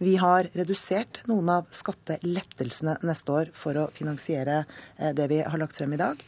Vi 0.00 0.14
har 0.16 0.48
redusert 0.56 1.20
noen 1.28 1.50
av 1.52 1.66
skattelettelsene 1.76 2.96
neste 3.04 3.34
år 3.36 3.50
for 3.52 3.76
å 3.76 3.88
finansiere 3.92 4.62
eh, 4.96 5.12
det 5.16 5.26
vi 5.28 5.42
har 5.44 5.60
lagt 5.60 5.76
frem 5.76 5.92
i 5.92 6.00
dag. 6.00 6.22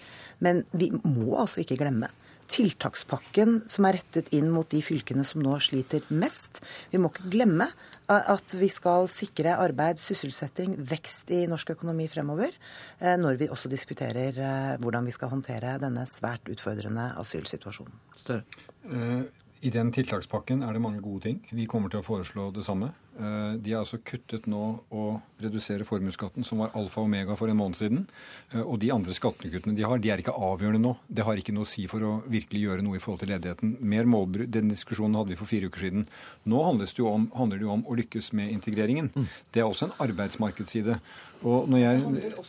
Men 0.45 0.65
vi 0.77 0.91
må 0.93 1.39
altså 1.41 1.63
ikke 1.63 1.79
glemme 1.81 2.11
tiltakspakken 2.53 3.63
som 3.71 3.87
er 3.89 3.97
rettet 3.97 4.29
inn 4.37 4.51
mot 4.53 4.69
de 4.69 4.83
fylkene 4.85 5.25
som 5.25 5.41
nå 5.45 5.55
sliter 5.63 6.05
mest. 6.13 6.61
Vi 6.93 7.01
må 7.01 7.09
ikke 7.13 7.31
glemme 7.33 7.69
eh, 7.71 8.33
at 8.35 8.57
vi 8.59 8.69
skal 8.73 9.09
sikre 9.11 9.57
arbeid, 9.57 10.01
sysselsetting, 10.03 10.75
vekst 10.91 11.33
i 11.33 11.45
norsk 11.51 11.73
økonomi 11.77 12.09
fremover, 12.13 12.53
eh, 13.01 13.17
når 13.21 13.41
vi 13.41 13.49
også 13.53 13.73
diskuterer 13.73 14.37
hvordan 14.83 15.09
vi 15.09 15.15
skal 15.17 15.33
håndtere 15.33 15.79
denne 15.83 16.05
svært 16.11 16.51
utfordrende 16.53 17.13
asylsituasjonen. 17.23 17.97
Støre. 18.21 18.45
Eh, 18.91 19.23
I 19.63 19.71
den 19.73 19.95
tiltakspakken 19.95 20.65
er 20.67 20.77
det 20.77 20.83
mange 20.83 21.01
gode 21.01 21.29
ting. 21.29 21.41
Vi 21.55 21.69
kommer 21.71 21.89
til 21.89 22.03
å 22.03 22.07
foreslå 22.07 22.51
det 22.53 22.67
samme. 22.67 22.93
Eh, 23.21 23.53
De 23.61 23.73
har 23.73 23.83
altså 23.85 23.99
kuttet 24.05 24.47
nå 24.49 24.81
å 24.91 25.21
redusere 25.43 25.85
formuesskatten, 25.85 26.45
som 26.45 26.59
var 26.63 26.71
alfa 26.75 27.01
og 27.03 27.07
omega 27.11 27.37
for 27.37 27.49
en 27.53 27.57
måned 27.59 27.77
siden. 27.77 28.07
Eh, 28.55 28.61
Og 28.63 28.79
de 28.81 28.91
andre 28.91 29.13
skattekuttene 29.13 29.77
de 29.77 29.83
har, 29.83 29.99
de 29.99 30.11
er 30.11 30.19
ikke 30.23 30.33
avgjørende 30.33 30.81
nå. 30.81 30.97
Det 31.13 31.25
har 31.25 31.37
ikke 31.37 31.53
noe 31.53 31.67
å 31.67 31.69
si 31.73 31.87
for 31.87 32.01
å 32.01 32.23
virkelig 32.27 32.63
gjøre 32.65 32.83
noe 32.83 32.97
i 32.97 33.03
forhold 33.03 33.21
til 33.21 33.29
ledigheten. 33.35 33.77
Mer 33.81 34.05
målbruk, 34.05 34.51
Den 34.51 34.69
diskusjonen 34.71 35.15
hadde 35.17 35.29
vi 35.35 35.37
for 35.37 35.47
fire 35.47 35.69
uker 35.69 35.81
siden. 35.81 36.07
Nå 36.47 36.65
handler 36.65 36.87
det 36.87 36.99
jo 36.99 37.09
om, 37.09 37.31
handler 37.37 37.59
det 37.59 37.67
jo 37.69 37.73
om 37.73 37.85
å 37.85 37.97
lykkes 37.97 38.33
med 38.33 38.51
integreringen. 38.51 39.11
Det 39.53 39.61
er 39.61 39.69
også 39.69 39.91
en 39.91 39.99
arbeidsmarkedsside. 40.09 41.01
Og 41.43 41.69
når 41.71 41.81
jeg, 41.83 42.03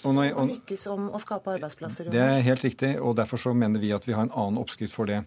og 0.05 0.13
når 0.13 0.23
jeg, 0.27 0.33
og, 0.37 0.49
lykkes 0.53 0.85
om 0.93 1.07
å 1.09 1.21
skape 1.21 1.55
arbeidsplasser. 1.57 2.09
det 2.13 2.21
er 2.21 2.41
helt 2.45 2.63
riktig, 2.65 2.91
og 3.01 3.15
derfor 3.17 3.41
så 3.41 3.53
mener 3.57 3.81
vi 3.81 3.91
at 3.95 4.05
vi 4.07 4.13
har 4.13 4.27
en 4.27 4.33
annen 4.33 4.59
oppskrift 4.61 4.93
for 4.93 5.09
det. 5.09 5.23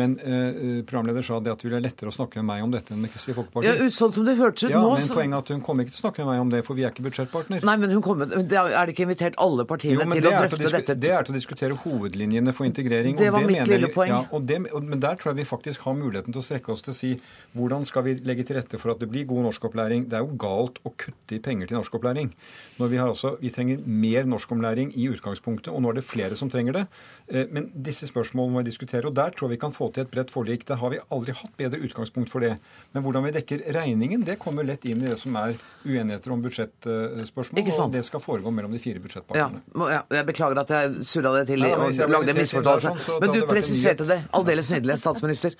Men 0.00 0.16
eh, 0.20 0.80
programleder 0.88 1.24
sa 1.26 1.40
det 1.40 1.52
at 1.52 1.60
det 1.60 1.68
ville 1.68 1.78
være 1.80 1.86
lettere 1.88 2.12
å 2.12 2.16
snakke 2.16 2.40
med 2.40 2.48
meg 2.50 2.64
om 2.64 2.72
dette 2.74 2.94
enn 2.94 3.02
med 3.04 3.12
Kristelig 3.12 3.36
Folkeparti. 3.36 3.68
Ja, 3.68 3.76
ut 3.76 3.96
sånn 3.96 4.14
som 4.16 4.24
det 4.28 4.36
hørtes 4.40 4.64
ut 4.64 4.72
Ja, 4.72 4.80
nå. 4.80 4.94
men 4.94 5.04
så- 5.04 5.18
poenget 5.18 5.36
er 5.36 5.44
at 5.44 5.52
hun 5.54 5.60
kommer 5.66 5.84
ikke 5.84 5.94
til 5.94 6.00
å 6.00 6.04
snakke 6.06 6.24
med 6.24 6.30
meg 6.32 6.40
om 6.40 6.50
det, 6.54 6.62
for 6.64 6.74
vi 6.74 6.84
er 6.84 6.94
ikke 6.94 7.04
budsjettpartner. 7.08 7.64
Nei, 7.64 7.76
men 7.76 7.90
hun 7.90 8.02
kommer, 8.02 8.26
det 8.26 8.56
er 8.56 8.86
det 8.86 8.94
ikke 8.96 9.06
invitert 9.08 9.36
alle 9.38 9.66
partiene 9.68 10.00
Jo, 10.00 10.10
til 10.10 10.22
det 10.22 10.32
å 10.32 10.40
drøfte 10.40 10.60
til 10.62 10.70
å 10.70 10.76
dette? 10.78 10.98
det 11.00 11.10
er 11.10 11.22
til 11.28 11.34
å 11.34 11.38
diskutere 11.38 11.76
hovedlinjene 11.84 12.54
for 12.56 12.64
integrering. 12.64 13.16
Det 13.16 13.28
og 13.28 13.36
var 13.36 13.46
mitt 13.46 13.58
mener 13.60 13.74
lille 13.76 13.92
poeng. 13.92 14.08
Ja, 14.14 14.24
og 14.32 14.46
det, 14.46 14.60
men 14.60 15.00
der 15.00 15.20
tror 15.20 15.34
jeg 15.34 15.44
vi 15.44 15.48
faktisk 15.50 15.80
har 15.84 15.94
muligheten 15.94 16.32
til 16.32 16.40
å 16.40 16.46
strekke 16.46 16.72
oss 16.72 16.82
til 16.82 16.94
å 16.94 16.96
si 16.96 17.12
hvordan 17.56 17.84
skal 17.84 18.02
vi 18.06 18.14
legge 18.24 18.46
til 18.46 18.56
rette 18.56 18.78
for 18.80 18.92
at 18.94 19.00
det 19.02 19.10
blir 19.10 19.26
god 19.28 19.44
norskopplæring. 19.50 20.08
Det 20.08 20.18
er 20.18 20.24
jo 20.24 20.36
galt 20.40 20.80
å 20.86 20.92
kutte 20.96 21.36
i 21.36 21.42
penger 21.42 21.70
til 21.70 21.80
norskopplæring. 21.80 22.32
Når 22.80 22.88
vi, 22.88 22.96
har 23.00 23.09
også, 23.10 23.34
vi 23.40 23.50
trenger 23.50 23.78
mer 23.86 24.24
norskomlæring 24.30 24.92
i 24.96 25.08
utgangspunktet, 25.12 25.68
og 25.72 25.82
nå 25.82 25.90
er 25.90 25.98
det 26.00 26.04
flere 26.04 26.36
som 26.36 26.50
trenger 26.50 26.72
det. 26.72 26.86
Eh, 27.28 27.46
Men 27.50 27.70
disse 27.74 28.06
spørsmålene 28.06 28.52
må 28.54 28.62
vi 28.62 28.70
diskutere, 28.70 29.06
og 29.06 29.14
der 29.14 29.30
tror 29.30 29.48
jeg 29.50 29.56
vi 29.58 29.60
kan 29.66 29.72
få 29.72 29.92
til 29.92 30.02
et 30.06 30.10
bredt 30.10 30.30
forlik. 30.30 30.64
Der 30.68 30.76
har 30.76 30.90
vi 30.90 30.98
aldri 31.10 31.32
hatt 31.32 31.56
bedre 31.56 31.80
utgangspunkt 31.82 32.30
for 32.30 32.40
det. 32.40 32.56
Men 32.92 33.02
hvordan 33.02 33.24
vi 33.24 33.30
dekker 33.36 33.66
regningen, 33.74 34.24
det 34.24 34.38
kommer 34.38 34.62
lett 34.64 34.84
inn 34.84 35.02
i 35.02 35.06
det 35.10 35.18
som 35.18 35.34
er 35.36 35.54
uenigheter 35.84 36.32
om 36.32 36.42
budsjettspørsmål, 36.42 37.58
Ikke 37.62 37.72
sant? 37.72 37.86
og 37.88 37.92
det 37.92 38.04
skal 38.04 38.20
foregå 38.20 38.50
mellom 38.52 38.72
de 38.72 38.78
fire 38.78 38.96
Ja, 38.98 39.02
budsjettpartnerne. 39.02 39.62
ja, 39.90 40.02
jeg 40.16 40.26
beklager 40.26 40.58
at 40.60 40.68
jeg 40.70 41.04
surra 41.06 41.32
det 41.38 41.46
til 41.48 41.60
Nei, 41.60 41.72
og 41.72 41.92
lagde 42.10 42.30
en 42.30 42.36
misforståelse. 42.36 42.88
sånn, 42.88 42.98
så 43.00 43.20
Men 43.20 43.32
du 43.32 43.40
det 43.40 43.48
presiserte 43.48 44.06
det. 44.06 44.22
Aldeles 44.32 44.70
nydelig, 44.70 44.98
statsminister. 44.98 45.54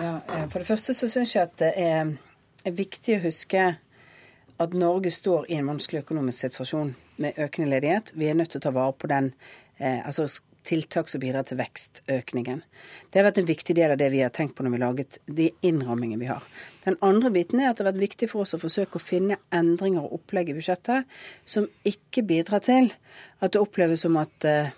Ja, 0.00 0.20
eh, 0.28 0.46
for 0.48 0.58
det 0.58 0.66
første 0.68 0.94
så 0.94 1.08
syns 1.08 1.34
jeg 1.34 1.42
at 1.42 1.56
det 1.58 1.72
er, 1.76 2.12
er 2.64 2.70
viktig 2.72 3.18
å 3.18 3.22
huske 3.26 3.76
at 4.60 4.74
Norge 4.76 5.10
står 5.10 5.50
i 5.50 5.58
en 5.58 5.68
vanskelig 5.70 6.02
økonomisk 6.04 6.46
situasjon 6.46 6.94
med 7.22 7.38
økende 7.40 7.70
ledighet. 7.70 8.12
Vi 8.14 8.28
er 8.28 8.38
nødt 8.38 8.52
til 8.54 8.62
å 8.62 8.66
ta 8.66 8.72
vare 8.74 8.96
på 8.96 9.10
den 9.10 9.32
eh, 9.78 10.00
altså 10.04 10.28
tiltak 10.66 11.08
som 11.10 11.20
bidrar 11.22 11.46
til 11.46 11.58
vekstøkningen. 11.58 12.62
Det 13.10 13.18
har 13.18 13.26
vært 13.26 13.40
en 13.42 13.48
viktig 13.48 13.74
del 13.76 13.94
av 13.94 13.98
det 14.00 14.10
vi 14.12 14.22
har 14.22 14.30
tenkt 14.34 14.54
på 14.56 14.64
når 14.64 14.74
vi 14.74 14.78
har 14.78 14.84
laget 14.84 15.18
de 15.26 15.48
innrammingene 15.66 16.22
vi 16.22 16.30
har. 16.30 16.44
Den 16.84 16.98
andre 17.02 17.32
biten 17.34 17.60
er 17.60 17.70
at 17.70 17.78
det 17.78 17.84
har 17.84 17.92
vært 17.92 18.04
viktig 18.04 18.28
for 18.30 18.44
oss 18.44 18.54
å 18.54 18.62
forsøke 18.62 18.98
å 18.98 19.02
finne 19.02 19.40
endringer 19.54 20.04
og 20.04 20.20
opplegg 20.20 20.52
i 20.52 20.56
budsjettet 20.56 21.18
som 21.48 21.66
ikke 21.88 22.24
bidrar 22.28 22.62
til 22.64 22.92
at 23.42 23.54
det 23.54 23.62
oppleves 23.62 24.06
som 24.06 24.18
at 24.22 24.48
eh, 24.48 24.70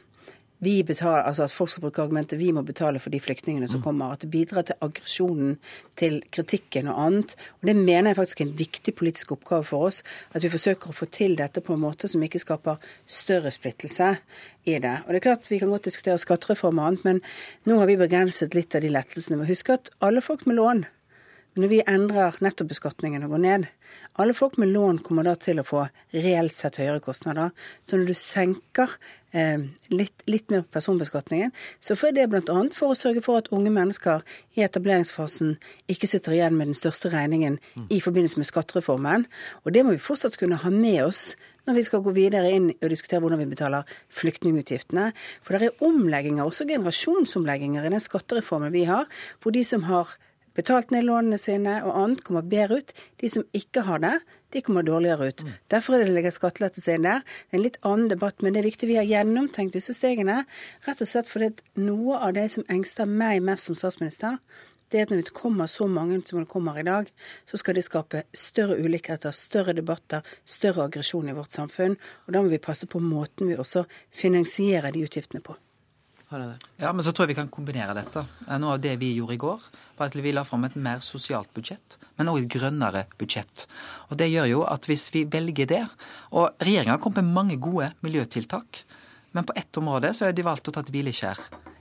betaler, 0.62 1.22
altså 1.22 1.44
at 1.44 1.52
folk 1.52 1.70
skal 1.70 1.82
bruke 1.82 2.02
argumentet 2.02 2.38
vi 2.38 2.52
må 2.52 2.62
betale 2.62 2.98
for 2.98 3.10
de 3.10 3.20
flyktningene 3.20 3.68
som 3.68 3.82
kommer. 3.82 4.12
At 4.12 4.20
det 4.20 4.30
bidrar 4.30 4.62
til 4.62 4.74
aggresjonen, 4.80 5.58
til 5.96 6.22
kritikken 6.30 6.88
og 6.88 7.00
annet. 7.06 7.36
Og 7.60 7.66
Det 7.66 7.76
mener 7.76 8.10
jeg 8.10 8.16
faktisk 8.16 8.40
er 8.40 8.46
en 8.46 8.58
viktig 8.58 8.94
politisk 8.94 9.32
oppgave 9.32 9.64
for 9.64 9.86
oss. 9.86 10.02
At 10.32 10.42
vi 10.42 10.48
forsøker 10.48 10.88
å 10.88 10.94
få 10.94 11.06
til 11.06 11.36
dette 11.36 11.60
på 11.60 11.74
en 11.74 11.80
måte 11.80 12.08
som 12.08 12.22
ikke 12.22 12.38
skaper 12.38 12.76
større 13.06 13.50
splittelse 13.50 14.16
i 14.64 14.78
det. 14.78 14.98
Og 15.04 15.08
det 15.08 15.16
er 15.16 15.28
klart 15.28 15.50
Vi 15.50 15.58
kan 15.58 15.68
godt 15.68 15.84
diskutere 15.84 16.18
skattereform 16.18 16.78
og 16.78 16.86
annet, 16.86 17.04
men 17.04 17.20
nå 17.66 17.78
har 17.78 17.86
vi 17.86 17.96
begrenset 17.96 18.54
litt 18.54 18.74
av 18.74 18.80
de 18.80 18.88
lettelsene. 18.88 19.36
Men 19.36 19.46
husk 19.46 19.70
at 19.70 19.90
alle 20.00 20.22
folk 20.22 20.46
med 20.46 20.56
lån, 20.56 20.86
når 21.54 21.68
vi 21.68 21.82
endrer 21.86 22.34
nettobeskatningen 22.42 23.22
og 23.24 23.36
går 23.36 23.42
ned, 23.44 23.66
alle 24.18 24.34
folk 24.34 24.56
med 24.58 24.68
lån 24.68 24.98
kommer 25.06 25.26
da 25.26 25.34
til 25.38 25.58
å 25.58 25.66
få 25.66 25.84
reelt 26.14 26.54
sett 26.54 26.78
høyere 26.78 27.02
kostnader. 27.02 27.50
Så 27.86 27.98
når 27.98 28.10
du 28.10 28.14
senker 28.18 28.96
litt, 29.34 30.22
litt, 30.30 30.50
mer 30.50 30.62
på 30.62 30.76
personbeskatningen, 30.76 31.50
så 31.82 31.96
får 31.98 32.14
det 32.14 32.28
bl.a. 32.30 32.60
for 32.74 32.92
å 32.92 32.98
sørge 32.98 33.22
for 33.24 33.40
at 33.40 33.50
unge 33.54 33.72
mennesker 33.74 34.22
i 34.54 34.62
etableringsfasen 34.66 35.56
ikke 35.90 36.10
sitter 36.10 36.36
igjen 36.36 36.58
med 36.58 36.70
den 36.70 36.78
største 36.78 37.10
regningen 37.12 37.58
i 37.90 37.98
forbindelse 38.04 38.38
med 38.40 38.50
skattereformen. 38.50 39.26
Og 39.64 39.74
det 39.74 39.82
må 39.84 39.96
vi 39.96 40.02
fortsatt 40.02 40.38
kunne 40.40 40.60
ha 40.62 40.70
med 40.70 41.02
oss 41.08 41.32
når 41.64 41.78
vi 41.78 41.86
skal 41.86 42.02
gå 42.04 42.12
videre 42.14 42.52
inn 42.52 42.68
og 42.74 42.92
diskutere 42.92 43.22
hvordan 43.24 43.40
vi 43.40 43.48
betaler 43.50 43.96
flyktningutgiftene. 44.12 45.10
For 45.42 45.56
det 45.56 45.70
er 45.70 45.86
omlegginger, 45.86 46.44
også 46.44 46.68
generasjonsomlegginger 46.68 47.86
i 47.86 47.92
den 47.94 48.04
skattereformen 48.04 48.74
vi 48.74 48.84
har, 48.88 49.08
hvor 49.42 49.54
de 49.56 49.64
som 49.66 49.88
har 49.88 50.12
betalt 50.54 50.92
ned 50.94 51.06
lånene 51.08 51.40
sine 51.40 51.80
og 51.82 51.96
annet, 51.98 52.22
kommer 52.26 52.46
bedre 52.46 52.82
ut. 52.82 52.92
De 53.20 53.30
som 53.32 53.46
ikke 53.56 53.86
har 53.88 54.02
det, 54.04 54.18
de 54.54 54.62
kommer 54.62 54.86
dårligere 54.86 55.30
ut. 55.32 55.42
Derfor 55.72 55.98
er 55.98 56.06
det 56.06 56.14
legger 56.14 56.34
skattelettelse 56.34 56.94
inn 56.94 57.08
der. 57.08 57.24
Det 57.24 57.56
er 57.56 57.60
en 57.60 57.64
litt 57.66 57.80
annen 57.82 58.10
debatt, 58.12 58.42
men 58.42 58.54
det 58.54 58.62
er 58.62 58.70
viktig 58.70 58.90
vi 58.90 59.00
har 59.00 59.08
gjennomtenkt 59.08 59.74
disse 59.74 59.96
stegene. 59.96 60.44
Rett 60.86 61.02
og 61.02 61.10
slett 61.10 61.30
fordi 61.30 61.50
noe 61.82 62.20
av 62.22 62.36
det 62.38 62.46
som 62.54 62.66
engster 62.70 63.10
meg 63.10 63.42
mest 63.44 63.68
som 63.70 63.78
statsminister, 63.78 64.38
det 64.92 65.00
er 65.00 65.08
at 65.08 65.10
når 65.10 65.24
det 65.24 65.34
kommer 65.34 65.66
så 65.66 65.88
mange 65.90 66.20
som 66.28 66.38
det 66.38 66.50
kommer 66.52 66.78
i 66.78 66.86
dag, 66.86 67.08
så 67.50 67.58
skal 67.58 67.74
det 67.74 67.86
skape 67.86 68.22
større 68.36 68.76
ulikheter, 68.78 69.34
større 69.34 69.74
debatter, 69.74 70.22
større 70.44 70.86
aggresjon 70.86 71.32
i 71.32 71.34
vårt 71.34 71.56
samfunn. 71.56 71.96
Og 72.28 72.34
da 72.36 72.42
må 72.44 72.52
vi 72.52 72.62
passe 72.62 72.86
på 72.86 73.02
måten 73.02 73.50
vi 73.50 73.58
også 73.58 73.86
finansierer 74.14 74.94
de 74.94 75.02
utgiftene 75.08 75.42
på. 75.42 75.56
Ja, 76.80 76.92
men 76.92 77.04
så 77.04 77.12
tror 77.12 77.24
jeg 77.24 77.34
vi 77.34 77.40
kan 77.40 77.50
kombinere 77.52 77.94
dette. 77.96 78.24
Eh, 78.48 78.58
noe 78.60 78.76
av 78.76 78.82
det 78.82 78.94
vi 79.00 79.12
gjorde 79.16 79.36
i 79.36 79.40
går, 79.40 79.68
var 79.98 80.10
at 80.10 80.16
vi 80.18 80.32
la 80.34 80.44
fram 80.46 80.66
et 80.66 80.76
mer 80.76 81.02
sosialt 81.04 81.52
budsjett, 81.54 81.98
men 82.18 82.30
òg 82.32 82.42
et 82.42 82.50
grønnere 82.56 83.04
budsjett. 83.20 83.66
Og 84.10 84.18
Det 84.18 84.30
gjør 84.30 84.50
jo 84.50 84.64
at 84.66 84.88
hvis 84.90 85.10
vi 85.14 85.24
velger 85.24 85.66
det 85.66 85.84
Og 86.32 86.50
regjeringa 86.60 86.96
har 86.96 87.02
kommet 87.02 87.24
med 87.24 87.34
mange 87.34 87.56
gode 87.56 87.92
miljøtiltak, 88.02 88.84
men 89.32 89.44
på 89.44 89.52
ett 89.56 89.76
område 89.76 90.14
så 90.14 90.26
har 90.26 90.32
de 90.32 90.42
valgt 90.42 90.68
å 90.68 90.72
ta 90.72 90.80
et 90.80 90.90
hvileskjær. 90.90 91.38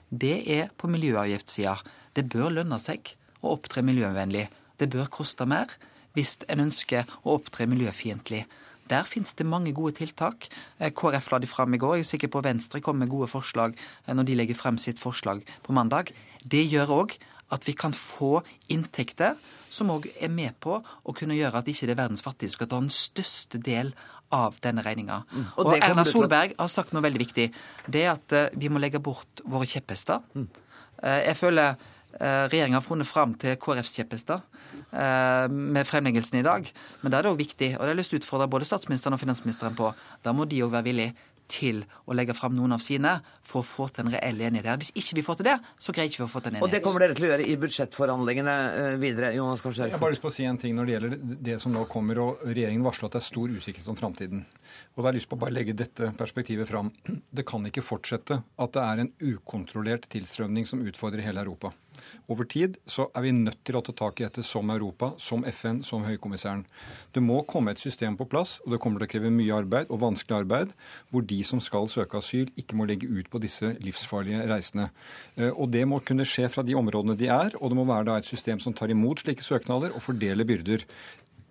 Det 0.10 0.44
er 0.50 0.70
på 0.78 0.88
miljøavgiftssida. 0.88 1.78
Det 2.14 2.30
bør 2.30 2.50
lønne 2.50 2.80
seg 2.80 3.16
å 3.42 3.54
opptre 3.54 3.82
miljøvennlig. 3.82 4.48
Det 4.78 4.90
bør 4.90 5.10
koste 5.10 5.46
mer 5.46 5.70
hvis 6.14 6.38
en 6.48 6.62
ønsker 6.68 7.10
å 7.24 7.38
opptre 7.38 7.66
miljøfiendtlig. 7.70 8.44
Der 8.90 9.04
finnes 9.08 9.34
det 9.40 9.46
mange 9.48 9.74
gode 9.74 9.96
tiltak. 9.98 10.48
Eh, 10.80 10.92
KrF 10.92 11.32
la 11.32 11.40
de 11.40 11.48
fram 11.48 11.74
i 11.74 11.80
går. 11.80 12.00
Jeg 12.00 12.06
er 12.06 12.12
sikker 12.14 12.32
på 12.34 12.44
Venstre 12.44 12.82
kommer 12.82 13.06
med 13.06 13.14
gode 13.14 13.30
forslag 13.32 13.78
eh, 14.08 14.14
når 14.14 14.28
de 14.28 14.36
legger 14.36 14.60
frem 14.60 14.78
sitt 14.78 15.00
forslag 15.00 15.44
på 15.64 15.76
mandag. 15.76 16.12
Det 16.44 16.66
gjør 16.68 16.98
òg 17.00 17.16
at 17.54 17.68
vi 17.68 17.76
kan 17.78 17.94
få 17.94 18.42
inntekter 18.74 19.38
som 19.70 19.92
òg 19.94 20.10
er 20.20 20.32
med 20.32 20.58
på 20.64 20.80
å 20.80 21.16
kunne 21.16 21.38
gjøre 21.38 21.62
at 21.62 21.70
ikke 21.70 21.88
det 21.88 21.96
er 21.96 22.02
verdens 22.02 22.26
fattige 22.26 22.54
skal 22.54 22.70
ta 22.70 22.82
den 22.82 22.92
største 22.94 23.62
del 23.62 23.94
av 24.34 24.58
denne 24.64 24.82
regninga. 24.82 25.22
Mm. 25.30 25.46
Og, 25.58 25.66
og 25.66 25.76
Erna 25.78 26.06
Solberg 26.10 26.56
har 26.58 26.72
sagt 26.72 26.96
noe 26.96 27.04
veldig 27.06 27.22
viktig. 27.22 27.50
Det 27.86 28.02
er 28.02 28.16
at 28.16 28.34
uh, 28.34 28.48
vi 28.58 28.72
må 28.74 28.82
legge 28.82 29.02
bort 29.04 29.44
våre 29.46 29.70
kjepphester. 29.70 30.24
Mm. 30.34 30.48
Jeg 31.04 31.36
føler 31.36 31.76
regjeringa 32.14 32.78
har 32.78 32.86
funnet 32.86 33.10
fram 33.10 33.34
til 33.42 33.58
KrFs 33.60 33.98
kjepphester 33.98 34.44
med 34.94 35.88
fremleggelsen 35.90 36.38
i 36.38 36.46
dag. 36.46 36.68
Men 37.02 37.14
da 37.14 37.18
er 37.20 37.26
det 37.26 37.32
òg 37.34 37.40
viktig, 37.40 37.72
og 37.74 37.82
det 37.82 37.88
har 37.88 37.94
jeg 37.96 38.02
lyst 38.02 38.14
til 38.14 38.20
å 38.20 38.24
utfordre 38.24 38.50
både 38.54 38.68
statsministeren 38.70 39.16
og 39.18 39.22
finansministeren 39.24 39.78
på, 39.78 39.90
da 40.22 40.34
må 40.38 40.46
de 40.46 40.62
òg 40.62 40.74
være 40.76 40.86
villige 40.86 41.16
til 41.52 41.84
å 42.08 42.16
legge 42.16 42.36
fram 42.38 42.56
noen 42.56 42.76
av 42.76 42.82
sine 42.84 43.18
for 43.46 43.62
å 43.62 43.68
få 43.68 43.88
til 43.94 44.06
en 44.06 44.14
reell 44.16 44.42
enighet 44.48 44.70
her. 44.72 44.80
Hvis 44.82 44.94
ikke 45.00 45.20
vi 45.20 45.26
får 45.26 45.40
til 45.40 45.50
det, 45.52 45.58
så 45.82 45.96
greier 45.96 46.12
ikke 46.12 46.24
vi 46.24 46.28
å 46.28 46.32
få 46.32 46.42
til 46.42 46.54
en 46.54 46.58
enighet. 46.58 46.68
Og 46.68 46.74
det 46.74 46.82
kommer 46.86 47.04
dere 47.04 47.18
til 47.18 47.28
å 47.28 47.32
gjøre 47.32 47.48
i 47.50 47.58
budsjettforhandlingene 47.62 48.56
eh, 48.80 48.96
videre? 49.02 49.34
Jonas 49.38 49.64
Gahr 49.66 49.78
Jeg 49.84 49.96
har 49.96 50.04
bare 50.04 50.16
lyst 50.16 50.24
på 50.24 50.32
å 50.32 50.36
si 50.36 50.48
en 50.50 50.60
ting 50.62 50.76
når 50.78 50.90
det 50.90 50.96
gjelder 50.96 51.18
det 51.50 51.60
som 51.64 51.76
nå 51.76 51.86
kommer, 51.92 52.22
og 52.24 52.46
regjeringen 52.48 52.86
varsler 52.86 53.10
at 53.10 53.18
det 53.18 53.24
er 53.24 53.28
stor 53.28 53.58
usikkerhet 53.58 53.92
om 53.94 54.00
framtiden. 54.00 54.46
Og 54.94 55.02
da 55.02 55.08
har 55.08 55.14
jeg 55.14 55.22
lyst 55.22 55.32
på 55.32 55.38
å 55.40 55.44
bare 55.44 55.56
legge 55.56 55.78
dette 55.78 56.12
perspektivet 56.20 56.70
fram. 56.70 56.92
Det 57.38 57.46
kan 57.50 57.66
ikke 57.66 57.86
fortsette 57.86 58.42
at 58.44 58.76
det 58.76 58.84
er 58.84 59.04
en 59.04 59.14
ukontrollert 59.24 60.06
tilstrømning 60.14 60.68
som 60.70 60.84
utfordrer 60.86 61.26
hele 61.26 61.42
Europa. 61.42 61.74
Over 62.32 62.48
tid 62.50 62.78
så 62.90 63.08
er 63.16 63.26
vi 63.26 63.34
nødt 63.36 63.62
til 63.68 63.78
å 63.78 63.82
ta 63.86 63.94
tak 63.96 64.20
i 64.20 64.26
dette 64.26 64.44
som 64.46 64.70
Europa, 64.74 65.12
som 65.22 65.44
FN, 65.46 65.82
som 65.86 66.06
Høykommissæren. 66.08 66.64
Det 67.14 67.24
må 67.24 67.42
komme 67.50 67.74
et 67.74 67.82
system 67.82 68.18
på 68.20 68.28
plass, 68.30 68.58
og 68.64 68.74
det 68.74 68.80
kommer 68.84 69.02
til 69.02 69.10
å 69.10 69.14
kreve 69.14 69.34
mye 69.34 69.58
arbeid 69.58 69.92
og 69.94 70.02
vanskelig 70.04 70.38
arbeid, 70.42 70.74
hvor 71.12 71.26
de 71.30 71.40
som 71.48 71.62
skal 71.64 71.90
søke 71.92 72.20
asyl, 72.20 72.52
ikke 72.60 72.78
må 72.80 72.88
legge 72.90 73.10
ut 73.10 73.30
på 73.32 73.42
disse 73.44 73.74
livsfarlige 73.84 74.46
reisene. 74.50 74.90
Eh, 75.38 75.52
og 75.52 75.72
det 75.74 75.86
må 75.90 76.02
kunne 76.06 76.28
skje 76.28 76.50
fra 76.52 76.66
de 76.66 76.78
områdene 76.80 77.18
de 77.20 77.30
er, 77.32 77.58
og 77.60 77.72
det 77.72 77.80
må 77.80 77.88
være 77.90 78.10
da 78.12 78.20
et 78.20 78.30
system 78.30 78.62
som 78.64 78.76
tar 78.76 78.94
imot 78.94 79.24
slike 79.24 79.46
søknader 79.46 79.94
og 79.94 80.04
fordeler 80.06 80.48
byrder 80.48 80.88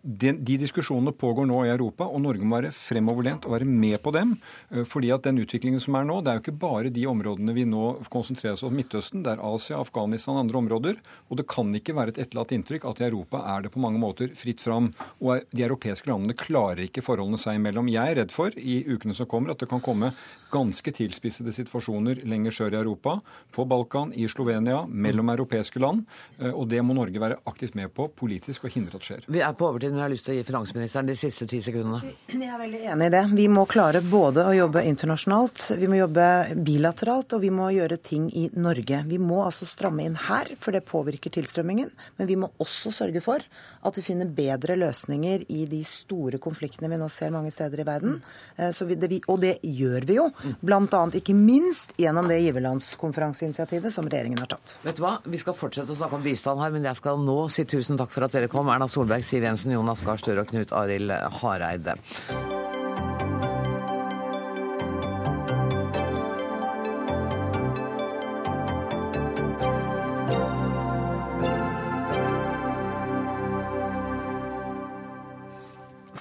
de, 0.02 0.56
diskusjonene 0.58 1.12
pågår 1.14 1.46
nå 1.46 1.60
i 1.62 1.70
Europa, 1.70 2.08
og 2.10 2.24
Norge 2.24 2.46
må 2.46 2.58
være 2.58 2.72
fremoverlent 2.74 3.46
og 3.46 3.54
være 3.54 3.68
med 3.68 4.00
på 4.02 4.10
dem. 4.14 4.34
Eh, 4.72 4.82
fordi 4.88 5.12
at 5.14 5.22
den 5.28 5.38
utviklingen 5.42 5.82
som 5.82 5.94
er 5.98 6.08
nå, 6.08 6.18
det 6.20 6.32
er 6.32 6.38
jo 6.38 6.42
ikke 6.42 6.62
bare 6.64 6.90
de 6.94 7.06
områdene 7.06 7.54
vi 7.54 7.64
nå 7.68 7.84
konsentrerer 8.10 8.56
oss 8.56 8.64
om 8.66 8.74
Midtøsten. 8.74 9.22
Det 9.22 9.36
er 9.36 9.44
Asia, 9.46 9.78
Afghanistan 9.78 10.34
og 10.34 10.44
andre 10.44 10.60
områder. 10.62 11.00
Og 11.30 11.38
det 11.38 11.46
kan 11.50 11.70
ikke 11.78 11.94
være 11.94 12.16
et 12.16 12.22
etterlatt 12.26 12.54
inntrykk 12.56 12.88
at 12.90 13.02
i 13.02 13.06
Europa 13.06 13.44
er 13.54 13.62
det 13.62 13.72
på 13.74 13.82
mange 13.82 14.02
måter 14.02 14.34
fritt 14.38 14.62
fram. 14.64 14.90
Og 15.22 15.46
de 15.54 15.66
europeiske 15.68 16.10
landene 16.10 16.36
klarer 16.38 16.88
ikke 16.88 17.04
forholdene 17.06 17.38
seg 17.40 17.60
imellom. 17.60 17.90
Jeg 17.92 18.02
er 18.02 18.22
redd 18.24 18.34
for 18.34 18.54
i 18.58 18.82
ukene 18.90 19.14
som 19.14 19.30
kommer 19.30 19.54
at 19.54 19.62
det 19.62 19.70
kan 19.70 19.84
komme 19.84 20.10
ganske 20.52 20.92
tilspissede 20.94 21.54
situasjoner 21.54 22.22
lenger 22.28 22.54
sør 22.54 22.74
i 22.76 22.80
Europa, 22.80 23.18
på 23.52 23.66
Balkan, 23.68 24.12
i 24.14 24.28
Slovenia, 24.28 24.82
mellom 24.86 25.32
europeiske 25.32 25.80
land. 25.82 26.04
Eh, 26.38 26.50
og 26.50 26.68
det 26.72 26.82
må 26.84 26.96
Norge 26.96 27.22
være 27.22 27.40
aktivt 27.48 27.76
med 27.78 27.92
på 27.94 28.08
politisk 28.16 28.66
og 28.68 28.74
hindre 28.76 29.00
at 29.00 29.08
skjer. 29.08 29.26
Vi 29.32 29.42
er 29.42 29.56
på 29.56 29.68
overtid 29.68 29.92
men 29.92 30.00
jeg 30.00 30.06
har 30.06 30.12
lyst 30.12 30.26
til 30.28 30.34
å 30.34 30.38
gi 30.38 30.46
finansministeren 30.48 31.08
de 31.10 31.16
siste 31.18 31.46
ti 31.50 31.60
sekundene. 31.64 32.12
Jeg 32.32 32.48
er 32.48 32.60
veldig 32.60 32.80
enig 32.94 33.08
i 33.08 33.12
det. 33.12 33.22
Vi 33.36 33.46
må 33.52 33.66
klare 33.70 34.02
både 34.04 34.46
å 34.48 34.54
jobbe 34.56 34.84
internasjonalt, 34.88 35.66
vi 35.80 35.90
må 35.90 35.98
jobbe 35.98 36.26
bilateralt, 36.64 37.36
og 37.36 37.42
vi 37.44 37.52
må 37.54 37.68
gjøre 37.74 37.98
ting 38.02 38.28
i 38.38 38.48
Norge. 38.56 39.02
Vi 39.08 39.20
må 39.22 39.42
altså 39.44 39.68
stramme 39.68 40.06
inn 40.06 40.16
her, 40.28 40.54
for 40.60 40.74
det 40.74 40.84
påvirker 40.88 41.34
tilstrømmingen. 41.34 41.92
Men 42.18 42.30
vi 42.30 42.38
må 42.40 42.50
også 42.62 42.92
sørge 42.94 43.22
for 43.24 43.44
at 43.82 43.98
vi 43.98 44.04
finner 44.06 44.30
bedre 44.32 44.78
løsninger 44.80 45.46
i 45.52 45.66
de 45.70 45.82
store 45.86 46.40
konfliktene 46.42 46.90
vi 46.92 47.00
nå 47.00 47.08
ser 47.12 47.34
mange 47.34 47.52
steder 47.54 47.82
i 47.82 47.86
verden. 47.88 48.18
Eh, 48.56 48.72
vi, 48.88 48.98
det, 48.98 49.22
og 49.28 49.42
det 49.42 49.56
gjør 49.66 50.08
vi 50.08 50.18
jo, 50.18 50.28
bl.a. 50.60 51.02
ikke 51.18 51.34
minst 51.36 51.94
gjennom 52.00 52.28
det 52.30 52.40
giverlandskonferanseinitiativet 52.44 53.94
som 53.94 54.08
regjeringen 54.08 54.42
har 54.42 54.52
tatt. 54.54 54.76
Vet 54.86 54.98
du 54.98 55.04
hva, 55.04 55.16
Vi 55.24 55.40
skal 55.40 55.56
fortsette 55.56 55.94
å 55.94 55.98
snakke 55.98 56.18
om 56.18 56.24
bistand 56.24 56.62
her, 56.62 56.74
men 56.74 56.86
jeg 56.88 57.00
skal 57.00 57.20
nå 57.22 57.38
si 57.52 57.66
tusen 57.68 58.00
takk 58.00 58.12
for 58.14 58.26
at 58.26 58.34
dere 58.34 58.50
kom. 58.52 58.70
Erna 58.72 58.88
Solberg, 58.90 59.26
Siv 59.26 59.46
Jensen, 59.46 59.76
Jonas 59.76 60.04
Gahr 60.06 60.20
Støre 60.20 60.44
og 60.44 60.52
Knut 60.52 60.74
Arild 60.76 61.14
Hareide. 61.40 61.98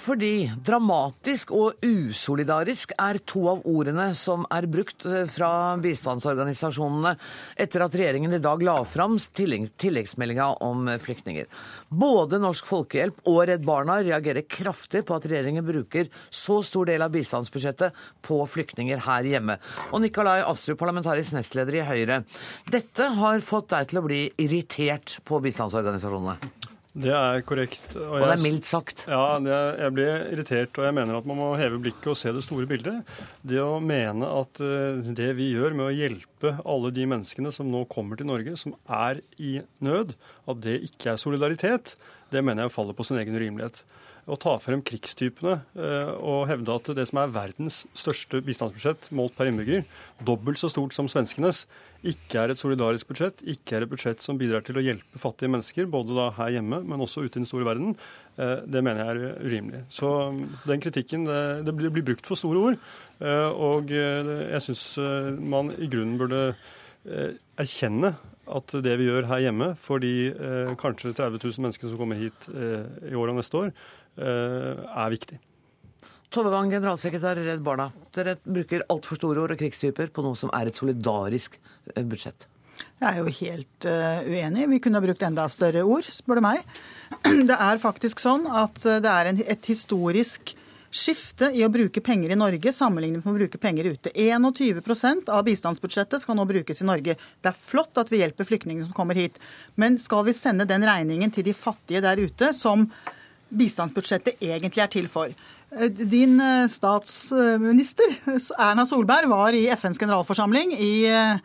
Fordi 0.02 0.50
dramatisk 0.66 1.52
og 1.54 1.84
usolidarisk 1.86 2.96
er 2.98 3.20
to 3.30 3.44
av 3.52 3.60
ordene 3.70 4.08
som 4.18 4.48
er 4.50 4.66
brukt 4.72 5.06
eh, 5.06 5.28
fra 5.30 5.78
bistandsorganisasjonene 5.82 7.12
etter 7.62 7.86
at 7.86 7.98
regjeringen 8.00 8.34
i 8.34 8.42
dag 8.42 8.64
la 8.66 8.80
fram 8.88 9.20
tilleggsmeldinga 9.22 10.48
om 10.66 10.90
flyktninger. 11.04 11.46
Både 11.94 12.40
Norsk 12.42 12.66
Folkehjelp 12.66 13.22
og 13.30 13.44
Redd 13.52 13.68
Barna 13.68 14.00
reagerer 14.02 14.48
kraftig 14.50 15.04
på 15.06 15.20
at 15.20 15.28
regjeringen 15.30 15.68
bruker 15.68 16.10
så 16.34 16.62
stor 16.66 16.90
del 16.90 17.06
av 17.06 17.14
bistandsbudsjettet 17.14 18.02
på 18.26 18.40
flyktninger 18.50 19.06
her 19.06 19.30
hjemme. 19.30 19.60
Og 19.92 20.02
Nikolai 20.02 20.40
Astrup, 20.42 20.80
parlamentarisk 20.82 21.38
nestleder 21.38 21.78
i 21.78 21.86
Høyre. 21.86 22.24
Dette 22.74 23.14
har 23.22 23.46
fått 23.46 23.70
deg 23.76 23.92
til 23.92 24.02
å 24.02 24.06
bli 24.10 24.24
irritert 24.42 25.20
på 25.28 25.44
bistandsorganisasjonene? 25.46 26.61
Det 26.92 27.12
er 27.16 27.44
korrekt. 27.48 27.94
Og, 27.96 28.18
og 28.18 28.26
det 28.26 28.34
er 28.34 28.42
mildt 28.44 28.68
sagt? 28.68 29.06
Ja, 29.08 29.38
er, 29.40 29.78
jeg 29.86 29.96
blir 29.96 30.26
irritert. 30.34 30.76
Og 30.76 30.88
jeg 30.90 30.96
mener 30.98 31.16
at 31.22 31.28
man 31.30 31.40
må 31.40 31.52
heve 31.60 31.80
blikket 31.80 32.10
og 32.12 32.20
se 32.20 32.34
det 32.36 32.44
store 32.44 32.68
bildet. 32.68 33.08
Det 33.48 33.62
å 33.64 33.80
mene 33.84 34.28
at 34.28 34.60
uh, 34.60 35.00
det 35.00 35.30
vi 35.38 35.54
gjør 35.54 35.78
med 35.78 35.88
å 35.88 35.96
hjelpe 35.96 36.58
alle 36.60 36.92
de 36.92 37.08
menneskene 37.08 37.54
som 37.56 37.72
nå 37.72 37.86
kommer 37.92 38.20
til 38.20 38.28
Norge, 38.28 38.58
som 38.60 38.76
er 38.92 39.24
i 39.40 39.60
nød, 39.80 40.18
at 40.52 40.64
det 40.66 40.82
ikke 40.90 41.14
er 41.14 41.22
solidaritet, 41.22 41.96
det 42.32 42.44
mener 42.44 42.68
jeg 42.68 42.76
faller 42.76 42.98
på 42.98 43.08
sin 43.08 43.22
egen 43.22 43.40
urimelighet. 43.40 43.84
Å 44.30 44.38
ta 44.40 44.56
frem 44.62 44.82
krigstypene 44.86 45.60
eh, 45.76 46.12
og 46.18 46.48
hevde 46.50 46.74
at 46.76 46.92
det 46.98 47.08
som 47.10 47.22
er 47.22 47.32
verdens 47.34 47.82
største 47.98 48.42
bistandsbudsjett 48.46 49.10
målt 49.18 49.36
per 49.38 49.50
innbygger, 49.50 49.86
dobbelt 50.28 50.62
så 50.62 50.70
stort 50.72 50.96
som 50.96 51.10
svenskenes, 51.12 51.66
ikke 52.08 52.42
er 52.42 52.54
et 52.54 52.58
solidarisk 52.60 53.12
budsjett, 53.12 53.44
ikke 53.46 53.78
er 53.78 53.86
et 53.86 53.92
budsjett 53.92 54.24
som 54.24 54.40
bidrar 54.40 54.66
til 54.66 54.80
å 54.80 54.86
hjelpe 54.86 55.22
fattige 55.22 55.52
mennesker, 55.54 55.90
både 55.90 56.18
da 56.18 56.32
her 56.40 56.56
hjemme, 56.58 56.82
men 56.86 57.06
også 57.06 57.26
ute 57.26 57.38
i 57.38 57.42
den 57.42 57.50
store 57.50 57.68
verden, 57.68 57.96
eh, 58.38 58.58
det 58.66 58.84
mener 58.86 59.04
jeg 59.04 59.14
er 59.16 59.46
urimelig. 59.46 59.86
Så 59.94 60.10
mm, 60.34 60.44
den 60.66 60.84
kritikken, 60.86 61.30
det, 61.66 61.78
blir, 61.78 61.94
brukt 62.02 62.30
for 62.30 62.40
store 62.40 62.66
ord. 62.72 62.84
Eh, 63.22 63.50
og 63.54 63.94
jeg 63.94 64.66
syns 64.66 64.86
man 65.46 65.74
i 65.78 65.90
grunnen 65.90 66.18
burde 66.22 66.52
erkjenne 67.62 68.16
at 68.52 68.74
det 68.84 68.98
vi 69.00 69.08
gjør 69.08 69.28
her 69.30 69.44
hjemme 69.46 69.72
for 69.80 70.02
de 70.04 70.32
eh, 70.32 70.72
kanskje 70.80 71.14
30 71.18 71.40
000 71.44 71.66
menneskene 71.66 71.92
som 71.92 72.00
kommer 72.00 72.20
hit 72.20 72.48
eh, 72.52 72.86
i 73.12 73.18
år 73.18 73.32
og 73.32 73.40
neste 73.40 73.60
år, 73.60 73.72
eh, 73.72 74.01
er 74.18 75.14
viktig. 75.14 75.40
Tove 76.32 76.48
Wang, 76.54 76.70
generalsekretær 76.72 77.42
i 77.42 77.44
Redd 77.44 77.64
Barna. 77.66 77.90
Dere 78.16 78.38
bruker 78.40 78.86
altfor 78.94 79.20
store 79.20 79.42
ord 79.44 79.52
og 79.52 79.60
krigstyper 79.60 80.14
på 80.16 80.24
noe 80.24 80.40
som 80.40 80.52
er 80.56 80.70
et 80.70 80.80
solidarisk 80.80 81.58
eh, 81.92 82.06
budsjett. 82.08 82.48
Jeg 83.02 83.10
er 83.10 83.18
jo 83.20 83.34
helt 83.36 83.88
uh, 83.90 84.24
uenig. 84.24 84.70
Vi 84.72 84.80
kunne 84.82 85.02
ha 85.02 85.04
brukt 85.04 85.26
enda 85.28 85.44
større 85.52 85.84
ord, 85.84 86.08
spør 86.08 86.40
du 86.40 86.46
meg. 86.46 86.64
Det 87.50 87.58
er 87.58 87.84
faktisk 87.84 88.24
sånn 88.24 88.48
at 88.48 88.80
det 88.80 89.12
er 89.12 89.30
en, 89.34 89.44
et 89.44 89.68
historisk 89.68 90.54
skifte 90.92 91.50
i 91.56 91.66
å 91.68 91.72
bruke 91.72 92.04
penger 92.04 92.32
i 92.32 92.40
Norge 92.40 92.72
sammenlignet 92.76 93.26
med 93.26 93.34
å 93.34 93.38
bruke 93.38 93.60
penger 93.62 93.92
ute. 93.92 94.12
21% 94.16 95.32
av 95.32 95.46
bistandsbudsjettet 95.48 96.24
skal 96.24 96.40
nå 96.40 96.48
brukes 96.48 96.80
i 96.80 96.88
Norge. 96.88 97.16
Det 97.20 97.52
er 97.52 97.60
flott 97.60 98.00
at 98.00 98.12
vi 98.12 98.24
hjelper 98.24 98.48
flyktningene 98.48 98.88
som 98.88 98.96
kommer 98.96 99.20
hit, 99.20 99.40
men 99.80 100.00
skal 100.00 100.24
vi 100.28 100.36
sende 100.36 100.68
den 100.68 100.88
regningen 100.88 101.32
til 101.32 101.48
de 101.48 101.56
fattige 101.56 102.04
der 102.04 102.24
ute, 102.24 102.52
som 102.56 102.88
bistandsbudsjettet 103.58 104.42
egentlig 104.44 104.84
er 104.84 104.92
til 104.92 105.10
for? 105.12 105.32
Din 105.96 106.40
eh, 106.44 106.70
statsminister 106.72 108.18
Erna 108.60 108.86
Solberg 108.88 109.30
var 109.32 109.56
i 109.56 109.68
FNs 109.76 110.00
generalforsamling 110.02 110.74
i 110.76 110.94
eh, 111.08 111.40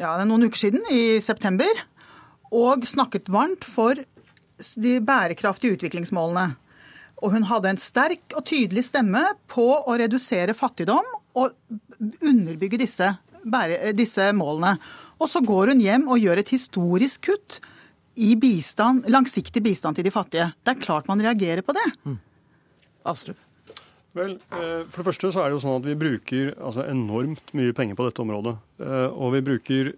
ja, 0.00 0.14
noen 0.24 0.48
uker 0.48 0.64
siden, 0.66 0.86
i 0.92 1.20
september, 1.24 1.84
og 2.52 2.86
snakket 2.88 3.30
varmt 3.32 3.64
for 3.68 3.98
de 4.76 4.98
bærekraftige 5.04 5.76
utviklingsmålene. 5.76 6.52
Og 7.22 7.36
hun 7.36 7.46
hadde 7.46 7.70
en 7.70 7.80
sterk 7.80 8.34
og 8.34 8.44
tydelig 8.48 8.86
stemme 8.88 9.22
på 9.50 9.66
å 9.78 9.98
redusere 9.98 10.56
fattigdom 10.58 11.06
og 11.38 11.54
underbygge 12.18 12.80
disse, 12.82 13.12
disse 13.96 14.26
målene. 14.34 14.74
Og 15.22 15.30
så 15.30 15.42
går 15.44 15.72
hun 15.72 15.84
hjem 15.84 16.08
og 16.10 16.22
gjør 16.22 16.42
et 16.42 16.50
historisk 16.54 17.28
kutt 17.30 17.60
i 18.14 18.34
bistand, 18.36 19.06
langsiktig 19.12 19.62
bistand 19.64 19.96
til 19.96 20.06
de 20.06 20.12
fattige. 20.14 20.50
Det 20.64 20.74
er 20.74 20.82
klart 20.82 21.08
man 21.08 21.22
reagerer 21.22 21.64
på 21.64 21.74
det. 21.76 21.88
Mm. 22.04 22.18
Astrup. 23.08 23.40
Vel, 24.12 24.34
eh, 24.52 24.84
For 24.92 25.00
det 25.00 25.06
første 25.06 25.30
så 25.32 25.40
er 25.40 25.48
det 25.48 25.56
jo 25.56 25.62
sånn 25.62 25.78
at 25.78 25.86
vi 25.88 25.96
bruker 25.96 26.50
altså, 26.60 26.84
enormt 26.84 27.54
mye 27.56 27.72
penger 27.76 27.96
på 27.96 28.04
dette 28.04 28.20
området. 28.20 28.54
Eh, 28.84 29.08
og 29.08 29.32
vi 29.36 29.40
bruker, 29.46 29.92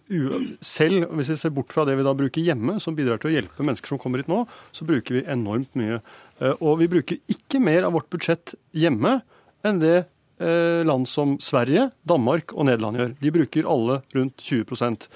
selv 0.62 1.08
hvis 1.18 1.32
vi 1.32 1.38
ser 1.40 1.54
bort 1.56 1.74
fra 1.74 1.86
det 1.88 1.96
vi 1.98 2.06
da 2.06 2.14
bruker 2.14 2.44
hjemme, 2.44 2.78
som 2.82 2.94
bidrar 2.94 3.18
til 3.18 3.32
å 3.32 3.34
hjelpe 3.34 3.66
mennesker 3.66 3.90
som 3.94 3.98
kommer 4.02 4.22
hit 4.22 4.30
nå, 4.30 4.44
så 4.70 4.86
bruker 4.86 5.18
vi 5.18 5.26
enormt 5.26 5.74
mye. 5.78 5.98
Eh, 6.38 6.54
og 6.60 6.78
vi 6.84 6.90
bruker 6.94 7.18
ikke 7.26 7.62
mer 7.62 7.88
av 7.88 7.96
vårt 7.98 8.10
budsjett 8.14 8.54
hjemme 8.70 9.18
enn 9.66 9.82
det 9.82 9.96
eh, 10.38 10.86
land 10.86 11.10
som 11.10 11.34
Sverige, 11.42 11.88
Danmark 12.06 12.54
og 12.54 12.68
Nederland 12.70 13.00
gjør. 13.00 13.14
De 13.18 13.34
bruker 13.34 13.70
alle 13.74 13.98
rundt 14.14 14.46
20 14.46 15.08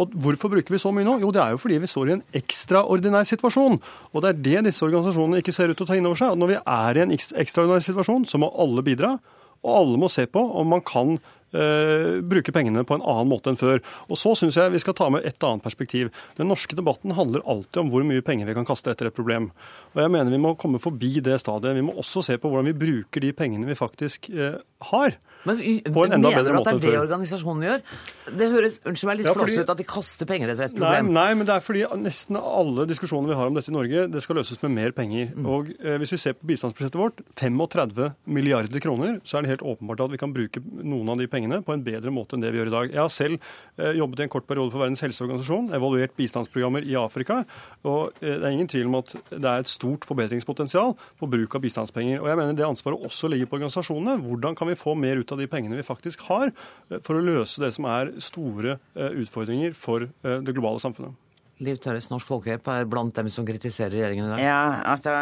og 0.00 0.14
Hvorfor 0.20 0.52
bruker 0.52 0.74
vi 0.74 0.80
så 0.80 0.92
mye 0.94 1.06
nå? 1.06 1.18
Jo, 1.22 1.32
det 1.34 1.42
er 1.42 1.54
jo 1.54 1.60
fordi 1.60 1.80
vi 1.82 1.90
står 1.90 2.10
i 2.10 2.14
en 2.18 2.22
ekstraordinær 2.40 3.28
situasjon. 3.28 3.80
Og 4.12 4.22
det 4.24 4.30
er 4.30 4.40
det 4.46 4.62
disse 4.70 4.84
organisasjonene 4.86 5.42
ikke 5.42 5.54
ser 5.54 5.72
ut 5.72 5.78
til 5.78 5.86
å 5.86 5.90
ta 5.90 5.98
inn 5.98 6.08
over 6.08 6.20
seg. 6.20 6.38
Når 6.38 6.54
vi 6.54 6.58
er 6.60 6.98
i 6.98 7.04
en 7.04 7.12
ekstraordinær 7.14 7.84
situasjon, 7.84 8.24
så 8.30 8.40
må 8.40 8.50
alle 8.64 8.84
bidra. 8.86 9.18
Og 9.60 9.76
alle 9.76 10.00
må 10.00 10.08
se 10.08 10.24
på 10.30 10.40
om 10.40 10.70
man 10.72 10.80
kan 10.86 11.18
eh, 11.52 12.20
bruke 12.24 12.52
pengene 12.54 12.84
på 12.88 12.96
en 12.96 13.04
annen 13.04 13.28
måte 13.28 13.52
enn 13.52 13.60
før. 13.60 13.82
Og 14.08 14.16
så 14.16 14.32
syns 14.38 14.56
jeg 14.56 14.72
vi 14.72 14.80
skal 14.80 14.96
ta 14.96 15.10
med 15.12 15.26
et 15.28 15.44
annet 15.46 15.64
perspektiv. 15.64 16.08
Den 16.38 16.48
norske 16.52 16.78
debatten 16.78 17.12
handler 17.18 17.44
alltid 17.44 17.82
om 17.82 17.90
hvor 17.92 18.06
mye 18.08 18.24
penger 18.24 18.48
vi 18.48 18.56
kan 18.56 18.68
kaste 18.68 18.92
etter 18.92 19.10
et 19.10 19.16
problem. 19.16 19.50
Og 19.92 20.04
jeg 20.04 20.14
mener 20.16 20.32
vi 20.32 20.40
må 20.40 20.54
komme 20.60 20.80
forbi 20.82 21.18
det 21.24 21.40
stadiet. 21.42 21.76
Vi 21.76 21.84
må 21.84 21.96
også 22.00 22.24
se 22.24 22.38
på 22.40 22.48
hvordan 22.48 22.70
vi 22.72 22.78
bruker 22.86 23.26
de 23.26 23.34
pengene 23.36 23.68
vi 23.68 23.78
faktisk 23.78 24.30
eh, 24.32 24.56
har. 24.92 25.20
Men 25.48 25.60
på 25.60 26.04
en 26.04 26.16
enda 26.18 26.32
bedre 26.34 26.56
måte 26.58 26.74
enn 26.74 26.80
før. 26.82 26.84
Mener 26.84 26.84
du 26.84 26.84
at 26.84 26.84
det 26.84 26.88
er 26.90 26.96
det 26.96 27.00
organisasjonen 27.00 27.66
gjør? 27.66 27.84
Det 28.30 28.48
høres 28.52 28.76
unnskyld 28.86 29.08
meg, 29.08 29.20
litt 29.20 29.28
ja, 29.30 29.34
fordi, 29.36 29.56
ut 29.56 29.72
at 29.72 29.80
de 29.80 29.86
kaster 29.88 30.28
penger 30.28 30.52
etter 30.52 30.66
et 30.68 30.74
problem. 30.76 31.08
Nei, 31.08 31.14
nei, 31.16 31.38
men 31.38 31.48
det 31.48 31.54
er 31.54 31.64
fordi 31.64 31.84
nesten 32.02 32.38
alle 32.40 32.84
diskusjoner 32.90 33.32
vi 33.32 33.38
har 33.38 33.50
om 33.50 33.56
dette 33.56 33.72
i 33.72 33.74
Norge, 33.74 34.04
det 34.12 34.22
skal 34.24 34.38
løses 34.38 34.60
med 34.64 34.74
mer 34.76 34.94
penger. 34.96 35.30
Mm. 35.32 35.48
Og 35.48 35.70
eh, 35.78 35.96
Hvis 36.02 36.14
vi 36.14 36.20
ser 36.24 36.36
på 36.36 36.50
bistandsbudsjettet 36.50 37.00
vårt, 37.00 37.22
35 37.40 38.10
milliarder 38.36 38.84
kroner, 38.84 39.16
så 39.24 39.38
er 39.38 39.46
det 39.46 39.54
helt 39.54 39.64
åpenbart 39.72 40.04
at 40.04 40.12
vi 40.12 40.20
kan 40.20 40.34
bruke 40.36 40.62
noen 40.62 41.14
av 41.14 41.22
de 41.22 41.28
pengene 41.30 41.62
på 41.64 41.74
en 41.74 41.84
bedre 41.86 42.12
måte 42.14 42.36
enn 42.36 42.44
det 42.44 42.52
vi 42.52 42.60
gjør 42.60 42.72
i 42.72 42.76
dag. 42.76 42.92
Jeg 42.92 43.02
har 43.02 43.14
selv 43.14 43.40
eh, 43.80 43.96
jobbet 43.98 44.22
i 44.22 44.26
en 44.28 44.34
kort 44.36 44.48
periode 44.50 44.74
for 44.74 44.84
Verdens 44.84 45.04
helseorganisasjon, 45.06 45.72
evaluert 45.76 46.14
bistandsprogrammer 46.20 46.84
i 46.84 46.98
Afrika. 47.00 47.42
og 47.88 48.20
eh, 48.20 48.36
Det 48.36 48.44
er 48.44 48.58
ingen 48.58 48.70
tvil 48.70 48.92
om 48.92 49.00
at 49.00 49.16
det 49.32 49.40
er 49.40 49.64
et 49.64 49.72
stort 49.72 50.04
forbedringspotensial 50.08 50.94
på 51.18 51.30
bruk 51.32 51.56
av 51.56 51.64
bistandspenger. 51.64 52.20
Og 52.20 52.28
jeg 52.28 52.42
mener 52.42 52.60
Det 52.60 52.68
ansvaret 52.68 53.08
også 53.08 53.32
ligger 53.32 53.48
på 53.48 53.60
organisasjonene. 53.60 54.20
Hvordan 54.20 54.58
kan 54.58 54.68
vi 54.68 54.78
få 54.78 54.94
mer 54.98 55.16
ut 55.20 55.29
av 55.34 55.40
de 55.40 55.48
pengene 55.50 55.78
vi 55.78 55.86
faktisk 55.86 56.26
har, 56.28 56.52
eh, 56.90 57.00
for 57.06 57.18
å 57.18 57.24
løse 57.24 57.62
det 57.62 57.72
som 57.76 57.88
er 57.90 58.14
store 58.22 58.78
eh, 58.94 59.18
utfordringer 59.22 59.74
for 59.76 60.06
eh, 60.08 60.38
det 60.44 60.54
globale 60.56 60.82
samfunnet. 60.82 61.16
Liv 61.60 61.76
Tørres, 61.82 62.08
Norsk 62.08 62.28
Folkehjelp 62.28 62.70
er 62.72 62.88
blant 62.88 63.12
dem 63.16 63.28
som 63.32 63.44
kritiserer 63.44 63.92
regjeringen 63.92 64.30
i 64.30 64.32
dag. 64.32 64.40
Ja, 64.44 64.62
altså 64.94 65.12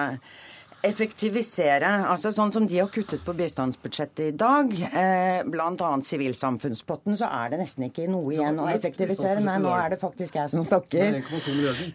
effektivisere. 0.86 1.88
altså 2.06 2.30
Sånn 2.34 2.52
som 2.54 2.66
de 2.68 2.78
har 2.78 2.90
kuttet 2.92 3.24
på 3.26 3.34
bistandsbudsjettet 3.36 4.24
i 4.28 4.36
dag, 4.38 4.72
eh, 4.86 5.40
bl.a. 5.48 5.90
sivilsamfunnspotten, 6.06 7.18
så 7.18 7.30
er 7.40 7.52
det 7.52 7.60
nesten 7.64 7.88
ikke 7.88 8.06
noe 8.10 8.36
igjen 8.36 8.60
å 8.62 8.68
effektivisere. 8.70 9.42
Nei, 9.44 9.58
nå 9.62 9.74
er 9.74 9.94
det 9.94 10.00
faktisk 10.02 10.38
jeg 10.38 10.52
som 10.52 10.62
snakker. 10.66 11.18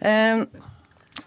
Eh, 0.04 0.44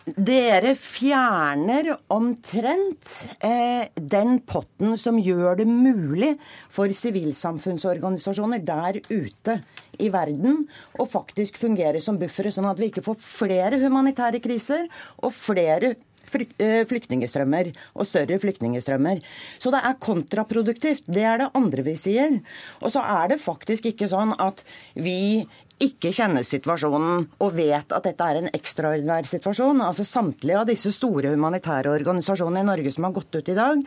dere 0.08 0.74
fjerner 0.80 1.90
omtrent 2.14 3.14
eh, 3.44 3.88
den 3.96 4.40
potten 4.48 4.96
som 5.00 5.20
gjør 5.20 5.60
det 5.60 5.68
mulig 5.68 6.34
for 6.74 6.92
sivilsamfunnsorganisasjoner 6.92 8.64
der 8.68 9.02
ute 9.10 9.60
i 10.00 10.10
verden 10.14 10.66
å 11.00 11.08
faktisk 11.10 11.60
fungere 11.62 12.02
som 12.04 12.20
buffere, 12.20 12.52
sånn 12.54 12.70
at 12.70 12.80
vi 12.80 12.92
ikke 12.92 13.06
får 13.06 13.20
flere 13.24 13.80
humanitære 13.82 14.42
kriser 14.44 14.88
og 15.24 15.36
flere 15.36 15.96
flyktningestrømmer 16.32 17.72
og 17.96 18.08
større 18.10 18.40
flyktningestrømmer. 18.44 19.22
Så 19.60 19.74
det 19.74 19.84
er 19.84 20.02
kontraproduktivt. 20.04 21.08
Det 21.08 21.24
er 21.24 21.44
det 21.44 21.52
andre 21.58 21.86
vi 21.88 21.96
sier. 22.00 22.40
Og 22.82 22.94
så 22.94 23.04
er 23.04 23.34
det 23.34 23.44
faktisk 23.44 23.90
ikke 23.92 24.10
sånn 24.12 24.36
at 24.42 24.64
vi 24.96 25.48
ikke 25.84 26.10
kjenner 26.16 26.46
situasjonen 26.46 27.28
og 27.44 27.52
vet 27.54 27.92
at 27.94 28.06
dette 28.08 28.26
er 28.26 28.40
en 28.40 28.50
ekstraordinær 28.50 29.28
situasjon. 29.30 29.84
Altså 29.86 30.06
Samtlige 30.08 30.58
av 30.58 30.70
disse 30.70 30.92
store 30.96 31.34
humanitære 31.36 31.92
organisasjonene 31.94 32.64
i 32.64 32.70
Norge 32.72 32.94
som 32.96 33.06
har 33.06 33.14
gått 33.18 33.38
ut 33.38 33.52
i 33.54 33.58
dag 33.58 33.84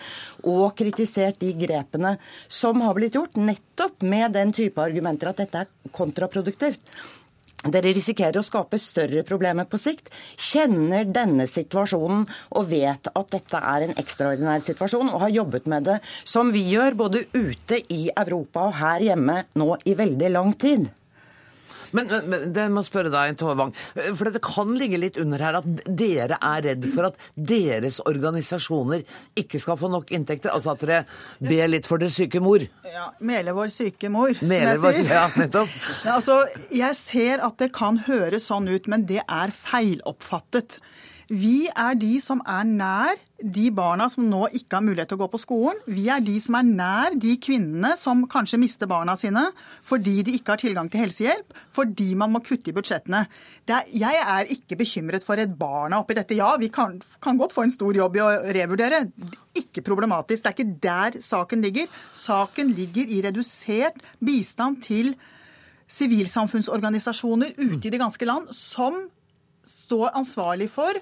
og 0.46 0.66
kritisert 0.78 1.40
de 1.42 1.50
grepene 1.58 2.14
som 2.46 2.80
har 2.84 2.94
blitt 2.96 3.18
gjort, 3.18 3.38
nettopp 3.40 4.06
med 4.06 4.36
den 4.38 4.54
type 4.54 4.82
argumenter 4.82 5.32
at 5.32 5.42
dette 5.42 5.64
er 5.64 5.94
kontraproduktivt. 5.96 6.84
Dere 7.60 7.92
risikerer 7.92 8.40
å 8.40 8.44
skape 8.46 8.78
større 8.80 9.20
problemer 9.28 9.66
på 9.68 9.76
sikt. 9.80 10.08
Kjenner 10.40 11.04
denne 11.04 11.44
situasjonen 11.50 12.22
og 12.56 12.70
vet 12.70 13.10
at 13.12 13.34
dette 13.34 13.60
er 13.60 13.84
en 13.84 13.98
ekstraordinær 14.00 14.64
situasjon, 14.64 15.12
og 15.12 15.26
har 15.26 15.34
jobbet 15.34 15.68
med 15.68 15.84
det 15.90 15.98
som 16.24 16.54
vi 16.54 16.64
gjør, 16.72 16.96
både 16.96 17.26
ute 17.36 17.82
i 17.92 18.06
Europa 18.14 18.70
og 18.70 18.78
her 18.80 19.04
hjemme 19.10 19.42
nå 19.60 19.74
i 19.84 19.96
veldig 19.98 20.32
lang 20.32 20.56
tid. 20.56 20.88
Men, 21.96 22.10
men 22.30 22.46
det 22.54 22.66
må 22.72 22.82
spørre 22.86 23.12
deg, 23.12 23.36
Tove 23.40 23.56
Wang. 23.58 23.74
For 24.16 24.30
det 24.30 24.42
kan 24.44 24.72
ligge 24.78 25.00
litt 25.00 25.18
under 25.20 25.42
her 25.42 25.60
at 25.60 25.68
dere 25.86 26.38
er 26.38 26.64
redd 26.68 26.86
for 26.94 27.10
at 27.10 27.20
deres 27.34 28.00
organisasjoner 28.06 29.04
ikke 29.40 29.60
skal 29.62 29.78
få 29.80 29.90
nok 29.92 30.12
inntekter? 30.14 30.52
Altså 30.54 30.74
at 30.74 30.84
dere 30.84 31.02
ber 31.42 31.70
litt 31.70 31.88
for 31.90 32.02
deres 32.02 32.18
syke 32.20 32.42
mor? 32.42 32.64
Ja, 32.86 33.10
Mele 33.24 33.54
vår 33.56 33.72
syke 33.74 34.10
mor, 34.12 34.32
som 34.36 34.50
jeg 34.54 34.80
sier. 34.82 35.00
Ja, 35.10 35.26
nettopp. 35.38 35.78
Altså, 36.20 36.42
jeg 36.74 36.96
ser 36.98 37.42
at 37.46 37.60
det 37.60 37.70
kan 37.76 38.00
høres 38.06 38.48
sånn 38.50 38.68
ut, 38.70 38.88
men 38.90 39.06
det 39.08 39.22
er 39.24 39.52
feiloppfattet. 39.54 40.80
Vi 41.30 41.68
er 41.70 41.94
de 41.94 42.16
som 42.18 42.40
er 42.42 42.64
nær 42.66 43.18
de 43.38 43.68
barna 43.70 44.08
som 44.10 44.24
nå 44.26 44.48
ikke 44.58 44.80
har 44.80 44.82
mulighet 44.82 45.12
til 45.12 45.18
å 45.20 45.20
gå 45.22 45.28
på 45.30 45.38
skolen. 45.38 45.78
Vi 45.86 46.08
er 46.10 46.22
de 46.26 46.34
som 46.42 46.56
er 46.58 46.66
nær 46.66 47.14
de 47.14 47.36
kvinnene 47.38 47.92
som 48.00 48.24
kanskje 48.30 48.58
mister 48.58 48.90
barna 48.90 49.14
sine 49.18 49.44
fordi 49.86 50.16
de 50.26 50.34
ikke 50.34 50.56
har 50.56 50.62
tilgang 50.62 50.90
til 50.90 51.04
helsehjelp, 51.04 51.54
fordi 51.70 52.08
man 52.18 52.34
må 52.34 52.40
kutte 52.42 52.72
i 52.72 52.74
budsjettene. 52.74 53.20
Er, 53.70 53.86
jeg 53.94 54.24
er 54.24 54.50
ikke 54.50 54.80
bekymret 54.80 55.22
for 55.26 55.38
et 55.38 55.52
barna 55.60 56.00
oppi 56.02 56.16
dette. 56.18 56.34
Ja, 56.34 56.50
vi 56.58 56.66
kan, 56.74 56.98
kan 57.22 57.38
godt 57.38 57.54
få 57.54 57.62
en 57.68 57.74
stor 57.76 57.94
jobb 57.94 58.18
i 58.18 58.24
å 58.24 58.32
revurdere. 58.58 59.04
Ikke 59.54 59.86
problematisk. 59.86 60.42
Det 60.42 60.50
er 60.50 60.58
ikke 60.58 60.82
der 60.88 61.20
saken 61.22 61.62
ligger. 61.62 61.86
Saken 62.10 62.74
ligger 62.74 63.06
i 63.06 63.22
redusert 63.28 64.02
bistand 64.18 64.82
til 64.82 65.14
sivilsamfunnsorganisasjoner 65.90 67.54
ute 67.54 67.86
i 67.86 67.94
det 67.94 68.02
ganske 68.02 68.26
land 68.26 68.50
som 68.54 68.98
står 69.66 70.10
ansvarlig 70.18 70.66
for 70.74 70.98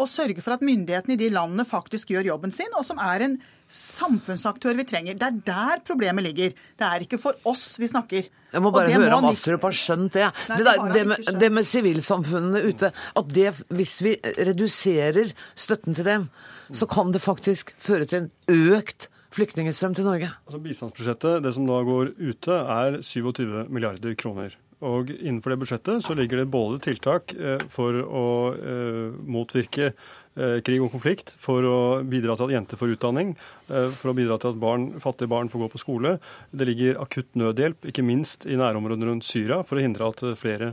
å 0.00 0.08
sørge 0.08 0.42
for 0.42 0.56
at 0.56 0.64
myndighetene 0.64 1.16
i 1.16 1.20
de 1.20 1.30
landene 1.34 1.66
faktisk 1.68 2.12
gjør 2.14 2.32
jobben 2.32 2.54
sin, 2.54 2.70
og 2.78 2.86
som 2.86 3.00
er 3.02 3.26
en 3.26 3.36
samfunnsaktør 3.70 4.78
vi 4.80 4.86
trenger. 4.88 5.18
Det 5.18 5.28
er 5.28 5.40
der 5.46 5.82
problemet 5.86 6.26
ligger. 6.26 6.54
Det 6.78 6.86
er 6.86 7.04
ikke 7.04 7.20
for 7.22 7.38
oss 7.48 7.76
vi 7.80 7.88
snakker. 7.90 8.30
Jeg 8.50 8.64
må 8.64 8.72
Og 8.72 8.74
bare 8.74 8.90
det 8.90 8.98
høre 8.98 9.20
om 9.20 9.28
Astrup 9.30 9.62
har 9.68 9.76
skjønt 9.76 10.16
det. 10.16 10.26
Nei, 10.50 10.56
det, 10.58 10.64
det 10.64 10.66
der, 10.70 10.94
det, 10.96 11.04
med, 11.12 11.30
det 11.44 11.50
med 11.54 11.68
sivilsamfunnene 11.70 12.64
ute, 12.66 12.90
at 13.20 13.30
det, 13.36 13.52
hvis 13.70 13.94
vi 14.06 14.16
reduserer 14.50 15.30
støtten 15.54 15.98
til 15.98 16.08
dem, 16.08 16.26
så 16.74 16.88
kan 16.90 17.14
det 17.14 17.22
faktisk 17.22 17.74
føre 17.78 18.08
til 18.10 18.24
en 18.24 18.74
økt 18.74 19.10
flyktningstrøm 19.34 19.94
til 19.94 20.08
Norge. 20.08 20.32
Altså 20.48 20.58
Bistandsbudsjettet, 20.64 21.44
det 21.44 21.54
som 21.54 21.68
da 21.68 21.78
går 21.86 22.14
ute, 22.18 22.58
er 22.58 22.98
27 23.06 23.68
milliarder 23.70 24.16
kroner. 24.18 24.56
Og 24.80 25.10
innenfor 25.12 25.52
det 25.52 25.60
budsjettet 25.60 26.04
så 26.06 26.16
ligger 26.16 26.40
det 26.40 26.48
både 26.52 26.80
tiltak 26.80 27.34
eh, 27.36 27.60
for 27.68 28.00
å 28.00 28.28
eh, 28.56 29.12
motvirke 29.28 29.90
eh, 29.90 30.56
krig 30.64 30.80
og 30.80 30.94
konflikt, 30.94 31.34
for 31.40 31.66
å 31.68 31.80
bidra 32.00 32.38
til 32.38 32.46
at 32.46 32.54
jenter 32.54 32.80
får 32.80 32.94
utdanning, 32.94 33.34
for 33.68 34.10
å 34.10 34.14
bidra 34.16 34.38
til 34.40 34.54
at 34.54 34.60
barn, 34.62 34.86
fattige 35.02 35.30
barn 35.30 35.50
får 35.52 35.66
gå 35.66 35.68
på 35.74 35.82
skole. 35.82 36.14
Det 36.50 36.66
ligger 36.66 37.00
akutt 37.02 37.36
nødhjelp, 37.38 37.90
ikke 37.92 38.06
minst 38.06 38.48
i 38.48 38.56
nærområdene 38.58 39.10
rundt 39.10 39.28
Syria, 39.28 39.60
for 39.66 39.78
å 39.78 39.84
hindre 39.84 40.08
at 40.08 40.24
flere 40.40 40.72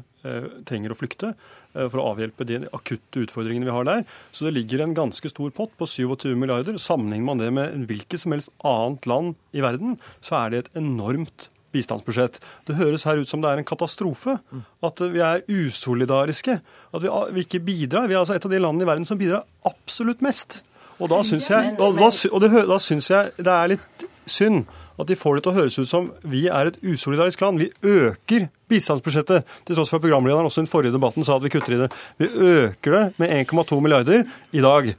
trenger 0.67 0.91
å 0.91 0.97
flykte. 0.97 1.33
For 1.75 1.99
å 2.01 2.07
avhjelpe 2.13 2.47
de 2.47 2.63
akutte 2.73 3.21
utfordringene 3.21 3.67
vi 3.67 3.75
har 3.75 3.85
der. 3.85 4.01
Så 4.33 4.47
det 4.47 4.55
ligger 4.55 4.81
en 4.81 4.95
ganske 4.97 5.29
stor 5.29 5.53
pott 5.53 5.75
på 5.77 5.85
27 5.85 6.31
milliarder. 6.39 6.79
Sammenligner 6.81 7.27
man 7.27 7.43
det 7.43 7.51
med 7.53 7.85
hvilket 7.91 8.23
som 8.23 8.33
helst 8.33 8.49
annet 8.65 9.05
land 9.09 9.37
i 9.53 9.61
verden, 9.61 9.99
så 10.25 10.39
er 10.41 10.55
det 10.55 10.63
et 10.63 10.81
enormt 10.81 11.51
bistandsbudsjett. 11.77 12.41
Det 12.67 12.77
høres 12.79 13.05
her 13.07 13.21
ut 13.21 13.29
som 13.29 13.43
det 13.43 13.51
er 13.51 13.61
en 13.61 13.67
katastrofe. 13.67 14.37
At 14.83 15.03
vi 15.13 15.23
er 15.23 15.45
usolidariske. 15.47 16.57
At 16.93 17.05
vi, 17.05 17.13
vi 17.37 17.45
ikke 17.45 17.63
bidrar. 17.63 18.09
Vi 18.09 18.17
er 18.17 18.23
altså 18.25 18.35
et 18.37 18.49
av 18.49 18.53
de 18.53 18.63
landene 18.63 18.87
i 18.87 18.89
verden 18.89 19.07
som 19.07 19.19
bidrar 19.19 19.47
absolutt 19.67 20.25
mest. 20.25 20.61
Og 20.97 21.11
da 21.11 21.21
syns 21.25 21.51
jeg, 21.51 21.75
og 21.77 21.97
da, 21.99 22.09
og 22.09 22.41
det, 22.41 22.51
da 22.67 22.81
syns 22.81 23.11
jeg 23.11 23.33
det 23.37 23.53
er 23.53 23.73
litt 23.75 24.05
synd 24.27 24.65
at 24.97 25.09
de 25.09 25.17
får 25.17 25.37
det 25.37 25.43
til 25.45 25.51
å 25.51 25.57
høres 25.59 25.77
ut 25.77 25.89
som 25.89 26.07
vi 26.25 26.47
er 26.49 26.71
et 26.71 26.79
usolidarisk 26.81 27.43
land. 27.43 27.61
Vi 27.61 27.69
øker 27.85 28.47
bistandsbudsjettet, 28.69 29.45
til 29.67 29.77
tross 29.77 29.91
for 29.91 29.99
at 29.99 30.05
programlederen 30.07 30.49
også 30.49 30.63
i 30.63 30.65
den 30.65 30.71
forrige 30.71 30.95
debatten 30.95 31.25
sa 31.25 31.37
at 31.37 31.45
vi 31.45 31.51
kutter 31.53 31.75
i 31.75 31.81
det. 31.83 31.91
Vi 32.17 32.31
øker 32.33 32.95
det 32.95 33.03
med 33.21 33.35
1,2 33.45 33.77
milliarder 33.83 34.25
i 34.51 34.63
dag. 34.65 34.89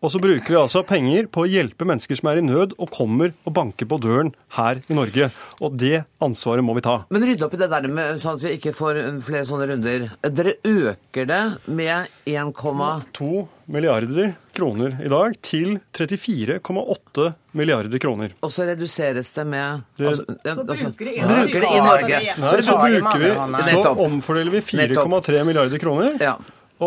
Og 0.00 0.08
så 0.08 0.16
bruker 0.22 0.48
vi 0.48 0.56
altså 0.56 0.80
penger 0.88 1.26
på 1.28 1.42
å 1.44 1.48
hjelpe 1.50 1.84
mennesker 1.84 2.16
som 2.16 2.30
er 2.30 2.38
i 2.40 2.44
nød 2.44 2.70
og 2.80 2.88
kommer 2.94 3.34
og 3.44 3.52
banker 3.52 3.84
på 3.90 3.98
døren 4.00 4.30
her 4.56 4.78
i 4.88 4.94
Norge. 4.96 5.26
Og 5.60 5.74
det 5.76 6.06
ansvaret 6.24 6.64
må 6.64 6.72
vi 6.78 6.80
ta. 6.86 6.94
Men 7.12 7.26
rydde 7.28 7.44
opp 7.44 7.52
i 7.52 7.60
det 7.60 7.68
der 7.68 7.88
med 7.92 8.16
sånn 8.22 8.38
at 8.38 8.44
vi 8.46 8.54
ikke 8.56 8.72
får 8.78 9.00
flere 9.26 9.44
sånne 9.44 9.66
runder. 9.68 10.06
Dere 10.24 10.54
øker 10.64 11.28
det 11.28 11.42
med 11.68 12.08
1,2 12.24 13.28
milliarder 13.70 14.32
kroner 14.56 14.96
i 15.04 15.10
dag 15.12 15.36
til 15.46 15.76
34,8 15.94 17.26
milliarder 17.60 18.00
kroner. 18.02 18.32
og 18.42 18.50
så 18.50 18.64
reduseres 18.66 19.28
det 19.34 19.44
med 19.46 19.82
Det- 19.98 20.06
altså, 20.08 20.24
Så 20.24 20.38
altså, 20.48 20.64
bruker 20.64 20.94
bruker 20.96 21.60
det 21.60 21.70
i 21.70 21.84
Norge. 21.84 22.20
Nei, 22.40 22.60
så 22.62 22.78
bruker 22.80 23.18
vi, 23.20 23.72
så 23.72 23.96
omfordeler 24.06 24.50
vi 24.50 24.60
4,3 24.60 25.44
milliarder 25.44 25.78
kroner. 25.78 26.16
Ja, 26.20 26.36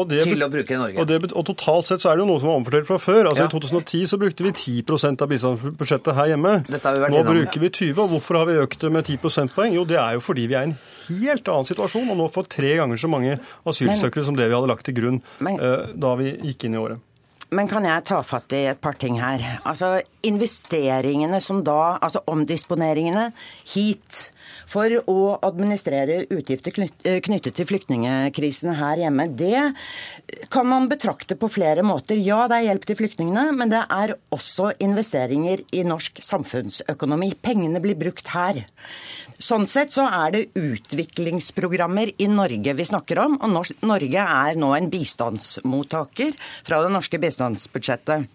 det, 0.09 0.23
til 0.25 0.41
å 0.41 0.49
bruke 0.49 0.73
i 0.73 0.79
Norge. 0.79 0.97
Og, 0.99 1.07
det, 1.09 1.19
og 1.37 1.45
totalt 1.45 1.89
sett 1.89 2.01
så 2.01 2.09
er 2.11 2.17
det 2.17 2.23
jo 2.25 2.29
noe 2.31 2.41
som 2.41 2.49
var 2.49 2.57
omfordelt 2.61 2.89
fra 2.89 2.97
før. 3.01 3.29
Altså 3.29 3.45
Ja. 3.45 3.49
I 3.49 3.53
2010 3.53 4.09
så 4.09 4.19
brukte 4.21 4.45
vi 4.47 4.51
10% 4.51 5.21
av 5.21 5.29
bistandsbudsjettet 5.29 6.17
her 6.17 6.31
hjemme. 6.33 6.55
Nå 7.13 7.21
bruker 7.29 7.59
vi 7.61 7.69
20 7.69 8.01
og 8.01 8.09
Hvorfor 8.15 8.41
har 8.41 8.49
vi 8.49 8.57
økt 8.63 8.79
det 8.81 8.91
med 8.91 9.05
10 9.05 9.21
prosentpoeng? 9.21 9.77
Jo, 9.77 9.85
det 9.85 9.99
er 10.01 10.17
jo 10.17 10.25
fordi 10.25 10.47
vi 10.49 10.57
er 10.57 10.65
i 10.67 10.71
en 10.71 10.77
helt 11.07 11.47
annen 11.53 11.69
situasjon 11.69 12.09
og 12.09 12.17
nå 12.17 12.29
får 12.33 12.49
tre 12.57 12.75
ganger 12.81 12.97
så 12.97 13.09
mange 13.11 13.37
asylsøkere 13.69 14.25
som 14.25 14.35
det 14.39 14.49
vi 14.49 14.55
hadde 14.57 14.71
lagt 14.73 14.85
til 14.89 14.97
grunn 14.97 15.21
Men- 15.39 15.59
uh, 15.59 15.89
da 15.93 16.15
vi 16.19 16.33
gikk 16.49 16.65
inn 16.69 16.77
i 16.77 16.81
året. 16.81 17.01
Men 17.53 17.67
kan 17.69 17.85
jeg 17.85 18.05
ta 18.09 18.21
fatt 18.25 18.53
i 18.57 18.63
et 18.71 18.79
par 18.81 18.95
ting 18.97 19.19
her? 19.21 19.43
Altså 19.69 20.01
investeringene 20.25 21.39
som 21.43 21.61
da 21.65 21.97
Altså 22.01 22.23
omdisponeringene 22.27 23.27
hit 23.75 24.31
for 24.69 24.93
å 25.09 25.17
administrere 25.45 26.23
utgifter 26.33 26.75
eh, 26.85 27.19
knyttet 27.23 27.57
til 27.57 27.67
flyktningkrisen 27.69 28.73
her 28.79 29.03
hjemme, 29.05 29.27
det 29.29 29.73
kan 30.53 30.67
man 30.69 30.89
betrakte 30.91 31.37
på 31.39 31.49
flere 31.51 31.85
måter. 31.85 32.19
Ja, 32.19 32.45
det 32.51 32.59
er 32.59 32.69
hjelp 32.71 32.87
til 32.89 32.99
flyktningene, 32.99 33.47
men 33.57 33.73
det 33.73 33.83
er 33.87 34.15
også 34.33 34.71
investeringer 34.83 35.63
i 35.75 35.83
norsk 35.87 36.21
samfunnsøkonomi. 36.23 37.33
Pengene 37.43 37.81
blir 37.83 37.99
brukt 37.99 38.33
her. 38.33 38.63
Sånn 39.43 39.65
sett 39.67 39.95
så 39.95 40.05
er 40.07 40.35
det 40.35 40.45
utviklingsprogrammer 40.59 42.13
i 42.21 42.29
Norge 42.31 42.75
vi 42.77 42.85
snakker 42.87 43.23
om, 43.25 43.39
og 43.43 43.73
Norge 43.83 44.23
er 44.23 44.59
nå 44.59 44.71
en 44.77 44.91
bistandsmottaker 44.93 46.37
fra 46.63 46.83
det 46.85 46.93
norske 46.93 47.19
bistandsbudsjettet. 47.21 48.29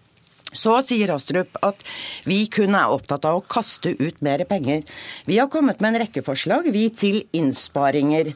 Så 0.49 0.79
sier 0.85 1.11
Astrup 1.13 1.59
at 1.65 1.83
vi 2.29 2.41
kun 2.51 2.77
er 2.77 2.89
opptatt 2.89 3.27
av 3.29 3.39
å 3.39 3.45
kaste 3.45 3.93
ut 3.99 4.21
mer 4.25 4.41
penger. 4.49 4.81
Vi 5.29 5.37
har 5.37 5.51
kommet 5.51 5.81
med 5.81 5.93
en 5.93 6.01
rekke 6.05 6.23
forslag, 6.25 6.71
vi, 6.73 6.87
til 6.89 7.21
innsparinger. 7.37 8.33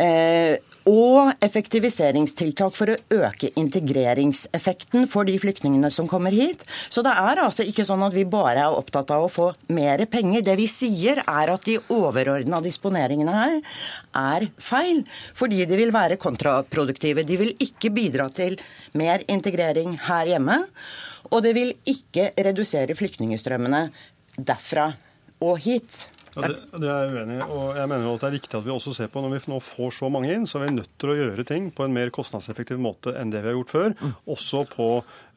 Eh, 0.00 0.56
og 0.88 1.32
effektiviseringstiltak 1.44 2.74
for 2.76 2.92
å 2.92 2.98
øke 3.12 3.50
integreringseffekten 3.60 5.06
for 5.10 5.28
de 5.28 5.36
flyktningene 5.40 5.90
som 5.92 6.08
kommer 6.08 6.32
hit. 6.34 6.64
Så 6.88 7.04
det 7.04 7.12
er 7.12 7.42
altså 7.42 7.66
ikke 7.66 7.84
sånn 7.88 8.04
at 8.06 8.14
vi 8.16 8.24
bare 8.28 8.64
er 8.64 8.76
opptatt 8.76 9.12
av 9.14 9.26
å 9.26 9.32
få 9.32 9.50
mer 9.74 10.04
penger. 10.10 10.44
Det 10.46 10.56
vi 10.60 10.68
sier 10.70 11.20
er 11.26 11.52
at 11.52 11.66
de 11.68 11.78
overordna 11.92 12.62
disponeringene 12.64 13.36
her 13.36 13.58
er 14.16 14.48
feil, 14.56 15.04
fordi 15.36 15.66
de 15.68 15.80
vil 15.80 15.92
være 15.94 16.20
kontraproduktive. 16.20 17.26
De 17.28 17.40
vil 17.40 17.52
ikke 17.60 17.92
bidra 17.94 18.30
til 18.32 18.56
mer 18.98 19.24
integrering 19.28 19.98
her 20.08 20.32
hjemme, 20.32 20.62
og 21.30 21.44
det 21.44 21.52
vil 21.56 21.74
ikke 21.88 22.30
redusere 22.40 22.96
flyktningstrømmene 22.98 23.84
derfra 24.40 24.90
og 25.44 25.60
hit. 25.64 26.06
Ja, 26.36 26.46
det, 26.46 26.56
det 26.78 26.86
er 26.90 27.08
jeg 27.08 27.14
uenig 27.16 27.38
i. 27.40 27.46
Og 27.46 27.78
jeg 27.78 27.90
mener 27.90 28.06
jo 28.06 28.12
at 28.14 28.22
det 28.22 28.28
er 28.28 28.36
viktig 28.36 28.58
at 28.58 28.66
vi 28.66 28.72
også 28.74 28.94
ser 28.96 29.10
på 29.10 29.22
når 29.24 29.34
vi 29.34 29.40
nå 29.50 29.58
får 29.64 29.94
så 29.96 30.10
mange 30.12 30.30
inn, 30.34 30.46
så 30.48 30.60
er 30.60 30.66
vi 30.68 30.76
nødt 30.76 30.92
til 31.00 31.12
å 31.12 31.16
gjøre 31.18 31.46
ting 31.48 31.70
på 31.74 31.86
en 31.86 31.96
mer 31.96 32.12
kostnadseffektiv 32.14 32.80
måte 32.82 33.14
enn 33.18 33.32
det 33.32 33.42
vi 33.42 33.50
har 33.50 33.58
gjort 33.58 33.74
før. 33.74 33.96
Også 34.30 34.62
på, 34.70 34.88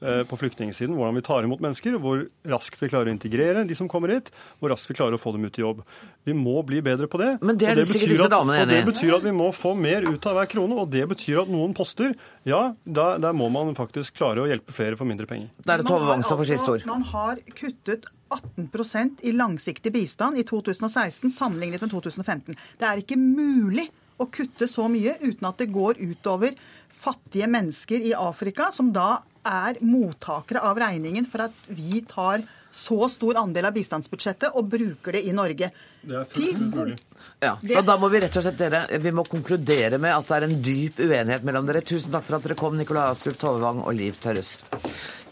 eh, 0.06 0.22
på 0.30 0.40
flyktningsiden. 0.40 0.96
Hvordan 1.00 1.18
vi 1.18 1.26
tar 1.26 1.48
imot 1.48 1.64
mennesker, 1.66 1.98
hvor 2.04 2.26
raskt 2.54 2.82
vi 2.82 2.92
klarer 2.92 3.10
å 3.10 3.16
integrere 3.16 3.66
de 3.68 3.78
som 3.78 3.90
kommer 3.92 4.14
hit, 4.14 4.34
hvor 4.60 4.74
raskt 4.74 4.92
vi 4.92 4.98
klarer 5.00 5.18
å 5.18 5.22
få 5.22 5.34
dem 5.36 5.48
ut 5.50 5.58
i 5.58 5.66
jobb. 5.66 5.82
Vi 6.26 6.34
må 6.38 6.62
bli 6.64 6.80
bedre 6.82 7.08
på 7.12 7.20
det. 7.20 7.34
Men 7.44 7.58
det 7.60 7.68
er 7.68 7.80
og 7.82 7.88
sikkert 7.90 8.14
disse 8.14 8.28
at, 8.30 8.32
damene 8.32 8.62
og 8.64 8.70
det 8.70 8.78
enig 8.80 8.86
i. 8.86 8.92
betyr 8.94 9.16
at 9.18 9.24
vi 9.26 9.34
må 9.36 9.50
få 9.56 9.74
mer 9.76 10.06
ut 10.08 10.28
av 10.30 10.38
hver 10.40 10.50
krone, 10.54 10.78
og 10.80 10.92
det 10.94 11.04
betyr 11.12 11.42
at 11.44 11.52
noen 11.52 11.74
poster, 11.76 12.14
ja, 12.48 12.62
der, 12.86 13.20
der 13.24 13.36
må 13.36 13.50
man 13.52 13.74
faktisk 13.76 14.16
klare 14.22 14.44
å 14.44 14.48
hjelpe 14.48 14.72
flere 14.76 14.96
for 15.00 15.10
mindre 15.10 15.28
penger. 15.28 15.50
Da 15.66 15.76
er 15.76 15.84
det 15.84 15.90
Tove 15.90 16.00
Man 16.00 16.08
har 16.08 16.14
Wang 16.16 16.24
som 16.30 16.40
får 16.40 16.52
siste 16.54 16.72
ord. 16.72 16.80
altså- 16.80 16.94
Man 16.94 17.04
har 17.12 17.44
kuttet 17.60 18.08
18% 18.34 19.20
i 19.24 19.34
langsiktig 19.36 19.92
bistand 19.94 20.40
i 20.40 20.44
2016 20.48 21.30
sammenlignet 21.30 21.82
med 21.84 21.92
2015. 21.92 22.56
Det 22.80 22.88
er 22.88 23.04
ikke 23.04 23.20
mulig 23.20 23.90
å 24.22 24.30
kutte 24.30 24.68
så 24.70 24.88
mye 24.90 25.16
uten 25.22 25.48
at 25.50 25.58
det 25.58 25.72
går 25.74 26.00
utover 26.00 26.56
fattige 26.94 27.50
mennesker 27.50 28.00
i 28.00 28.14
Afrika, 28.16 28.72
som 28.72 28.92
da 28.94 29.20
er 29.44 29.80
mottakere 29.84 30.62
av 30.64 30.78
regningen 30.80 31.26
for 31.28 31.50
at 31.50 31.52
vi 31.68 32.02
tar 32.08 32.46
så 32.74 33.10
stor 33.10 33.38
andel 33.44 33.68
av 33.70 33.76
bistandsbudsjettet 33.76 34.56
og 34.58 34.70
bruker 34.72 35.14
det 35.14 35.24
i 35.30 35.34
Norge. 35.36 35.70
Det 36.02 36.16
er 36.18 36.30
fullt 36.30 36.64
mulig. 36.74 36.96
Ja, 37.44 37.54
og 37.60 37.86
Da 37.86 37.98
må 38.00 38.10
vi 38.10 38.22
rett 38.24 38.38
og 38.40 38.46
slett 38.46 38.58
dere, 38.58 38.86
vi 39.04 39.12
må 39.14 39.26
konkludere 39.28 40.00
med 40.02 40.16
at 40.16 40.30
det 40.30 40.38
er 40.38 40.46
en 40.48 40.62
dyp 40.64 41.02
uenighet 41.04 41.46
mellom 41.46 41.68
dere. 41.70 41.84
Tusen 41.86 42.14
takk 42.14 42.26
for 42.26 42.38
at 42.38 42.48
dere 42.48 42.58
kom, 42.60 42.78
Nikolai 42.80 43.10
Astrup, 43.12 43.38
Tove 43.42 43.62
Wang 43.62 43.84
og 43.84 43.94
Liv 43.98 44.18
Tørres. 44.24 44.56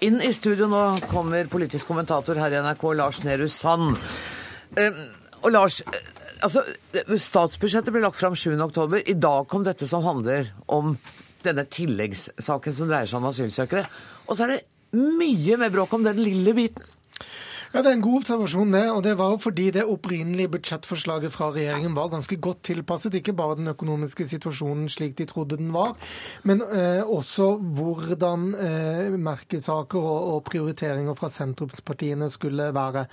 Inn 0.06 0.22
i 0.22 0.32
studio 0.34 0.68
nå 0.70 0.84
kommer 1.10 1.50
politisk 1.50 1.90
kommentator 1.92 2.40
her 2.42 2.54
i 2.54 2.62
NRK, 2.62 2.86
Lars 3.00 3.24
Nehru 3.26 3.48
Sand. 3.50 3.98
Eh, 4.78 5.02
og 5.42 5.52
Lars, 5.54 5.82
eh, 5.82 6.00
altså, 6.42 6.64
eh, 6.94 7.18
statsbudsjettet 7.18 7.94
ble 7.94 8.04
lagt 8.06 8.20
fram 8.20 8.36
7.10. 8.36 9.02
I 9.06 9.18
dag 9.18 9.48
kom 9.48 9.66
dette 9.66 9.88
som 9.88 10.04
handler 10.06 10.54
om 10.68 10.98
denne 11.46 11.66
tilleggssaken 11.66 12.74
som 12.74 12.90
dreier 12.90 13.10
seg 13.10 13.22
om 13.22 13.30
asylsøkere. 13.30 13.86
Og 14.28 14.38
så 14.38 14.46
er 14.46 14.56
det 14.56 14.64
mye 14.98 15.58
mer 15.58 15.72
bråk 15.74 15.94
om 15.94 16.04
den 16.04 16.20
lille 16.22 16.54
biten. 16.54 16.84
Ja, 17.72 17.80
Det 17.82 17.88
er 17.88 17.96
en 17.96 18.02
god 18.04 18.18
observasjon, 18.20 18.74
det. 18.74 18.84
Og 18.92 19.04
det 19.06 19.14
var 19.16 19.30
jo 19.32 19.38
fordi 19.40 19.70
det 19.72 19.86
opprinnelige 19.88 20.52
budsjettforslaget 20.52 21.32
fra 21.32 21.54
regjeringen 21.56 21.94
var 21.96 22.10
ganske 22.12 22.36
godt 22.36 22.66
tilpasset. 22.68 23.14
Ikke 23.16 23.32
bare 23.32 23.56
den 23.56 23.72
økonomiske 23.72 24.26
situasjonen 24.28 24.90
slik 24.92 25.16
de 25.16 25.24
trodde 25.30 25.56
den 25.56 25.70
var, 25.72 25.94
men 26.44 26.60
eh, 26.68 27.00
også 27.00 27.54
hvordan 27.78 28.44
eh, 28.60 29.16
merkesaker 29.16 30.00
og, 30.00 30.34
og 30.34 30.44
prioriteringer 30.50 31.16
fra 31.16 31.30
sentrumspartiene 31.32 32.28
skulle 32.30 32.74
være. 32.76 33.06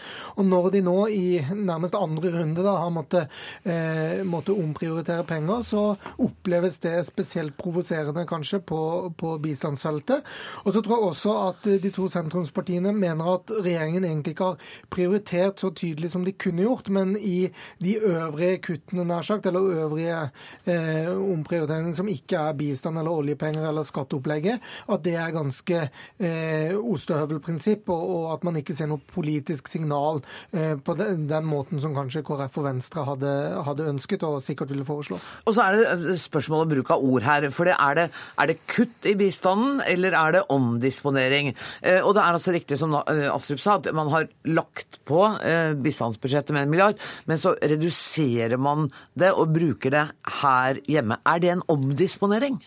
Og 0.43 0.51
når 0.51 0.71
de 0.75 0.83
nå 0.83 0.97
i 1.07 1.39
nærmest 1.55 1.95
andre 1.95 2.35
runde 2.41 2.67
da, 2.67 2.75
har 2.83 2.91
måttet, 2.91 3.31
eh, 3.63 4.27
måtte 4.27 4.59
omprioritere 4.59 5.23
penger, 5.23 5.63
så 5.63 5.85
oppleves 6.19 6.81
det 6.83 6.97
spesielt 7.07 7.55
provoserende 7.57 8.27
kanskje 8.27 8.59
på, 8.59 8.83
på 9.15 9.37
bistandsfeltet. 9.39 10.27
Og 10.67 10.75
så 10.75 10.83
tror 10.83 10.99
jeg 10.99 11.13
også 11.13 11.39
at 11.47 11.73
de 11.87 11.95
to 11.95 12.11
sentrumspartiene 12.11 12.91
mener 12.93 13.35
at 13.37 13.57
regjeringen 13.63 14.03
egentlig 14.03 14.35
ikke 14.35 14.48
har 14.48 14.48
har 14.49 14.75
prioritert 14.93 15.61
så 15.61 15.71
tydelig 15.77 16.13
som 16.13 16.25
de 16.27 16.35
kunne 16.35 16.65
gjort, 16.65 16.91
men 16.95 17.15
i 17.17 17.49
de 17.83 17.97
øvrige 17.99 18.63
kuttene, 18.69 19.07
nær 19.09 19.27
sagt, 19.27 19.47
eller 19.47 19.85
øvrige 19.85 20.19
eh, 20.67 21.11
omprioriteringene 21.13 21.97
som 21.97 22.11
ikke 22.11 22.41
er 22.49 22.59
bistand 22.59 22.99
eller 22.99 23.15
oljepenger 23.15 23.69
eller 23.69 23.87
skatteopplegget, 23.87 24.65
at 24.89 25.05
det 25.05 25.15
er 25.19 25.35
ganske 25.35 25.81
eh, 25.85 26.75
ostehøvelprinsipp, 26.77 27.89
og, 27.89 28.05
og, 28.17 28.27
at 28.35 28.45
man 28.47 28.59
ikke 28.61 28.77
ser 28.77 28.91
noe 28.91 29.03
politisk 29.13 29.69
signal 29.71 30.23
eh, 30.53 30.75
på 30.77 30.97
den, 30.99 31.27
den, 31.31 31.47
måten 31.49 31.81
som 31.83 31.95
kanskje 31.97 32.25
KrF 32.27 32.59
og 32.61 32.67
Venstre 32.67 33.05
hadde, 33.07 33.33
hadde, 33.67 33.89
ønsket 33.89 34.25
og 34.27 34.41
sikkert 34.45 34.73
ville 34.75 34.87
foreslå. 34.89 35.19
Og 35.47 35.57
så 35.57 35.69
er 35.69 35.77
det 35.77 35.85
eh, 35.95 36.19
spørsmål 36.21 36.67
om 36.67 36.73
bruk 36.75 36.93
av 36.95 37.05
ord 37.05 37.27
her. 37.27 37.49
for 37.55 37.69
det 37.69 37.77
er, 37.79 37.95
det, 37.99 38.09
er 38.39 38.51
det 38.51 38.59
kutt 38.69 39.09
i 39.09 39.15
bistanden, 39.19 39.83
eller 39.89 40.17
er 40.19 40.39
det 40.39 40.45
omdisponering? 40.53 41.55
Eh, 41.83 42.01
og 42.03 42.15
det 42.17 42.25
er 42.25 42.39
altså 42.39 42.55
riktig 42.55 42.79
som 42.81 42.97
eh, 43.01 43.27
Astrup 43.33 43.63
sa, 43.63 43.79
at 43.79 43.91
man 43.97 44.11
har 44.13 44.29
lagt 44.49 45.01
på 45.09 45.23
eh, 45.45 45.75
bistandsbudsjettet 45.79 46.55
med 46.57 46.67
en 46.67 46.73
milliard, 46.73 47.05
men 47.29 47.41
så 47.41 47.55
reduserer 47.61 48.59
man 48.61 48.89
det 49.19 49.31
og 49.35 49.53
bruker 49.55 49.95
det 49.95 50.07
her 50.43 50.81
hjemme. 50.89 51.21
Er 51.27 51.45
det 51.45 51.53
en 51.55 51.65
omdisponering? 51.69 52.59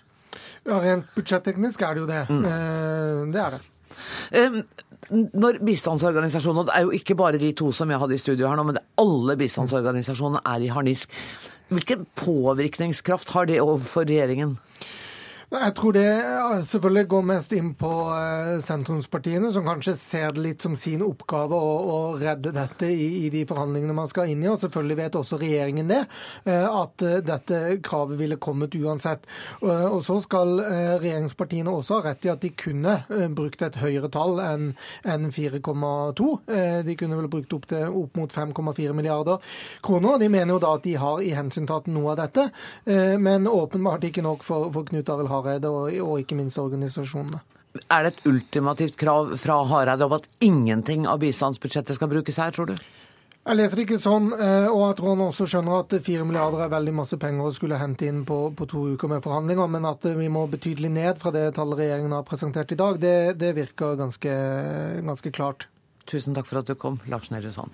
Ja, 0.68 0.78
Rent 0.78 1.10
budsjetteknisk 1.16 1.82
er 1.82 1.98
det 1.98 2.04
jo 2.04 2.10
det. 2.10 2.24
Mm. 2.30 3.32
Det 3.34 3.42
er 3.42 3.58
det. 3.58 3.62
Når 5.12 5.58
bistandsorganisasjonene, 5.66 6.68
Det 6.68 6.76
er 6.76 6.86
jo 6.86 6.92
ikke 6.96 7.16
bare 7.18 7.40
de 7.42 7.52
to 7.58 7.72
som 7.74 7.90
jeg 7.90 8.00
hadde 8.00 8.14
i 8.14 8.22
studio 8.22 8.48
her 8.48 8.56
nå, 8.56 8.64
men 8.70 8.78
alle 9.02 9.36
bistandsorganisasjonene 9.40 10.44
er 10.46 10.62
i 10.62 10.70
harnisk. 10.72 11.10
Hvilken 11.72 12.06
påvirkningskraft 12.16 13.32
har 13.34 13.48
det 13.50 13.62
overfor 13.64 14.06
regjeringen? 14.06 14.58
Jeg 15.52 15.74
tror 15.76 15.91
det 15.91 16.08
selvfølgelig 16.64 17.08
går 17.12 17.24
mest 17.28 17.52
inn 17.58 17.74
på 17.76 17.89
eh, 18.16 18.54
sentrumspartiene, 18.64 19.49
som 19.52 19.66
kanskje 19.68 19.97
ser 19.99 20.30
det 20.32 20.43
litt 20.45 20.64
som 20.64 20.78
sin 20.80 21.02
oppgave 21.04 21.58
å, 21.60 21.74
å 21.91 21.97
redde 22.16 22.54
dette 22.56 22.88
i, 22.88 23.26
i, 23.26 23.32
de 23.34 23.41
forhandlingene 23.49 23.95
man 23.97 24.08
skal 24.08 24.32
inn 24.32 24.45
i. 24.45 24.47
Og 24.47 24.62
selvfølgelig 24.62 24.97
vet 25.02 25.18
også 25.20 25.39
regjeringen 25.41 25.89
det, 25.91 26.06
eh, 26.45 26.64
at 26.64 27.04
eh, 27.04 27.18
dette 27.28 27.60
kravet 27.84 28.16
ville 28.22 28.38
kommet 28.39 28.78
uansett. 28.80 29.28
Og 29.68 29.99
så 30.08 30.22
skal 30.24 30.54
regjeringspartiene 31.02 31.74
også 31.76 31.97
ha 31.97 32.06
rett 32.06 32.30
i 32.30 32.32
at 32.32 32.45
de 32.45 32.54
kunne 32.56 32.95
brukt 33.36 33.62
et 33.66 33.76
høyere 33.82 34.08
tall 34.14 34.39
enn 34.39 35.28
4,2. 35.36 36.30
De 36.88 36.95
kunne 36.99 37.20
vel 37.20 37.30
brukt 37.32 37.58
opp, 37.58 37.68
til, 37.68 37.91
opp 38.04 38.16
mot 38.22 38.32
5,4 38.32 38.95
milliarder 38.95 39.43
kroner. 39.84 40.16
De 40.22 40.32
mener 40.32 40.56
jo 40.56 40.64
da 40.64 40.74
at 40.80 40.88
de 40.88 40.95
har 41.02 41.22
i 41.26 41.36
hensyntatt 41.36 41.91
noe 41.91 42.16
av 42.16 42.22
dette, 42.24 42.47
men 43.22 43.49
åpenbart 43.52 44.08
ikke 44.08 44.24
nok 44.26 44.47
for, 44.47 44.72
for 44.74 44.88
Knut 44.88 45.12
Arild 45.12 45.32
Hareide 45.32 45.41
Hareide 45.42 45.74
og, 45.74 45.92
og 46.06 46.22
ikke 46.22 46.38
minst 46.39 46.62
organisasjonene. 46.62 47.42
Er 47.88 48.04
det 48.04 48.16
et 48.16 48.26
ultimativt 48.28 48.98
krav 49.00 49.36
fra 49.39 49.62
Hareide 49.68 50.08
om 50.08 50.18
at 50.18 50.28
ingenting 50.44 51.06
av 51.08 51.22
bistandsbudsjettet 51.24 51.96
skal 51.96 52.12
brukes 52.12 52.39
her, 52.42 52.52
tror 52.56 52.74
du? 52.74 52.76
Jeg 53.42 53.58
leser 53.58 53.80
det 53.80 53.88
ikke 53.88 53.98
sånn, 53.98 54.28
eh, 54.38 54.68
og 54.70 54.84
jeg 54.84 54.98
tror 55.00 55.16
han 55.16 55.24
også 55.26 55.48
skjønner 55.50 55.80
at 55.80 55.96
fire 56.06 56.26
milliarder 56.30 56.62
er 56.62 56.74
veldig 56.76 56.94
masse 56.94 57.18
penger 57.18 57.48
å 57.48 57.54
skulle 57.56 57.80
hente 57.82 58.06
inn 58.06 58.22
på, 58.28 58.38
på, 58.54 58.68
to 58.70 58.84
uker 58.94 59.10
med 59.10 59.26
forhandlinger, 59.26 59.72
men 59.72 59.88
at 59.89 60.06
vi 60.20 60.30
må 60.30 60.46
betydelig 60.52 60.92
ned 60.94 61.18
fra 61.22 61.34
det 61.34 61.48
tallet 61.58 61.82
regjeringen 61.82 62.14
har 62.14 62.28
presentert 62.28 62.76
i 62.76 62.78
dag, 62.78 63.02
det, 63.02 63.16
det 63.42 63.56
virker 63.58 63.98
ganske, 63.98 64.38
ganske, 65.02 65.34
klart. 65.34 65.66
Tusen 66.06 66.38
takk 66.38 66.46
for 66.52 66.62
at 66.62 66.70
du 66.70 66.78
kom, 66.78 67.02
Lars 67.10 67.34
Nehru 67.34 67.50
Sand. 67.56 67.74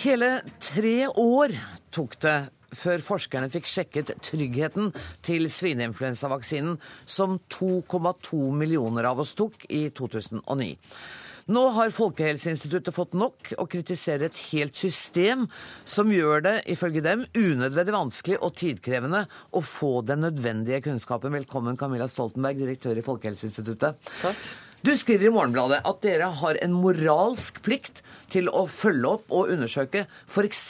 Hele 0.00 0.28
tre 0.64 1.10
år 1.20 1.52
tok 1.92 2.14
det 2.24 2.36
før 2.72 3.02
forskerne 3.04 3.50
fikk 3.52 3.66
sjekket 3.68 4.12
tryggheten 4.24 4.94
til 5.26 5.44
svineinfluensavaksinen, 5.52 6.78
som 7.04 7.34
2,2 7.52 8.38
millioner 8.56 9.10
av 9.10 9.20
oss 9.20 9.34
tok 9.36 9.66
i 9.68 9.82
2009. 9.92 10.70
Nå 11.52 11.64
har 11.76 11.92
Folkehelseinstituttet 11.92 12.96
fått 12.96 13.18
nok 13.18 13.52
og 13.58 13.68
kritiserer 13.74 14.30
et 14.30 14.40
helt 14.54 14.80
system 14.80 15.44
som 15.84 16.14
gjør 16.14 16.46
det, 16.46 16.56
ifølge 16.72 17.04
dem, 17.04 17.26
unødvendig 17.36 17.96
vanskelig 17.98 18.40
og 18.40 18.56
tidkrevende 18.56 19.26
å 19.52 19.64
få 19.66 19.98
den 20.06 20.24
nødvendige 20.24 20.80
kunnskapen. 20.88 21.36
Velkommen, 21.42 21.76
Camilla 21.76 22.08
Stoltenberg, 22.08 22.56
direktør 22.62 23.02
i 23.02 23.04
Folkehelseinstituttet. 23.04 24.00
Takk. 24.22 24.50
Du 24.80 24.94
skriver 24.96 25.28
i 25.28 25.32
Morgenbladet 25.34 25.82
at 25.84 25.98
dere 26.00 26.30
har 26.40 26.56
en 26.64 26.72
moralsk 26.72 27.58
plikt 27.66 27.98
til 28.32 28.46
å 28.48 28.62
følge 28.64 29.10
opp 29.10 29.34
og 29.36 29.50
undersøke 29.52 30.06
f.eks. 30.24 30.62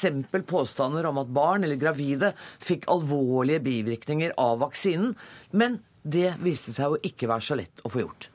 påstander 0.51 1.07
om 1.07 1.21
at 1.23 1.31
barn 1.31 1.63
eller 1.63 1.79
gravide 1.79 2.33
fikk 2.59 2.89
alvorlige 2.91 3.63
bivirkninger 3.63 4.35
av 4.35 4.59
vaksinen. 4.65 5.15
Men 5.55 5.79
det 6.03 6.33
viste 6.43 6.75
seg 6.75 6.97
å 6.97 6.99
ikke 7.07 7.31
være 7.31 7.47
så 7.47 7.59
lett 7.61 7.85
å 7.87 7.93
få 7.93 8.03
gjort. 8.03 8.27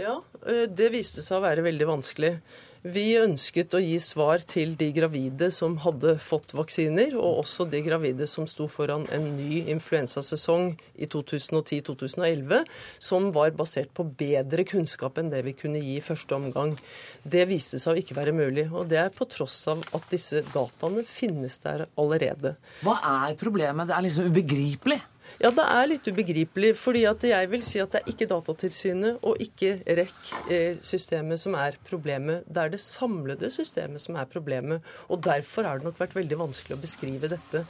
Ja, 0.00 0.16
eh, 0.48 0.66
det 0.66 0.90
viste 0.96 1.22
seg 1.22 1.38
å 1.38 1.44
være 1.44 1.62
veldig 1.68 1.86
vanskelig. 1.92 2.34
Vi 2.80 3.10
ønsket 3.20 3.74
å 3.76 3.80
gi 3.82 3.98
svar 4.00 4.40
til 4.48 4.70
de 4.80 4.86
gravide 4.96 5.50
som 5.52 5.74
hadde 5.84 6.14
fått 6.24 6.54
vaksiner, 6.56 7.12
og 7.12 7.42
også 7.42 7.66
de 7.68 7.82
gravide 7.84 8.24
som 8.24 8.46
sto 8.48 8.64
foran 8.72 9.04
en 9.12 9.26
ny 9.36 9.66
influensasesong 9.68 10.70
i 10.96 11.08
2010-2011, 11.12 12.64
som 12.96 13.28
var 13.36 13.52
basert 13.58 13.92
på 13.92 14.08
bedre 14.08 14.64
kunnskap 14.64 15.20
enn 15.20 15.28
det 15.28 15.44
vi 15.44 15.52
kunne 15.60 15.84
gi 15.84 15.98
i 15.98 16.06
første 16.06 16.38
omgang. 16.38 16.72
Det 17.20 17.44
viste 17.52 17.76
seg 17.76 17.92
å 17.92 18.00
ikke 18.00 18.16
være 18.16 18.32
mulig, 18.32 18.70
og 18.72 18.88
det 18.88 19.02
er 19.04 19.12
på 19.12 19.28
tross 19.28 19.60
av 19.68 19.84
at 19.92 20.08
disse 20.08 20.40
dataene 20.48 21.04
finnes 21.04 21.60
der 21.60 21.84
allerede. 22.00 22.56
Hva 22.80 22.96
er 23.28 23.36
problemet? 23.36 23.92
Det 23.92 23.98
er 23.98 24.08
liksom 24.08 24.32
ubegripelig. 24.32 25.02
Ja, 25.40 25.52
det 25.54 25.64
er 25.64 25.86
litt 25.88 26.08
ubegripelig. 26.10 26.74
fordi 26.76 27.04
at 27.08 27.22
jeg 27.24 27.50
vil 27.50 27.62
si 27.62 27.78
at 27.80 27.92
det 27.92 28.00
er 28.00 28.10
ikke 28.12 28.28
Datatilsynet 28.30 29.24
og 29.26 29.40
ikke 29.40 29.78
REC-systemet 29.86 31.36
eh, 31.36 31.42
som 31.44 31.54
er 31.54 31.78
problemet. 31.86 32.44
Det 32.48 32.64
er 32.64 32.74
det 32.74 32.80
samlede 32.80 33.50
systemet 33.50 34.00
som 34.00 34.16
er 34.16 34.28
problemet. 34.30 34.82
Og 35.08 35.22
derfor 35.24 35.68
har 35.68 35.78
det 35.78 35.88
nok 35.88 36.00
vært 36.00 36.16
veldig 36.18 36.38
vanskelig 36.38 36.76
å 36.76 36.82
beskrive 36.82 37.30
dette. 37.32 37.64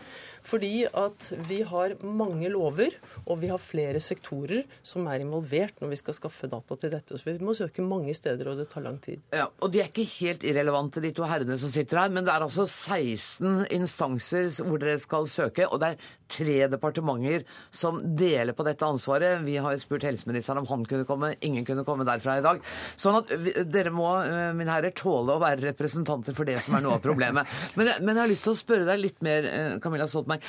Fordi 0.46 0.86
at 0.86 1.30
vi 1.48 1.60
har 1.66 1.96
mange 2.04 2.48
lover, 2.52 2.96
og 3.26 3.40
vi 3.42 3.50
har 3.52 3.60
flere 3.60 4.00
sektorer 4.02 4.64
som 4.86 5.06
er 5.10 5.24
involvert 5.24 5.80
når 5.82 5.92
vi 5.92 5.98
skal 6.00 6.16
skaffe 6.16 6.48
data 6.50 6.76
til 6.80 6.92
dette. 6.92 7.18
Så 7.18 7.28
vi 7.28 7.36
må 7.44 7.54
søke 7.56 7.84
mange 7.84 8.14
steder, 8.16 8.50
og 8.50 8.60
det 8.60 8.68
tar 8.72 8.84
lang 8.84 8.98
tid. 9.02 9.20
Ja, 9.34 9.48
og 9.60 9.72
de 9.72 9.82
er 9.82 9.90
ikke 9.90 10.06
helt 10.18 10.44
irrelevante, 10.46 11.02
de 11.04 11.12
to 11.16 11.26
herrene 11.28 11.58
som 11.60 11.72
sitter 11.72 12.02
her, 12.02 12.14
men 12.14 12.26
det 12.26 12.32
er 12.34 12.46
altså 12.46 12.66
16 12.66 13.66
instanser 13.76 14.48
hvor 14.64 14.80
dere 14.80 15.00
skal 15.02 15.28
søke, 15.30 15.68
og 15.68 15.82
det 15.82 15.92
er 15.92 16.08
tre 16.30 16.56
departementer 16.72 17.44
som 17.74 18.00
deler 18.16 18.56
på 18.56 18.66
dette 18.66 18.86
ansvaret. 18.86 19.44
Vi 19.44 19.58
har 19.60 19.76
spurt 19.82 20.06
helseministeren 20.08 20.62
om 20.62 20.68
han 20.70 20.86
kunne 20.88 21.06
komme, 21.08 21.34
ingen 21.44 21.66
kunne 21.68 21.84
komme 21.86 22.06
derfra 22.08 22.38
i 22.40 22.44
dag. 22.44 22.62
Sånn 23.00 23.20
at 23.20 23.32
dere 23.70 23.92
må, 23.94 24.08
eh, 24.24 24.52
mine 24.56 24.72
herrer, 24.72 24.94
tåle 24.96 25.36
å 25.36 25.42
være 25.42 25.70
representanter 25.70 26.36
for 26.36 26.48
det 26.48 26.58
som 26.64 26.76
er 26.76 26.86
noe 26.86 26.98
av 26.98 27.04
problemet. 27.04 27.48
Men, 27.78 27.92
men 28.00 28.14
jeg 28.14 28.22
har 28.22 28.32
lyst 28.32 28.46
til 28.46 28.54
å 28.54 28.58
spørre 28.58 28.88
deg 28.88 29.02
litt 29.02 29.20
mer, 29.24 29.46
eh, 29.46 29.78
Camilla 29.82 30.08
Stoltenberg 30.10 30.29
meg. 30.30 30.44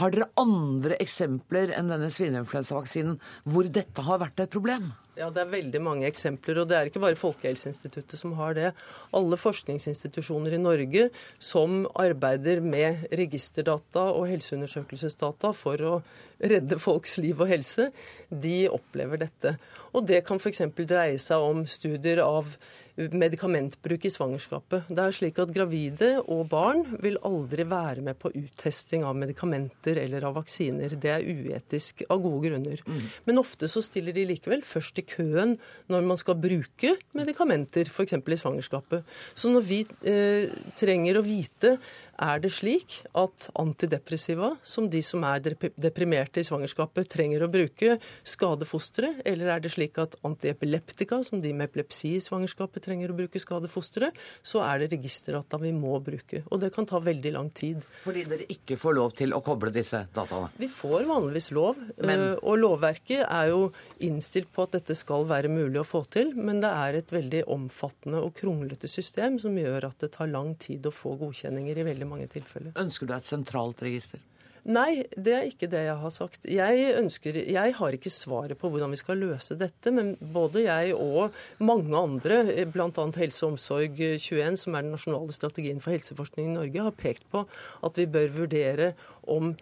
Har 0.00 0.14
dere 0.14 0.30
andre 0.40 0.98
eksempler 1.02 1.74
enn 1.76 1.90
denne 1.92 2.12
svineinfluensavaksinen 2.12 3.18
hvor 3.46 3.68
dette 3.68 4.06
har 4.06 4.22
vært 4.22 4.46
et 4.46 4.54
problem? 4.54 4.92
Ja, 5.16 5.30
Det 5.32 5.40
er 5.40 5.48
veldig 5.48 5.80
mange 5.80 6.04
eksempler, 6.04 6.58
og 6.60 6.68
det 6.68 6.76
er 6.76 6.88
ikke 6.90 7.00
bare 7.00 7.16
Folkehelseinstituttet 7.16 8.18
som 8.20 8.34
har 8.36 8.52
det. 8.52 8.72
Alle 9.16 9.38
forskningsinstitusjoner 9.40 10.52
i 10.52 10.60
Norge 10.60 11.06
som 11.40 11.86
arbeider 11.96 12.60
med 12.60 13.06
registerdata 13.16 14.10
og 14.12 14.28
helseundersøkelsesdata 14.28 15.54
for 15.56 15.80
å 15.88 15.94
redde 16.36 16.76
folks 16.76 17.16
liv 17.16 17.40
og 17.40 17.48
helse, 17.48 17.88
de 18.28 18.66
opplever 18.68 19.24
dette. 19.24 19.56
Og 19.96 20.04
det 20.04 20.20
kan 20.28 20.36
f.eks. 20.36 20.66
dreie 20.84 21.16
seg 21.16 21.40
om 21.40 21.64
studier 21.64 22.20
av 22.20 22.52
medikamentbruk 22.96 24.06
i 24.08 24.12
svangerskapet. 24.12 24.88
Det 24.88 25.02
er 25.02 25.14
slik 25.14 25.38
at 25.42 25.52
Gravide 25.54 26.08
og 26.22 26.46
barn 26.52 26.82
vil 27.02 27.18
aldri 27.26 27.66
være 27.68 28.04
med 28.06 28.16
på 28.20 28.30
uttesting 28.32 29.04
av 29.04 29.16
medikamenter 29.18 30.00
eller 30.00 30.24
av 30.28 30.38
vaksiner. 30.38 30.96
Det 31.00 31.12
er 31.12 31.26
uetisk 31.26 32.02
av 32.08 32.22
gode 32.24 32.48
grunner. 32.48 32.80
Mm. 32.86 33.02
Men 33.28 33.42
ofte 33.42 33.68
så 33.68 33.82
stiller 33.84 34.16
de 34.16 34.26
likevel 34.32 34.64
først 34.64 35.02
i 35.02 35.06
køen 35.08 35.52
når 35.92 36.08
man 36.08 36.20
skal 36.20 36.38
bruke 36.40 36.94
medikamenter, 37.16 37.90
f.eks. 37.92 38.16
i 38.16 38.40
svangerskapet. 38.40 39.04
Så 39.36 39.52
når 39.52 39.66
vi 39.68 39.82
eh, 40.08 40.48
trenger 40.78 41.20
å 41.20 41.26
vite 41.26 41.76
er 42.22 42.40
det 42.42 42.52
slik 42.54 43.00
at 43.16 43.48
antidepressiva, 43.58 44.52
som 44.66 44.88
de 44.90 45.02
som 45.04 45.24
er 45.28 45.42
deprimerte 45.42 46.40
i 46.40 46.46
svangerskapet, 46.46 47.08
trenger 47.12 47.44
å 47.44 47.50
bruke, 47.52 47.98
skader 48.26 48.68
fosteret? 48.68 49.20
Eller 49.28 49.52
er 49.54 49.64
det 49.64 49.72
slik 49.74 49.98
at 50.02 50.16
antiepileptika, 50.26 51.22
som 51.26 51.42
de 51.44 51.52
med 51.56 51.70
epilepsi 51.70 52.14
i 52.16 52.22
svangerskapet 52.24 52.86
trenger 52.86 53.12
å 53.12 53.18
bruke, 53.18 53.40
skader 53.42 53.72
fosteret? 53.72 54.16
Så 54.46 54.62
er 54.64 54.82
det 54.82 54.92
registerdata 54.94 55.60
vi 55.62 55.72
må 55.76 55.98
bruke. 56.04 56.42
Og 56.50 56.62
det 56.62 56.72
kan 56.74 56.88
ta 56.88 57.00
veldig 57.02 57.34
lang 57.36 57.50
tid. 57.54 57.82
Fordi 58.04 58.24
dere 58.28 58.48
ikke 58.52 58.78
får 58.80 58.96
lov 58.96 59.16
til 59.18 59.36
å 59.36 59.42
koble 59.44 59.72
disse 59.74 60.06
dataene? 60.14 60.52
Vi 60.60 60.70
får 60.72 61.06
vanligvis 61.08 61.50
lov. 61.56 61.80
Men... 62.02 62.14
Eh, 62.16 62.44
og 62.46 62.60
lovverket 62.60 63.24
er 63.24 63.50
jo 63.50 63.70
innstilt 64.04 64.50
på 64.54 64.66
at 64.66 64.76
dette 64.76 64.94
skal 64.96 65.26
være 65.28 65.50
mulig 65.52 65.80
å 65.80 65.86
få 65.86 66.02
til, 66.12 66.32
men 66.36 66.60
det 66.62 66.70
er 66.70 66.98
et 67.00 67.12
veldig 67.12 67.42
omfattende 67.52 68.20
og 68.22 68.34
kronglete 68.38 68.88
system 68.90 69.40
som 69.42 69.56
gjør 69.58 69.88
at 69.90 70.04
det 70.04 70.12
tar 70.16 70.30
lang 70.30 70.54
tid 70.60 70.86
å 70.86 70.94
få 70.94 71.16
godkjenninger 71.20 71.80
i 71.80 71.86
veldig 71.86 72.05
veldig 72.06 72.14
mange 72.14 72.32
tilfeller. 72.32 72.72
Ønsker 72.78 73.06
du 73.06 73.14
et 73.16 73.28
sentralt 73.28 73.82
register? 73.82 74.22
Nei, 74.66 75.04
det 75.14 75.30
er 75.30 75.44
ikke 75.46 75.68
det 75.70 75.84
jeg 75.86 75.98
har 76.00 76.10
sagt. 76.10 76.46
Jeg, 76.50 76.86
ønsker, 76.98 77.36
jeg 77.38 77.74
har 77.78 77.94
ikke 77.94 78.10
svaret 78.10 78.58
på 78.58 78.70
hvordan 78.72 78.90
vi 78.90 78.98
skal 78.98 79.20
løse 79.22 79.54
dette, 79.54 79.92
men 79.94 80.16
både 80.18 80.64
jeg 80.64 80.96
og 80.96 81.36
mange 81.62 81.94
andre, 81.94 82.40
bl.a. 82.74 82.90
Helse 82.90 83.46
og 83.46 83.54
omsorg 83.54 83.94
21, 83.94 84.58
som 84.58 84.74
er 84.74 84.82
den 84.82 84.96
nasjonale 84.96 85.36
strategien 85.36 85.78
for 85.78 85.94
helseforskning 85.94 86.50
i 86.50 86.56
Norge, 86.56 86.82
har 86.82 86.98
pekt 86.98 87.28
på 87.30 87.44
at 87.86 88.02
vi 88.02 88.10
bør 88.10 88.34
vurdere 88.40 88.92
om 89.22 89.54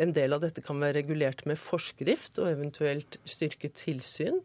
en 0.00 0.12
del 0.14 0.32
av 0.32 0.40
dette 0.40 0.62
kan 0.62 0.78
være 0.80 1.00
regulert 1.00 1.42
med 1.50 1.58
forskrift 1.58 2.38
og 2.40 2.48
eventuelt 2.52 3.18
styrket 3.28 3.74
tilsyn 3.76 4.38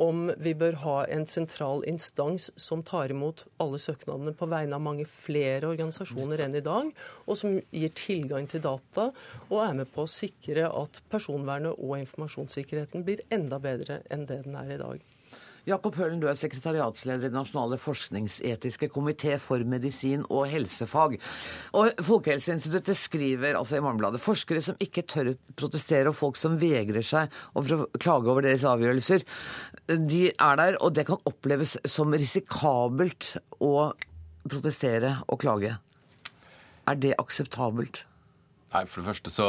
om 0.00 0.30
vi 0.40 0.54
bør 0.56 0.78
ha 0.84 0.96
en 1.12 1.26
sentral 1.28 1.84
instans 1.90 2.48
som 2.56 2.82
tar 2.86 3.12
imot 3.12 3.44
alle 3.60 3.80
søknadene 3.80 4.32
på 4.36 4.48
vegne 4.48 4.78
av 4.78 4.84
mange 4.84 5.04
flere 5.10 5.68
organisasjoner 5.74 6.40
enn 6.46 6.56
i 6.56 6.64
dag, 6.64 6.88
og 7.26 7.38
som 7.38 7.58
gir 7.60 7.92
tilgang 7.98 8.48
til 8.48 8.64
data 8.64 9.10
og 9.50 9.58
er 9.66 9.76
med 9.82 9.92
på 9.92 10.06
å 10.06 10.10
sikre 10.10 10.70
at 10.72 11.02
personvernet 11.12 11.76
og 11.76 11.98
informasjonssikkerheten 12.00 13.04
blir 13.04 13.24
enda 13.34 13.60
bedre 13.60 14.00
enn 14.10 14.24
det 14.30 14.42
den 14.46 14.56
er 14.56 14.76
i 14.76 14.80
dag. 14.80 15.04
Jakob 15.68 15.96
Hølen, 16.00 16.20
du 16.22 16.28
er 16.30 16.38
sekretariatsleder 16.38 17.26
i 17.26 17.28
Den 17.28 17.36
nasjonale 17.36 17.76
forskningsetiske 17.80 18.88
komité 18.92 19.36
for 19.40 19.60
medisin 19.68 20.24
og 20.28 20.48
helsefag. 20.48 21.18
Og 21.76 22.00
Folkehelseinstituttet 22.06 22.96
skriver 22.96 23.58
altså 23.58 23.76
i 23.76 23.84
Morgenbladet 23.84 24.22
forskere 24.24 24.62
som 24.64 24.78
ikke 24.80 25.04
tør 25.04 25.32
å 25.32 25.36
protestere, 25.60 26.08
og 26.08 26.16
folk 26.16 26.40
som 26.40 26.56
vegrer 26.60 27.04
seg 27.04 27.32
for 27.52 27.76
å 27.76 27.88
klage 28.00 28.32
over 28.32 28.46
deres 28.46 28.64
avgjørelser, 28.68 29.26
de 29.90 30.26
er 30.32 30.60
der, 30.60 30.80
og 30.80 30.94
det 30.96 31.06
kan 31.10 31.20
oppleves 31.28 31.76
som 31.88 32.14
risikabelt 32.14 33.34
å 33.60 33.90
protestere 34.48 35.18
og 35.28 35.42
klage. 35.42 35.76
Er 36.88 36.96
det 36.98 37.18
akseptabelt? 37.20 38.04
Nei, 38.70 38.84
for 38.86 39.00
det 39.02 39.08
første 39.08 39.30
så 39.34 39.46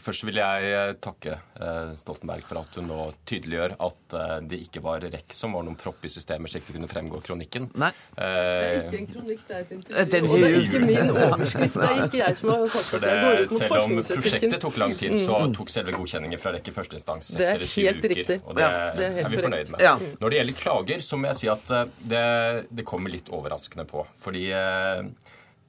Først 0.00 0.24
vil 0.24 0.38
jeg 0.40 0.68
eh, 0.72 0.92
takke 1.04 1.34
eh, 1.60 1.90
Stoltenberg 2.00 2.44
for 2.48 2.62
at 2.62 2.78
hun 2.78 2.86
nå 2.88 2.98
tydeliggjør 3.28 3.74
at 3.84 4.14
eh, 4.16 4.36
det 4.48 4.60
ikke 4.64 4.80
var 4.86 5.04
REC 5.04 5.34
som 5.36 5.52
var 5.52 5.66
noen 5.66 5.76
propp 5.76 6.06
i 6.08 6.10
systemet, 6.12 6.48
slik 6.48 6.64
det 6.70 6.76
kunne 6.78 6.88
fremgå 6.88 7.18
av 7.18 7.24
kronikken. 7.26 7.66
Nei. 7.76 7.90
Det 8.16 8.30
er 8.30 8.78
ikke 8.86 9.00
en 9.02 9.08
kronikk, 9.10 9.42
det 9.48 9.56
er 9.58 9.66
et 9.66 9.74
intervju. 9.76 10.22
Og 10.32 10.40
det 10.40 10.48
er 10.48 10.56
ikke 10.62 10.80
min 10.86 11.12
overskrift. 11.12 11.76
Det 11.82 11.90
er 11.90 12.00
ikke 12.06 12.22
jeg 12.22 12.38
som 12.40 12.52
har 12.54 12.64
sagt 12.72 12.96
at 12.96 13.06
jeg 13.10 13.20
går 13.26 13.42
ut 13.42 13.52
mot 13.52 13.66
Selv 13.66 13.82
om 13.82 14.22
prosjektet 14.22 14.58
tok 14.64 14.80
lang 14.84 14.96
tid, 15.02 15.18
så 15.20 15.40
Mm. 15.42 15.54
tok 15.58 15.68
selve 15.74 15.92
godkjenningen 15.96 16.38
fra 16.40 16.52
REC 16.56 16.68
i 16.70 16.74
første 16.76 16.96
instans 16.96 17.32
Det 17.36 17.44
er 17.48 17.58
seks 17.58 17.58
eller 17.58 17.72
syv 17.72 17.98
uker. 17.98 18.12
riktig. 18.14 18.38
Og 18.46 18.56
det, 18.56 18.62
Ja, 18.62 18.90
det 18.96 19.04
er 19.08 19.14
helt 19.18 19.26
er 19.26 19.30
vi 19.36 19.42
fornøyd 19.42 19.70
med. 19.74 19.80
Ja. 19.84 19.94
Når 20.22 20.30
det 20.30 20.38
gjelder 20.40 20.58
klager, 20.62 21.04
så 21.04 21.18
må 21.20 21.28
jeg 21.32 21.36
si 21.42 21.48
at 21.52 21.70
eh, 21.76 21.92
det, 22.14 22.24
det 22.72 22.84
kommer 22.88 23.10
litt 23.12 23.28
overraskende 23.28 23.84
på. 23.90 24.06
Fordi 24.22 24.44
eh, 24.54 25.02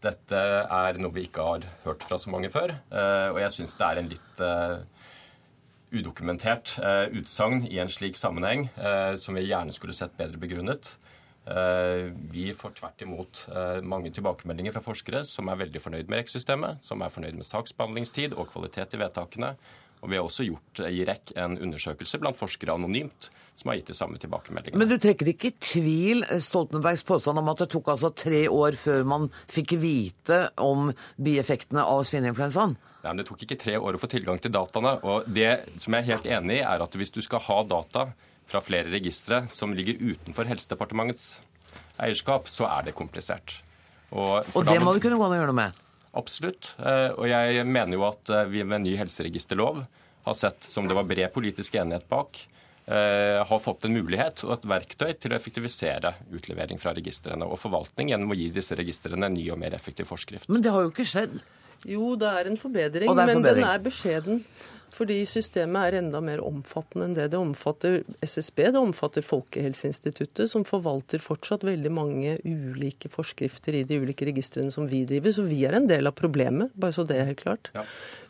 dette 0.03 0.39
er 0.67 0.99
noe 0.99 1.15
vi 1.15 1.25
ikke 1.27 1.45
har 1.45 1.67
hørt 1.85 2.03
fra 2.03 2.19
så 2.19 2.31
mange 2.33 2.51
før. 2.53 2.75
eh, 2.91 3.29
Og 3.31 3.39
jeg 3.39 3.55
syns 3.55 3.75
det 3.79 3.87
er 3.87 4.01
en 4.01 4.11
litt 4.11 4.43
eh, 4.43 4.83
udokumentert 5.93 6.75
eh, 6.81 7.05
utsagn 7.19 7.63
i 7.69 7.79
en 7.79 7.91
slik 7.91 8.17
sammenheng, 8.19 8.67
som 9.17 9.37
vi 9.37 9.47
gjerne 9.47 9.73
skulle 9.75 9.95
sett 9.95 10.17
bedre 10.17 10.41
begrunnet. 10.41 10.95
Vi 12.31 12.45
får 12.55 12.71
tvert 12.77 13.01
imot 13.03 13.39
mange 13.83 14.13
tilbakemeldinger 14.15 14.71
fra 14.71 14.81
forskere 14.85 15.25
som 15.27 15.49
er 15.51 15.59
veldig 15.59 15.81
fornøyd 15.83 16.07
med 16.07 16.21
REC-systemet, 16.21 16.79
som 16.87 17.03
er 17.03 17.11
fornøyd 17.11 17.35
med 17.35 17.45
saksbehandlingstid 17.45 18.31
og 18.39 18.47
kvalitet 18.53 18.95
i 18.95 19.01
vedtakene. 19.01 19.49
Og 19.99 20.09
vi 20.09 20.17
har 20.17 20.23
også 20.23 20.47
gjort 20.47 20.85
i 20.87 21.03
REC 21.03 21.33
en 21.35 21.59
undersøkelse 21.59 22.21
blant 22.23 22.39
forskere 22.39 22.77
anonymt, 22.79 23.27
som 23.53 23.69
har 23.69 23.77
gitt 23.77 23.91
de 23.91 23.95
samme 23.97 24.17
tilbakemeldingene. 24.17 24.79
Men 24.81 24.89
du 24.89 24.97
trekker 24.97 25.29
ikke 25.29 25.51
i 25.51 25.55
tvil 25.61 26.23
Stoltenbergs 26.41 27.03
påstand 27.05 27.37
om 27.37 27.51
at 27.51 27.61
det 27.61 27.69
tok 27.73 27.91
altså 27.93 28.09
tre 28.17 28.47
år 28.49 28.77
før 28.79 29.03
man 29.05 29.27
fikk 29.51 29.75
vite 29.81 30.39
om 30.57 30.89
bieffektene 31.21 31.85
av 31.85 32.01
svineinfluensaen? 32.09 32.73
Nei, 33.03 33.11
men 33.11 33.21
Det 33.21 33.27
tok 33.29 33.43
ikke 33.45 33.59
tre 33.59 33.77
år 33.77 33.97
å 33.97 34.01
få 34.01 34.09
tilgang 34.09 34.39
til 34.41 34.53
dataene. 34.55 34.95
og 35.03 35.27
Det 35.27 35.77
som 35.77 35.93
jeg 35.93 36.01
er 36.05 36.11
helt 36.13 36.29
enig 36.39 36.61
i, 36.61 36.63
er 36.65 36.81
at 36.85 36.95
hvis 36.97 37.11
du 37.13 37.21
skal 37.21 37.43
ha 37.45 37.61
data 37.63 38.07
fra 38.47 38.61
flere 38.63 38.89
registre 38.91 39.43
som 39.53 39.73
ligger 39.75 40.01
utenfor 40.01 40.47
Helsedepartementets 40.49 41.35
eierskap, 42.01 42.49
så 42.49 42.65
er 42.69 42.87
det 42.89 42.95
komplisert. 42.97 43.59
Og, 44.13 44.45
Og 44.55 44.65
det 44.65 44.79
må 44.81 44.93
det 44.93 45.01
kunne 45.03 45.17
gå 45.19 45.25
an 45.25 45.35
å 45.35 45.39
gjøre 45.39 45.51
noe 45.51 45.59
med? 45.61 45.77
Absolutt. 46.13 46.71
Eh, 46.79 47.09
Og 47.17 47.27
jeg 47.29 47.65
mener 47.65 47.97
jo 47.97 48.05
at 48.07 48.29
eh, 48.29 48.45
vi 48.49 48.63
med 48.63 48.81
en 48.81 48.87
ny 48.87 48.95
helseregisterlov 48.99 49.83
har 50.25 50.35
sett, 50.37 50.63
som 50.63 50.87
det 50.87 50.95
var 50.95 51.07
bred 51.09 51.33
politisk 51.33 51.75
enighet 51.75 52.05
bak, 52.09 52.37
har 52.87 53.59
fått 53.63 53.85
en 53.87 53.93
mulighet 53.95 54.41
og 54.43 54.57
et 54.57 54.65
verktøy 54.67 55.13
til 55.15 55.31
å 55.31 55.37
effektivisere 55.37 56.13
utlevering 56.35 56.81
fra 56.81 56.91
registrene 56.97 57.47
og 57.47 57.55
forvaltning 57.61 58.11
gjennom 58.11 58.33
å 58.33 58.37
gi 58.37 58.49
disse 58.51 58.75
registrene 58.75 59.29
en 59.29 59.37
ny 59.37 59.45
og 59.53 59.61
mer 59.61 59.77
effektiv 59.77 60.09
forskrift. 60.11 60.49
Men 60.51 60.65
det 60.65 60.73
har 60.75 60.83
jo 60.83 60.91
ikke 60.91 61.07
skjedd. 61.07 61.37
Jo, 61.87 62.13
det 62.19 62.27
er 62.27 62.51
en 62.51 62.59
forbedring, 62.59 63.07
er 63.07 63.15
en 63.15 63.27
men 63.27 63.39
forbedring. 63.39 63.63
den 63.63 63.71
er 63.71 63.83
beskjeden. 63.83 64.43
Fordi 64.93 65.23
systemet 65.25 65.87
er 65.87 65.97
enda 66.03 66.19
mer 66.21 66.41
omfattende 66.45 67.07
enn 67.07 67.15
det. 67.17 67.31
Det 67.33 67.39
omfatter 67.39 67.95
SSB, 68.21 68.59
det 68.75 68.81
omfatter 68.81 69.25
Folkehelseinstituttet, 69.25 70.51
som 70.51 70.65
forvalter 70.67 71.23
fortsatt 71.23 71.65
veldig 71.65 71.91
mange 71.93 72.35
ulike 72.45 73.09
forskrifter 73.13 73.79
i 73.79 73.83
de 73.89 73.97
ulike 74.03 74.27
registrene 74.29 74.73
som 74.73 74.85
vi 74.89 75.01
driver. 75.09 75.33
Så 75.33 75.47
vi 75.49 75.63
er 75.65 75.79
en 75.79 75.89
del 75.89 76.09
av 76.09 76.13
problemet, 76.19 76.75
bare 76.77 76.93
så 76.93 77.07
det 77.09 77.17
er 77.17 77.31
helt 77.31 77.41
klart. 77.41 77.71
Ja. 77.73 77.87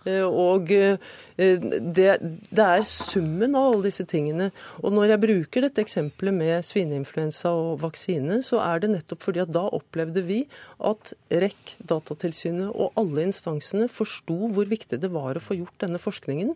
Eh, 0.10 0.26
Og 0.28 0.72
eh, 0.76 0.98
det, 1.38 2.10
det 2.52 2.66
er 2.66 2.86
summen 2.88 3.56
av 3.56 3.70
alle 3.72 3.88
disse 3.88 4.06
tingene. 4.10 4.50
Og 4.84 4.94
når 4.96 5.14
jeg 5.14 5.24
bruker 5.24 5.66
dette 5.66 5.84
eksempelet 5.84 6.36
med 6.36 6.68
svineinfluensa 6.68 7.54
og 7.56 7.82
vaksine, 7.84 8.42
så 8.46 8.62
er 8.66 8.84
det 8.84 8.92
nettopp 8.94 9.24
fordi 9.24 9.44
at 9.46 9.54
da 9.56 9.66
opplevde 9.72 10.26
vi 10.28 10.44
at 10.84 11.14
REC, 11.32 11.76
Datatilsynet 11.90 12.72
og 12.74 13.00
alle 13.00 13.28
instansene 13.30 13.90
forsto 13.92 14.52
hvor 14.54 14.70
viktig 14.70 15.00
det 15.02 15.12
var 15.14 15.40
å 15.40 15.44
få 15.44 15.58
gjort 15.60 15.80
denne 15.86 16.02
forskningen. 16.02 16.54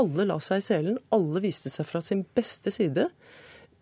Alle 0.00 0.28
la 0.28 0.38
seg 0.42 0.60
i 0.60 0.66
selen, 0.68 1.00
alle 1.12 1.42
viste 1.44 1.72
seg 1.72 1.88
fra 1.88 2.02
sin 2.04 2.22
beste 2.36 2.72
side. 2.72 3.08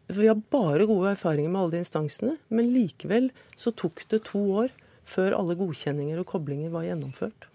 Vi 0.08 0.24
har 0.24 0.38
bare 0.50 0.86
gode 0.88 1.12
erfaringer 1.12 1.52
med 1.52 1.60
alle 1.60 1.76
de 1.76 1.82
instansene, 1.84 2.38
men 2.48 2.70
likevel 2.72 3.28
så 3.60 3.74
tok 3.76 4.06
det 4.08 4.24
to 4.30 4.40
år 4.62 4.72
før 5.08 5.36
alle 5.36 5.56
godkjenninger 5.58 6.20
og 6.20 6.28
koblinger 6.32 6.72
var 6.72 6.86
gjennomført. 6.88 7.47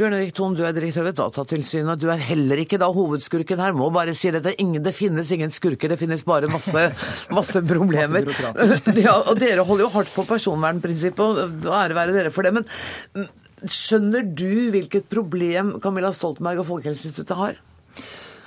Bjørn 0.00 0.14
Erik 0.16 0.30
Thon, 0.32 0.54
du 0.56 0.62
er 0.64 0.72
direktør 0.72 1.04
ved 1.10 1.16
Datatilsynet. 1.18 2.00
Du 2.00 2.06
er 2.08 2.22
heller 2.24 2.62
ikke 2.62 2.78
da 2.80 2.86
hovedskurken 2.88 3.60
her. 3.60 3.74
Må 3.76 3.90
bare 3.92 4.14
si 4.16 4.30
det, 4.32 4.40
det, 4.46 4.54
er 4.54 4.62
ingen, 4.64 4.80
det 4.80 4.94
finnes 4.96 5.28
ingen 5.36 5.52
skurker, 5.52 5.92
det 5.92 5.98
finnes 6.00 6.24
bare 6.24 6.48
masse, 6.48 6.86
masse 7.36 7.60
problemer. 7.68 8.30
ja, 8.96 9.18
og 9.18 9.36
dere 9.42 9.66
holder 9.68 9.84
jo 9.84 9.90
hardt 9.98 10.14
på 10.14 10.24
personvernprinsippet, 10.30 11.42
og 11.44 11.68
ære 11.82 11.98
være 11.98 12.16
dere 12.16 12.32
for 12.32 12.48
det. 12.48 12.54
Men 12.56 12.64
mm, 13.12 13.28
skjønner 13.68 14.24
du 14.24 14.72
hvilket 14.72 15.10
problem 15.12 15.76
Camilla 15.84 16.14
Stoltenberg 16.16 16.64
og 16.64 16.70
Folkehelseinstituttet 16.70 17.42
har? 17.42 17.60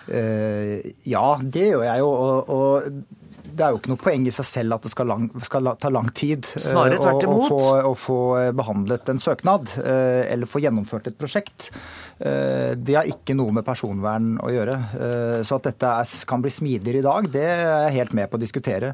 Uh, 0.10 0.82
ja, 1.06 1.28
det 1.38 1.70
gjør 1.70 1.86
jeg 1.86 2.02
jo. 2.02 2.10
Og, 2.18 2.50
og 2.50 3.23
det 3.54 3.64
er 3.66 3.74
jo 3.74 3.78
ikke 3.80 3.92
noe 3.94 4.02
poeng 4.02 4.24
i 4.28 4.34
seg 4.34 4.46
selv 4.50 4.76
at 4.78 4.86
det 4.88 4.92
skal, 4.94 5.08
lang, 5.12 5.28
skal 5.46 5.70
ta 5.82 5.90
lang 5.94 6.08
tid 6.18 6.48
eh, 6.56 6.62
Snarere 6.66 6.98
tvert 7.02 7.26
å- 7.28 7.34
å 7.38 7.48
få, 7.50 7.60
å 7.90 7.94
få 7.98 8.18
behandlet 8.58 9.12
en 9.14 9.22
søknad 9.22 9.70
eh, 9.84 10.24
eller 10.34 10.50
få 10.50 10.62
gjennomført 10.64 11.08
et 11.12 11.18
prosjekt. 11.20 11.70
Eh, 12.20 12.74
Det 12.80 12.96
har 12.98 13.10
ikke 13.10 13.36
noe 13.38 13.54
med 13.54 13.66
personvern 13.68 14.34
å 14.44 14.50
gjøre. 14.54 14.76
Så 15.46 15.56
at 15.60 15.68
dette 15.70 15.92
er, 16.02 16.14
kan 16.30 16.42
bli 16.44 16.52
smidigere 16.54 17.00
i 17.02 17.06
dag, 17.06 17.28
det 17.32 17.44
er 17.46 17.64
jeg 17.88 17.98
helt 18.00 18.14
med 18.18 18.30
på 18.32 18.38
å 18.40 18.42
diskutere. 18.42 18.94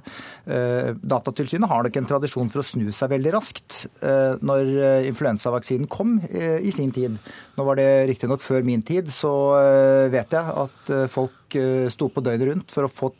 Datatilsynet 0.99 1.70
har 1.70 1.84
nok 1.86 1.97
en 1.99 2.07
tradisjon 2.10 2.49
for 2.51 2.62
å 2.64 2.66
snu 2.68 2.89
seg 2.95 3.12
veldig 3.14 3.34
raskt. 3.36 3.80
Når 4.01 4.72
influensavaksinen 5.10 5.88
kom 5.91 6.18
i 6.30 6.72
sin 6.76 6.91
tid, 6.95 7.18
nå 7.57 7.66
var 7.68 7.80
det 7.80 7.89
riktignok 8.12 8.43
før 8.43 8.66
min 8.68 8.84
tid, 8.86 9.10
så 9.14 9.32
vet 10.14 10.36
jeg 10.36 10.57
at 10.66 10.93
folk 11.14 11.57
sto 11.93 12.10
på 12.14 12.24
døgnet 12.26 12.49
rundt 12.53 12.74
for 12.76 12.88
å 12.88 12.91
få 12.93 13.12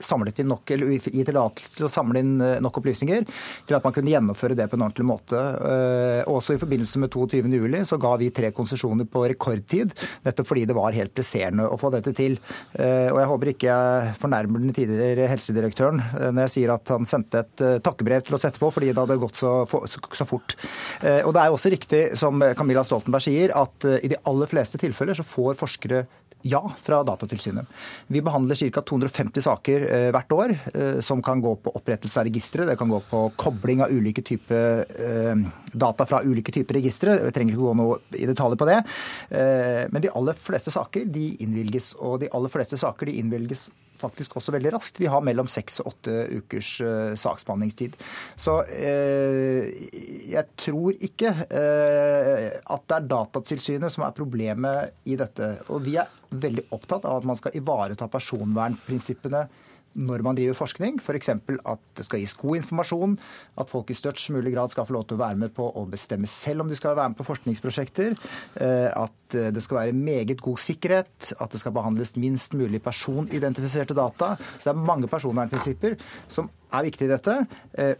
samlet 0.00 0.38
inn 0.38 0.48
nok, 0.52 0.70
eller 0.74 0.92
gi 0.98 1.24
tillatelse 1.26 1.78
til 1.78 1.86
å 1.88 1.90
samle 1.92 2.22
inn 2.22 2.36
eh, 2.44 2.58
nok 2.62 2.80
opplysninger 2.80 3.24
til 3.68 3.76
at 3.76 3.84
man 3.84 3.94
kunne 3.96 4.12
gjennomføre 4.12 4.56
det 4.58 4.68
på 4.70 4.78
en 4.78 4.86
ordentlig 4.86 5.06
måte. 5.08 5.38
Eh, 5.38 6.22
Også 6.28 6.54
i 6.54 6.60
forbindelse 6.60 7.02
med 7.02 7.12
22.07 7.14 7.88
så 7.88 7.98
ga 8.00 8.14
vi 8.20 8.30
tre 8.34 8.50
konsesjoner 8.54 9.08
på 9.10 9.24
rekordtid, 9.32 9.94
nettopp 10.26 10.50
fordi 10.50 10.66
det 10.68 10.76
var 10.78 10.96
helt 10.96 11.14
presserende 11.16 11.66
å 11.68 11.78
få 11.80 11.90
dette 11.94 12.14
til. 12.16 12.38
Eh, 12.78 13.08
Og 13.10 13.20
jeg 13.22 13.30
håper 13.32 13.52
ikke 13.54 13.68
jeg 13.68 14.14
fornærmer 14.22 14.62
den 14.62 14.74
tidligere 14.76 15.26
helsedirektøren 15.28 16.00
når 16.32 16.44
jeg 16.46 16.52
sier 16.54 16.72
at 16.72 16.90
han 16.92 17.06
sendte 17.08 17.42
et 17.42 17.62
takkebrev 17.84 18.22
til 18.24 18.36
oss 18.36 18.46
etterpå 18.48 18.70
fordi 18.74 18.92
det 18.92 19.02
hadde 19.02 19.18
gått 19.20 19.38
så, 19.40 19.52
fort. 19.68 20.54
Og 21.26 21.30
det 21.34 21.42
er 21.42 21.52
også 21.54 21.72
riktig, 21.72 22.00
som 22.18 22.42
Camilla 22.56 22.84
Stoltenberg 22.86 23.24
sier, 23.24 23.52
at 23.56 23.86
i 23.98 24.10
de 24.12 24.18
aller 24.28 24.50
fleste 24.50 24.80
tilfeller 24.80 25.18
så 25.18 25.26
får 25.26 25.58
forskere 25.60 26.04
ja 26.42 26.72
fra 26.82 27.02
Datatilsynet. 27.04 27.66
Vi 28.06 28.22
behandler 28.22 28.70
ca. 28.70 28.82
250 28.82 29.42
saker 29.42 29.86
eh, 29.94 30.08
hvert 30.14 30.32
år 30.32 30.54
eh, 30.74 31.00
som 31.04 31.22
kan 31.22 31.40
gå 31.40 31.54
på 31.62 31.72
opprettelse 31.74 32.20
av 32.20 32.28
registre. 32.28 32.66
Det 32.68 32.76
kan 32.78 32.90
gå 32.90 33.00
på 33.10 33.24
kobling 33.36 33.82
av 33.84 33.92
ulike 33.92 34.22
typer 34.22 34.84
eh, 34.84 35.34
data 35.72 36.06
fra 36.06 36.22
ulike 36.22 36.52
typer 36.54 36.78
registre. 36.78 37.18
Vi 37.24 37.34
trenger 37.34 37.54
ikke 37.54 37.66
gå 37.66 37.74
noe 37.78 37.98
i 38.14 38.28
detaljer 38.28 38.58
på 38.58 38.68
det. 38.68 38.78
Men 39.92 40.02
de 40.02 40.10
aller 40.16 40.36
fleste 40.38 40.72
saker 40.72 41.04
de 41.12 41.26
innvilges, 41.44 41.92
og 41.98 42.20
de 42.22 42.30
aller 42.34 42.52
fleste 42.52 42.78
saker 42.80 43.10
de 43.10 43.18
innvilges 43.20 43.68
faktisk 44.00 44.36
også 44.38 44.54
veldig 44.54 44.72
raskt. 44.76 45.00
Vi 45.02 45.10
har 45.10 45.24
mellom 45.24 45.48
seks 45.50 45.80
og 45.82 45.92
åtte 45.92 46.14
ukers 46.38 46.72
uh, 46.84 47.12
saksbehandlingstid. 47.18 47.96
Så 48.38 48.58
uh, 48.64 49.68
jeg 50.28 50.44
tror 50.58 50.96
ikke 51.08 51.32
uh, 51.34 52.48
at 52.58 52.88
det 52.88 52.98
er 52.98 53.08
Datatilsynet 53.14 53.94
som 53.94 54.06
er 54.06 54.16
problemet 54.16 55.08
i 55.08 55.18
dette. 55.20 55.54
Og 55.72 55.84
vi 55.86 55.98
er 56.00 56.10
veldig 56.28 56.68
opptatt 56.76 57.06
av 57.08 57.22
at 57.22 57.28
man 57.28 57.38
skal 57.38 57.56
ivareta 57.58 58.08
personvernprinsippene 58.12 59.46
når 59.98 60.24
man 60.26 60.38
driver 60.38 60.56
forskning. 60.58 61.00
F.eks. 61.02 61.32
at 61.34 61.82
det 61.98 62.06
skal 62.06 62.22
gis 62.22 62.36
god 62.38 62.60
informasjon, 62.60 63.16
at 63.58 63.70
folk 63.70 63.90
i 63.90 63.98
størst 63.98 64.30
mulig 64.34 64.54
grad 64.54 64.72
skal 64.72 64.86
få 64.88 64.96
lov 64.96 65.08
til 65.08 65.18
å 65.18 65.22
være 65.24 65.40
med 65.42 65.54
på 65.56 65.66
å 65.68 65.84
bestemme 65.90 66.30
selv 66.30 66.64
om 66.64 66.70
de 66.70 66.78
skal 66.78 66.96
være 66.98 67.12
med 67.12 67.20
på 67.20 67.26
forskningsprosjekter. 67.28 68.16
At 68.58 69.38
det 69.54 69.64
skal 69.64 69.80
være 69.82 69.96
meget 69.96 70.40
god 70.44 70.62
sikkerhet, 70.62 71.32
at 71.36 71.52
det 71.52 71.60
skal 71.60 71.74
behandles 71.76 72.14
minst 72.16 72.56
mulig 72.56 72.80
personidentifiserte 72.84 73.96
data. 73.98 74.34
Så 74.56 74.70
det 74.70 74.74
er 74.74 74.88
mange 74.88 75.10
personvernprinsipper 75.10 75.98
som 76.30 76.50
er 76.72 76.88
viktige 76.88 77.08
i 77.08 77.14
dette, 77.14 77.38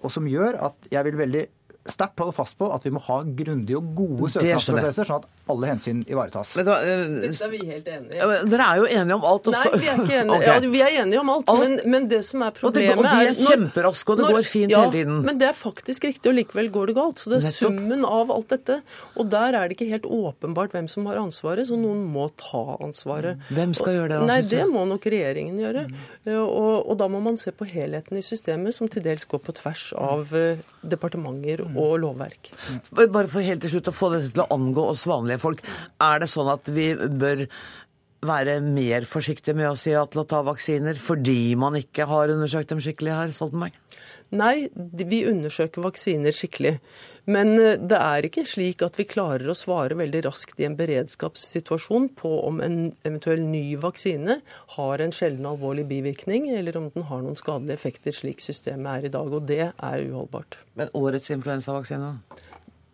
og 0.02 0.10
som 0.12 0.28
gjør 0.28 0.60
at 0.68 0.92
jeg 0.92 1.08
vil 1.08 1.22
veldig 1.22 1.46
sterkt 1.92 2.20
holde 2.20 2.34
fast 2.36 2.58
på 2.58 2.68
at 2.74 2.84
vi 2.86 2.92
må 2.94 3.02
ha 3.06 3.20
grundige 3.22 3.78
og 3.78 3.92
gode 3.96 4.30
søknadsprosesser, 4.34 5.08
sånn 5.08 5.22
at 5.22 5.52
alle 5.52 5.70
hensyn 5.70 6.02
ivaretas. 6.08 6.54
Men 6.58 6.68
da, 6.68 6.78
uh, 6.82 7.04
Dette 7.22 7.46
er 7.46 7.52
vi 7.52 7.60
helt 7.68 7.88
enige 7.92 8.18
i. 8.18 8.38
Dere 8.52 8.66
er 8.66 8.82
jo 8.82 8.88
enige 8.88 9.18
om 9.18 9.26
alt. 9.28 9.50
Også. 9.52 9.72
Nei, 9.72 9.80
vi 9.82 9.90
er 9.90 10.02
ikke 10.02 10.18
enige. 10.22 10.36
okay. 10.38 10.48
ja, 10.48 10.72
vi 10.74 10.82
er 10.84 10.96
enige 11.02 11.22
om 11.22 11.32
alt, 11.34 11.52
alt. 11.52 11.64
Men, 11.64 11.78
men, 11.94 12.08
det 12.12 12.20
som 12.28 12.44
er 12.46 12.54
problemet 12.56 12.98
Og, 12.98 13.04
det, 13.04 13.08
og 13.08 13.08
de 13.08 13.28
er, 13.28 13.32
er 13.32 13.52
kjemperaske, 13.52 14.12
og 14.12 14.20
det 14.20 14.26
når, 14.26 14.36
går 14.36 14.48
fint 14.52 14.74
ja, 14.74 14.82
hele 14.84 14.94
tiden. 14.98 15.20
Men 15.28 15.40
det 15.40 15.48
er 15.50 15.56
faktisk 15.58 16.08
riktig, 16.08 16.32
og 16.32 16.36
likevel 16.38 16.70
går 16.74 16.92
det 16.92 16.96
galt. 16.98 17.22
Så 17.22 17.32
det 17.32 17.40
er 17.40 17.46
Nettopp. 17.46 17.78
summen 17.78 18.06
av 18.08 18.32
alt 18.34 18.52
dette. 18.54 18.78
Og 19.16 19.30
der 19.32 19.58
er 19.58 19.68
det 19.68 19.78
ikke 19.78 19.90
helt 19.92 20.08
åpenbart 20.18 20.76
hvem 20.76 20.90
som 20.92 21.08
har 21.10 21.20
ansvaret, 21.22 21.68
så 21.68 21.78
noen 21.78 22.04
må 22.08 22.28
ta 22.40 22.64
ansvaret. 22.84 23.40
Hvem 23.54 23.74
skal 23.78 23.98
gjøre 23.98 24.12
det? 24.12 24.20
Da, 24.22 24.28
Nei, 24.32 24.40
det 24.48 24.64
må 24.70 24.84
nok 24.88 25.08
regjeringen 25.08 25.58
gjøre. 25.62 25.86
Mm. 25.88 25.98
Og, 26.36 26.74
og, 26.84 26.94
da 27.00 27.08
må 27.10 27.22
man 27.24 27.38
se 27.40 27.52
på 27.54 27.68
helheten 27.68 28.18
i 28.18 28.24
systemet, 28.24 28.76
som 28.76 28.90
til 28.90 29.04
dels 29.04 29.26
går 29.28 29.42
på 29.44 29.54
tvers 29.58 29.88
av 29.98 30.34
uh, 30.34 30.60
departementer 30.82 31.64
mm. 31.64 31.77
Og 31.78 31.98
lovverk. 32.02 32.52
Bare 32.98 33.28
for 33.30 33.44
helt 33.44 33.62
til 33.64 33.76
slutt 33.76 33.92
å 33.92 33.96
få 33.96 34.12
dette 34.14 34.32
til 34.34 34.44
å 34.44 34.50
angå 34.54 34.88
oss 34.92 35.06
vanlige 35.08 35.42
folk. 35.42 35.62
Er 36.02 36.22
det 36.22 36.30
sånn 36.32 36.50
at 36.52 36.70
vi 36.74 36.90
bør 36.94 37.46
være 38.28 38.56
mer 38.64 39.06
forsiktige 39.06 39.54
med 39.54 39.70
å 39.70 39.76
si 39.78 39.92
ja 39.92 40.02
til 40.10 40.24
å 40.24 40.26
ta 40.28 40.40
vaksiner 40.46 40.98
fordi 40.98 41.54
man 41.58 41.76
ikke 41.78 42.08
har 42.10 42.32
undersøkt 42.34 42.72
dem 42.72 42.82
skikkelig 42.82 43.14
her, 43.14 43.34
Stoltenberg? 43.34 43.76
Nei, 44.34 44.68
vi 44.74 45.22
undersøker 45.30 45.86
vaksiner 45.86 46.34
skikkelig. 46.34 46.74
Men 47.28 47.58
eh, 47.60 47.76
det 47.76 47.98
er 48.00 48.26
ikke 48.28 48.46
slik 48.48 48.82
at 48.84 48.96
vi 48.98 49.06
klarer 49.08 49.50
å 49.50 49.56
svare 49.56 49.98
veldig 49.98 50.22
raskt 50.24 50.60
i 50.62 50.66
en 50.68 50.76
beredskapssituasjon 50.78 52.10
på 52.18 52.32
om 52.48 52.62
en 52.64 52.78
eventuell 53.04 53.42
ny 53.44 53.76
vaksine 53.80 54.38
har 54.76 55.04
en 55.04 55.14
sjelden 55.14 55.48
alvorlig 55.50 55.84
bivirkning, 55.90 56.48
eller 56.56 56.78
om 56.80 56.88
den 56.94 57.08
har 57.10 57.24
noen 57.24 57.38
skadelige 57.38 57.76
effekter, 57.76 58.16
slik 58.16 58.40
systemet 58.44 58.94
er 58.94 59.08
i 59.08 59.14
dag. 59.18 59.28
Og 59.28 59.44
det 59.48 59.64
er 59.70 60.06
uholdbart. 60.08 60.60
Men 60.78 60.92
årets 60.96 61.28
influensavaksine? 61.34 62.14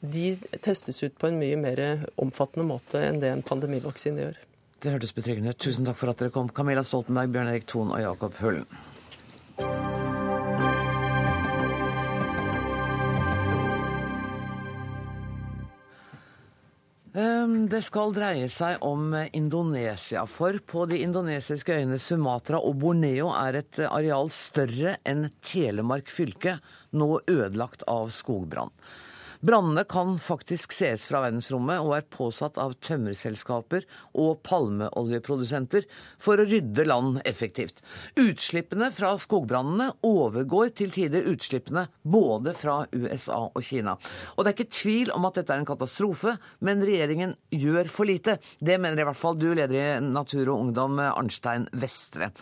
De 0.04 0.26
testes 0.60 0.98
ut 1.04 1.14
på 1.16 1.30
en 1.30 1.38
mye 1.40 1.56
mer 1.56 1.84
omfattende 2.20 2.66
måte 2.68 3.00
enn 3.06 3.22
det 3.22 3.30
en 3.32 3.46
pandemivaksine 3.46 4.26
gjør. 4.26 4.42
Det 4.84 4.92
hørtes 4.92 5.14
betryggende 5.16 5.54
Tusen 5.56 5.86
takk 5.88 5.96
for 5.96 6.12
at 6.12 6.20
dere 6.20 6.34
kom. 6.34 6.50
Camilla 6.52 6.82
Stoltenberg, 6.84 7.30
Bjørn 7.32 7.54
Erik 7.54 7.70
Thon 7.70 7.94
og 7.94 8.02
Jakob 8.02 8.36
Høllen. 8.42 8.66
Det 17.14 17.78
skal 17.86 18.10
dreie 18.10 18.48
seg 18.50 18.80
om 18.82 19.12
Indonesia, 19.38 20.24
for 20.26 20.56
på 20.66 20.82
de 20.90 20.98
indonesiske 21.04 21.76
øyene 21.76 21.98
Sumatra 22.02 22.58
og 22.58 22.80
Borneo 22.82 23.28
er 23.30 23.60
et 23.60 23.78
areal 23.86 24.32
større 24.34 24.96
enn 25.06 25.28
Telemark 25.38 26.10
fylke 26.10 26.56
nå 26.90 27.20
ødelagt 27.30 27.86
av 27.86 28.10
skogbrann. 28.10 28.74
Brannene 29.44 29.82
kan 29.84 30.14
faktisk 30.18 30.72
sees 30.72 31.02
fra 31.04 31.20
verdensrommet 31.20 31.82
og 31.84 31.90
er 31.98 32.06
påsatt 32.08 32.56
av 32.56 32.72
tømmerselskaper 32.86 33.84
og 34.16 34.38
palmeoljeprodusenter 34.46 35.84
for 36.22 36.40
å 36.40 36.46
rydde 36.48 36.86
land 36.88 37.18
effektivt. 37.28 37.82
Utslippene 38.16 38.88
fra 38.96 39.10
skogbrannene 39.20 39.90
overgår 40.08 40.72
til 40.80 40.94
tider 40.94 41.28
utslippene 41.28 41.84
både 42.00 42.54
fra 42.56 42.78
USA 42.96 43.42
og 43.50 43.60
Kina. 43.68 43.98
Og 44.38 44.46
det 44.46 44.54
er 44.54 44.56
ikke 44.56 44.78
tvil 44.78 45.12
om 45.12 45.28
at 45.28 45.42
dette 45.42 45.52
er 45.52 45.60
en 45.60 45.68
katastrofe, 45.68 46.38
men 46.64 46.80
regjeringen 46.80 47.36
gjør 47.52 47.92
for 47.92 48.08
lite. 48.08 48.38
Det 48.64 48.80
mener 48.80 49.04
i 49.04 49.08
hvert 49.10 49.20
fall 49.26 49.36
du, 49.36 49.50
leder 49.52 49.76
i 49.76 49.86
Natur 50.08 50.54
og 50.54 50.70
Ungdom, 50.70 50.96
Arnstein 51.10 51.68
Vestre. 51.76 52.32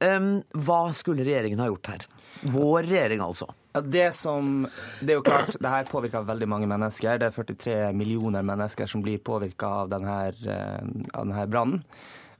Um, 0.00 0.38
hva 0.56 0.86
skulle 0.96 1.28
regjeringen 1.28 1.60
ha 1.60 1.68
gjort 1.68 1.92
her? 1.92 2.12
Vår 2.56 2.86
regjering, 2.86 3.20
altså. 3.20 3.52
Det, 3.84 4.08
som, 4.16 4.66
det 5.00 5.14
er 5.14 5.20
jo 5.20 5.26
klart, 5.26 5.56
det 5.60 5.72
her 5.72 5.90
påvirker 5.90 6.26
veldig 6.26 6.48
mange 6.50 6.68
mennesker. 6.70 7.20
Det 7.20 7.30
er 7.30 7.36
43 7.36 7.76
millioner 7.96 8.46
mennesker 8.46 8.88
som 8.90 9.04
blir 9.04 9.22
påvirka 9.24 9.70
av 9.84 9.92
denne, 9.92 10.18
eh, 10.32 10.80
av 11.12 11.28
denne 11.28 11.46
brannen. 11.50 11.84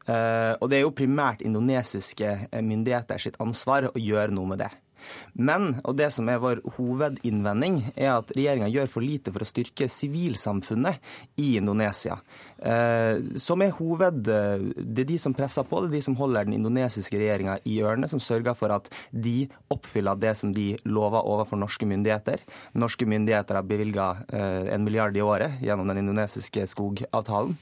Eh, 0.08 0.54
og 0.56 0.70
det 0.70 0.78
er 0.78 0.86
jo 0.86 0.94
primært 0.96 1.44
indonesiske 1.44 2.34
myndigheter 2.64 3.20
sitt 3.20 3.36
ansvar 3.44 3.90
å 3.90 3.98
gjøre 4.00 4.32
noe 4.34 4.54
med 4.54 4.64
det. 4.64 4.70
Men, 5.34 5.78
og 5.84 5.96
det 5.98 6.10
som 6.14 6.28
er 6.30 6.40
vår 6.42 6.62
hovedinnvending, 6.76 7.80
er 7.96 8.16
at 8.16 8.32
regjeringa 8.36 8.70
gjør 8.72 8.90
for 8.92 9.04
lite 9.04 9.32
for 9.34 9.44
å 9.44 9.48
styrke 9.48 9.88
sivilsamfunnet 9.92 11.00
i 11.40 11.54
Indonesia. 11.60 12.18
Eh, 12.58 13.20
som 13.40 13.62
er 13.64 13.74
hoved... 13.78 14.24
Det 14.28 15.04
er 15.04 15.08
de 15.08 15.18
som 15.20 15.34
presser 15.36 15.66
på, 15.68 15.82
det 15.82 15.92
er 15.92 15.98
de 15.98 16.04
som 16.08 16.16
holder 16.18 16.48
den 16.48 16.58
indonesiske 16.58 17.18
regjeringa 17.20 17.58
i 17.68 17.78
ørene, 17.84 18.08
som 18.10 18.22
sørger 18.22 18.56
for 18.58 18.74
at 18.74 18.88
de 19.12 19.48
oppfyller 19.72 20.18
det 20.18 20.34
som 20.40 20.54
de 20.54 20.72
lover 20.88 21.22
overfor 21.22 21.60
norske 21.60 21.86
myndigheter. 21.88 22.42
Norske 22.78 23.06
myndigheter 23.08 23.60
har 23.60 23.68
bevilga 23.68 24.10
eh, 24.28 24.72
en 24.74 24.86
milliard 24.86 25.16
i 25.16 25.24
året 25.24 25.62
gjennom 25.64 25.88
den 25.90 26.02
indonesiske 26.02 26.66
skogavtalen. 26.72 27.56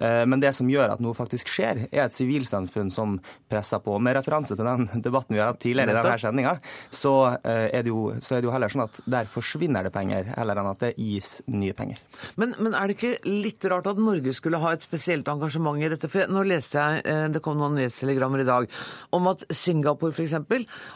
Eh, 0.00 0.24
men 0.26 0.42
det 0.42 0.52
som 0.56 0.68
gjør 0.70 0.94
at 0.94 1.02
noe 1.04 1.16
faktisk 1.16 1.50
skjer, 1.52 1.84
er 1.90 2.04
et 2.06 2.14
sivilsamfunn 2.14 2.90
som 2.92 3.16
presser 3.50 3.82
på. 3.84 3.96
Med 4.02 4.16
referanse 4.18 4.56
til 4.56 4.66
den 4.66 4.88
debatten 5.04 5.36
vi 5.36 5.42
har 5.42 5.52
hatt 5.52 5.62
tidligere 5.62 5.94
i 5.94 5.98
denne 5.98 6.18
sendinga, 6.22 6.54
så, 6.90 7.14
eh, 7.44 7.68
er 7.70 7.84
det 7.86 7.92
jo, 7.92 8.06
så 8.20 8.36
er 8.36 8.42
det 8.42 8.48
jo 8.48 8.54
heller 8.54 8.72
sånn 8.72 8.86
at 8.86 9.00
der 9.06 9.30
forsvinner 9.30 9.86
det 9.86 9.92
penger, 9.94 10.30
heller 10.36 10.60
enn 10.60 10.70
at 10.72 10.82
det 10.82 10.92
gis 10.98 11.36
nye 11.46 11.74
penger. 11.76 12.00
Men, 12.40 12.54
men 12.58 12.74
er 12.74 12.88
det 12.88 12.98
ikke 12.98 13.14
litt 13.28 13.64
rart 13.70 13.88
at 13.90 14.00
Norge 14.00 14.34
skulle 14.36 14.60
ha 14.62 14.74
et 14.74 14.84
spesielt 14.84 15.28
engasjement 15.30 15.80
i 15.80 15.90
dette? 15.92 16.10
For 16.10 16.30
nå 16.30 16.44
leste 16.48 16.80
jeg, 16.80 17.04
eh, 17.10 17.26
det 17.34 17.42
kom 17.44 17.58
noen 17.60 17.78
nyhetstelegrammer 17.78 18.44
i 18.44 18.48
dag, 18.48 18.68
om 19.14 19.30
at 19.30 19.46
Singapore 19.54 20.14
f.eks. 20.14 20.36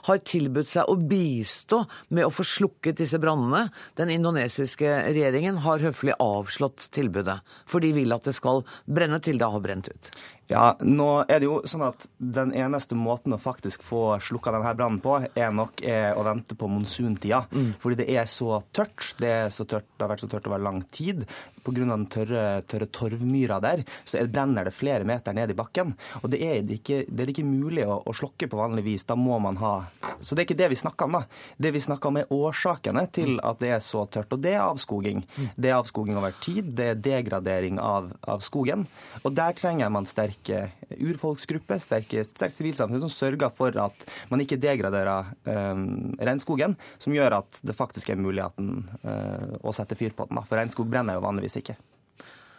har 0.09 0.23
tilbudt 0.27 0.71
seg 0.71 0.89
å 0.89 0.99
bistå 0.99 1.85
med 2.15 2.27
å 2.27 2.33
få 2.35 2.47
slukket 2.47 2.99
disse 2.99 3.21
brannene. 3.23 3.69
Den 3.99 4.13
indonesiske 4.15 4.89
regjeringen 5.09 5.61
har 5.65 5.83
høflig 5.85 6.17
avslått 6.23 6.89
tilbudet, 6.95 7.39
for 7.69 7.85
de 7.85 7.93
vil 7.97 8.15
at 8.15 8.27
det 8.29 8.35
skal 8.37 8.65
brenne 8.89 9.21
til 9.25 9.41
det 9.41 9.51
har 9.53 9.65
brent 9.65 9.91
ut? 9.93 10.11
Ja, 10.49 10.73
nå 10.81 11.09
er 11.29 11.43
det 11.43 11.49
jo 11.49 11.59
sånn 11.69 11.85
at 11.85 12.07
Den 12.17 12.55
eneste 12.57 12.97
måten 12.97 13.35
å 13.37 13.41
faktisk 13.41 13.83
få 13.85 14.17
slukka 14.25 14.53
denne 14.55 14.73
brannen 14.77 15.01
på, 15.05 15.19
er 15.29 15.53
nok 15.53 15.83
er 15.85 16.17
å 16.17 16.25
vente 16.25 16.57
på 16.59 16.71
monsuntida. 16.73 17.43
Mm. 17.53 17.75
Fordi 17.83 18.01
det 18.01 18.09
er 18.17 18.25
så 18.31 18.63
tørt. 18.73 19.13
Det, 19.21 19.29
er 19.29 19.53
så 19.55 19.67
tørt, 19.69 19.87
det 19.97 20.05
har 20.05 20.13
vært 20.15 20.25
så 20.25 20.31
tørt 20.33 20.49
over 20.49 20.63
lang 20.63 20.81
tid. 20.93 21.27
Pga. 21.69 21.85
den 21.85 22.07
tørre, 22.09 22.45
tørre 22.65 22.87
torvmyra 22.89 23.59
der, 23.61 23.83
så 24.09 24.23
brenner 24.31 24.65
det 24.65 24.73
flere 24.73 25.05
meter 25.05 25.35
ned 25.37 25.53
i 25.53 25.57
bakken. 25.59 25.93
Og 26.23 26.31
det 26.33 26.41
er 26.45 26.71
ikke, 26.73 27.03
det 27.09 27.25
er 27.25 27.33
ikke 27.35 27.45
mulig 27.45 27.85
å, 27.85 27.99
å 28.09 28.15
slokke 28.17 28.49
på 28.49 28.61
vanlig 28.61 28.87
vis. 28.87 29.05
Da 29.09 29.19
må 29.19 29.37
man 29.43 29.59
ha 29.61 29.75
Så 30.23 30.35
det 30.35 30.43
er 30.43 30.47
ikke 30.49 30.59
det 30.63 30.71
vi 30.73 30.81
snakker 30.81 31.09
om, 31.09 31.19
da. 31.19 31.23
Det 31.61 31.75
vi 31.75 31.83
snakker 31.85 32.09
om, 32.09 32.21
er 32.23 32.33
årsakene 32.33 33.05
til 33.13 33.37
mm. 33.37 33.43
at 33.51 33.61
det 33.61 33.75
er 33.77 33.85
så 33.85 34.07
tørt. 34.09 34.33
Og 34.33 34.43
det 34.43 34.55
er 34.57 34.65
avskoging. 34.65 35.23
Mm. 35.37 35.51
Det 35.57 35.71
er 35.71 35.77
avskoging 35.77 36.19
over 36.19 36.35
tid. 36.41 36.73
Det 36.79 36.89
er 36.95 37.03
degradering 37.05 37.83
av, 37.83 38.11
av 38.25 38.43
skogen. 38.45 38.87
Og 39.23 39.35
der 39.37 39.57
trenger 39.59 39.93
man 39.93 40.09
sterk 40.09 40.38
sterke 40.39 40.71
urfolksgrupper, 40.99 41.79
sterkt 41.79 42.57
sivilsamfunn, 42.57 43.01
som 43.01 43.11
sørger 43.11 43.51
for 43.55 43.75
at 43.79 44.07
man 44.31 44.41
ikke 44.41 44.59
degraderer 44.61 45.33
um, 45.45 46.15
regnskogen, 46.19 46.77
som 46.99 47.13
gjør 47.15 47.41
at 47.43 47.61
det 47.63 47.77
faktisk 47.77 48.11
er 48.11 48.21
muligheten 48.21 48.89
uh, 49.05 49.59
å 49.63 49.73
sette 49.73 49.97
fyr 49.99 50.15
på 50.15 50.29
den. 50.29 50.39
Da. 50.39 50.47
For 50.47 50.59
regnskog 50.59 50.89
brenner 50.89 51.19
jo 51.19 51.25
vanligvis 51.27 51.59
ikke. 51.61 51.77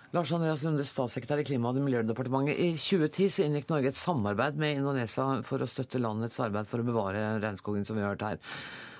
Lars 0.10 0.32
Andreas 0.34 0.64
Lunde, 0.66 0.82
statssekretær 0.90 1.38
i 1.38 1.44
Klima- 1.46 1.70
og 1.70 1.76
miljødepartementet. 1.86 2.58
I 2.58 2.72
2010 2.82 3.28
så 3.30 3.44
inngikk 3.46 3.68
Norge 3.70 3.92
et 3.92 4.00
samarbeid 4.00 4.56
med 4.58 4.80
Indonesia 4.80 5.26
for 5.46 5.62
å 5.62 5.68
støtte 5.70 6.02
landets 6.02 6.40
arbeid 6.42 6.66
for 6.66 6.82
å 6.82 6.88
bevare 6.88 7.38
regnskogen, 7.44 7.86
som 7.86 7.96
vi 7.96 8.02
har 8.02 8.16
hørt 8.16 8.26
her. 8.26 8.40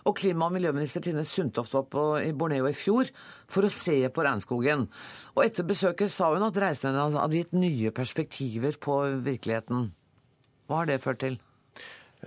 Og 0.06 0.16
klima- 0.16 0.46
og 0.46 0.54
miljøminister 0.54 1.02
Tine 1.02 1.26
Sundtoft 1.26 1.74
var 1.74 1.88
på, 1.90 2.04
i 2.22 2.32
Borneo 2.32 2.70
i 2.70 2.78
fjor 2.78 3.10
for 3.48 3.66
å 3.66 3.74
se 3.74 4.08
på 4.14 4.22
regnskogen. 4.22 4.86
Og 5.34 5.44
etter 5.48 5.66
besøket 5.66 6.14
sa 6.14 6.30
hun 6.30 6.46
at 6.46 6.62
reisende 6.62 7.10
hadde 7.18 7.42
gitt 7.42 7.58
nye 7.58 7.90
perspektiver 7.90 8.78
på 8.78 9.02
virkeligheten. 9.26 9.90
Hva 10.70 10.84
har 10.84 10.86
det 10.86 11.02
ført 11.02 11.26
til? 11.26 11.40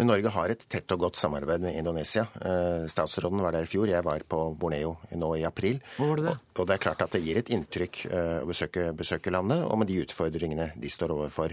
Norge 0.01 0.31
har 0.33 0.49
et 0.49 0.63
tett 0.73 0.89
og 0.95 1.03
godt 1.05 1.19
samarbeid 1.21 1.61
med 1.67 1.77
Indonesia. 1.77 2.25
Eh, 2.41 2.87
statsråden 2.89 3.43
var 3.45 3.53
der 3.53 3.67
i 3.67 3.69
fjor, 3.69 3.91
jeg 3.91 4.05
var 4.05 4.23
på 4.25 4.39
Borneo 4.57 4.95
nå 5.13 5.29
i 5.37 5.45
april. 5.45 5.83
Hvor 5.99 6.15
var 6.15 6.17
det 6.17 6.25
det? 6.31 6.37
Og 6.57 6.69
det 6.69 6.75
er 6.75 6.81
klart 6.81 7.03
at 7.05 7.13
det 7.13 7.21
gir 7.21 7.37
et 7.37 7.51
inntrykk 7.53 7.99
eh, 8.09 8.39
å 8.41 8.49
besøke, 8.49 8.87
besøke 8.97 9.33
landet, 9.33 9.61
og 9.67 9.77
med 9.83 9.91
de 9.93 9.99
utfordringene 10.01 10.71
de 10.81 10.93
står 10.93 11.13
overfor. 11.13 11.53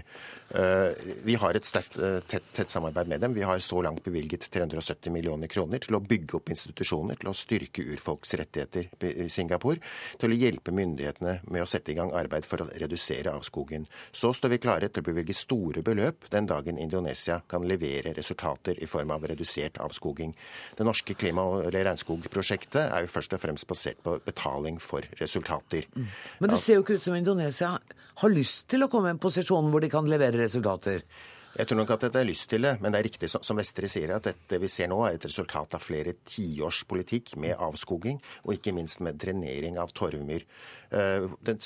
Eh, 0.56 1.02
vi 1.26 1.36
har 1.36 1.58
et 1.58 1.68
sterkt, 1.68 1.98
tett, 2.32 2.46
tett, 2.56 2.72
samarbeid 2.72 3.12
med 3.12 3.20
dem. 3.20 3.36
Vi 3.36 3.44
har 3.44 3.60
så 3.60 3.82
langt 3.84 4.00
bevilget 4.06 4.48
370 4.48 5.12
millioner 5.12 5.52
kroner 5.52 5.84
til 5.84 6.00
å 6.00 6.00
bygge 6.00 6.40
opp 6.40 6.48
institusjoner, 6.48 7.20
til 7.20 7.32
å 7.34 7.36
styrke 7.36 7.84
urfolks 7.92 8.32
rettigheter 8.40 8.88
i 9.04 9.28
Singapore, 9.28 9.84
til 10.16 10.32
å 10.32 10.40
hjelpe 10.40 10.72
myndighetene 10.72 11.36
med 11.44 11.66
å 11.66 11.68
sette 11.68 11.92
i 11.92 11.98
gang 12.00 12.14
arbeid 12.16 12.48
for 12.48 12.64
å 12.64 12.70
redusere 12.72 13.36
avskogen. 13.36 13.84
Så 14.16 14.32
står 14.32 14.56
vi 14.56 14.62
klare 14.64 14.88
til 14.88 15.04
å 15.04 15.10
bevilge 15.12 15.36
store 15.36 15.84
beløp 15.84 16.30
den 16.32 16.48
dagen 16.48 16.80
Indonesia 16.80 17.42
kan 17.44 17.68
levere 17.68 18.16
resultater 18.16 18.29
resultater 18.30 18.82
i 18.82 18.86
form 18.86 19.10
av 19.10 19.26
redusert 19.26 19.78
avskoging. 19.78 20.34
Det 20.76 20.84
norske 20.84 21.14
klima- 21.14 21.42
og 21.42 21.72
regnskogprosjektet 21.74 22.90
er 22.90 23.02
jo 23.02 23.10
først 23.10 23.34
og 23.34 23.40
fremst 23.40 23.66
basert 23.66 24.02
på 24.02 24.18
betaling 24.24 24.78
for 24.80 25.02
resultater. 25.20 25.86
Mm. 25.94 26.06
Men 26.40 26.50
det 26.50 26.60
ser 26.60 26.74
jo 26.74 26.82
ikke 26.84 26.98
ut 26.98 27.02
som 27.02 27.14
Indonesia 27.14 27.78
har 28.20 28.30
lyst 28.30 28.68
til 28.68 28.82
å 28.82 28.88
komme 28.88 29.08
i 29.08 29.16
en 29.16 29.18
posisjon 29.22 29.70
hvor 29.70 29.80
de 29.80 29.90
kan 29.90 30.06
levere 30.08 30.44
resultater. 30.44 31.04
Jeg 31.50 31.66
tror 31.66 31.80
nok 31.80 31.90
at 31.90 32.04
dette 32.04 32.20
er 32.20 32.28
lyst 32.28 32.46
til 32.52 32.62
det, 32.62 32.76
men 32.78 32.92
det 32.92 33.00
er 33.00 33.08
riktig 33.08 33.28
som 33.32 33.58
Vestre 33.58 33.88
sier, 33.90 34.12
at 34.14 34.28
dette 34.28 34.58
vi 34.62 34.68
ser 34.70 34.86
nå 34.86 35.00
er 35.02 35.16
et 35.16 35.24
resultat 35.26 35.74
av 35.74 35.82
flere 35.82 36.14
tiårs 36.22 36.84
politikk 36.86 37.34
med 37.42 37.58
avskoging, 37.58 38.20
og 38.46 38.54
ikke 38.54 38.74
minst 38.76 39.02
med 39.02 39.18
drenering 39.18 39.80
av 39.82 39.90
torvmyr. 39.90 40.44
Eh, 40.90 41.30
den, 41.46 41.58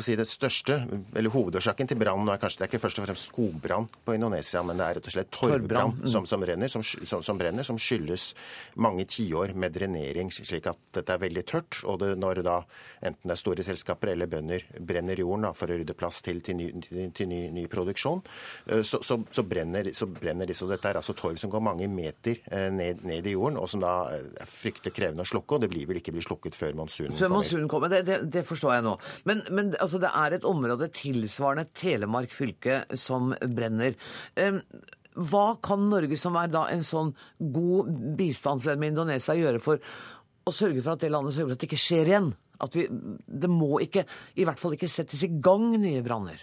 si 0.00 0.14
det 0.16 0.24
største, 0.26 0.78
eller 1.14 1.32
Hovedårsaken 1.32 1.90
til 1.90 1.98
brannen 2.00 2.30
er 2.32 2.40
kanskje 2.40 2.62
det 2.62 2.66
er 2.66 2.70
ikke 2.70 2.82
først 2.82 2.98
og 2.98 3.06
fremst 3.06 3.28
skogbrann 3.28 3.88
på 4.06 4.16
Indonesia, 4.16 4.62
men 4.66 4.80
det 4.80 4.86
er 4.86 4.96
rett 4.98 5.08
og 5.10 5.14
slett 5.14 5.30
torvbrann 5.34 5.92
mm. 5.98 6.06
som, 6.10 6.26
som, 6.28 6.42
renner, 6.48 6.70
som, 6.72 6.82
som, 6.82 7.38
brenner, 7.38 7.66
som 7.66 7.78
skyldes 7.80 8.30
mange 8.82 9.04
tiår 9.06 9.52
med 9.54 9.76
drenering, 9.76 10.32
slik 10.32 10.66
at 10.70 10.80
dette 10.96 11.14
er 11.14 11.20
veldig 11.22 11.44
tørt. 11.48 11.82
Og 11.86 12.00
det, 12.02 12.12
når 12.18 12.42
da 12.46 12.56
enten 13.04 13.28
det 13.28 13.36
er 13.36 13.42
store 13.42 13.66
selskaper 13.66 14.14
eller 14.14 14.30
bønder 14.32 14.64
brenner 14.80 15.20
jorden 15.20 15.46
da, 15.46 15.52
for 15.56 15.70
å 15.70 15.78
rydde 15.78 15.96
plass 15.98 16.22
til, 16.24 16.40
til, 16.44 16.58
ny, 16.58 17.10
til 17.14 17.30
ny, 17.30 17.42
ny, 17.54 17.66
produksjon, 17.72 18.24
eh, 18.72 18.82
så, 18.86 19.02
så, 19.04 19.20
så, 19.30 19.46
brenner, 19.46 19.92
så 19.94 20.08
brenner 20.10 20.48
disse. 20.48 20.64
Og 20.66 20.72
dette 20.72 20.90
er 20.90 21.00
altså 21.02 21.14
torv 21.18 21.38
som 21.40 21.52
går 21.52 21.64
mange 21.68 21.90
meter 21.92 22.40
eh, 22.50 22.70
ned, 22.72 23.04
ned, 23.06 23.28
i 23.28 23.36
jorden, 23.36 23.60
og 23.60 23.70
som 23.70 23.84
da 23.84 23.94
er 24.16 24.48
fryktelig 24.48 24.96
krevende 24.96 25.26
å 25.26 25.32
slukke. 25.34 25.58
Og 25.58 25.66
det 25.66 25.70
blir 25.70 25.86
vel 25.90 26.02
ikke 26.02 26.16
blir 26.16 26.26
slukket 26.26 26.58
før 26.58 26.74
monsunen 26.82 27.12
kommer. 27.12 27.22
Før 27.26 27.36
monsunen 27.36 27.70
kommer, 27.70 27.92
det, 27.92 28.04
det, 28.08 28.20
det 28.32 28.46
forstår 28.48 28.71
jeg 28.78 28.86
nå. 28.86 28.96
Men, 29.28 29.42
men 29.54 29.74
altså, 29.78 30.00
det 30.02 30.10
er 30.22 30.36
et 30.36 30.48
område 30.48 30.90
tilsvarende 30.96 31.68
Telemark 31.76 32.34
fylke 32.36 32.82
som 32.98 33.32
brenner. 33.54 33.96
Hva 35.12 35.46
kan 35.64 35.88
Norge, 35.90 36.16
som 36.20 36.36
er 36.40 36.52
da 36.52 36.66
en 36.72 36.84
sånn 36.86 37.12
god 37.52 37.90
bistandsvenn 38.18 38.80
med 38.80 38.94
Indonesia, 38.94 39.36
gjøre 39.36 39.60
for 39.62 39.82
å 40.42 40.54
sørge 40.54 40.80
for 40.82 40.94
at 40.94 41.04
det 41.04 41.12
landet 41.12 41.36
sørger 41.36 41.52
for 41.52 41.58
at 41.58 41.64
det 41.64 41.70
ikke 41.70 41.84
skjer 41.84 42.12
igjen? 42.12 42.32
At 42.62 42.78
vi, 42.78 42.86
det 43.26 43.50
må 43.50 43.76
ikke, 43.82 44.06
i 44.38 44.46
hvert 44.46 44.60
fall 44.60 44.76
ikke 44.76 44.90
settes 44.90 45.24
i 45.26 45.32
gang 45.42 45.72
nye 45.74 46.02
branner. 46.06 46.40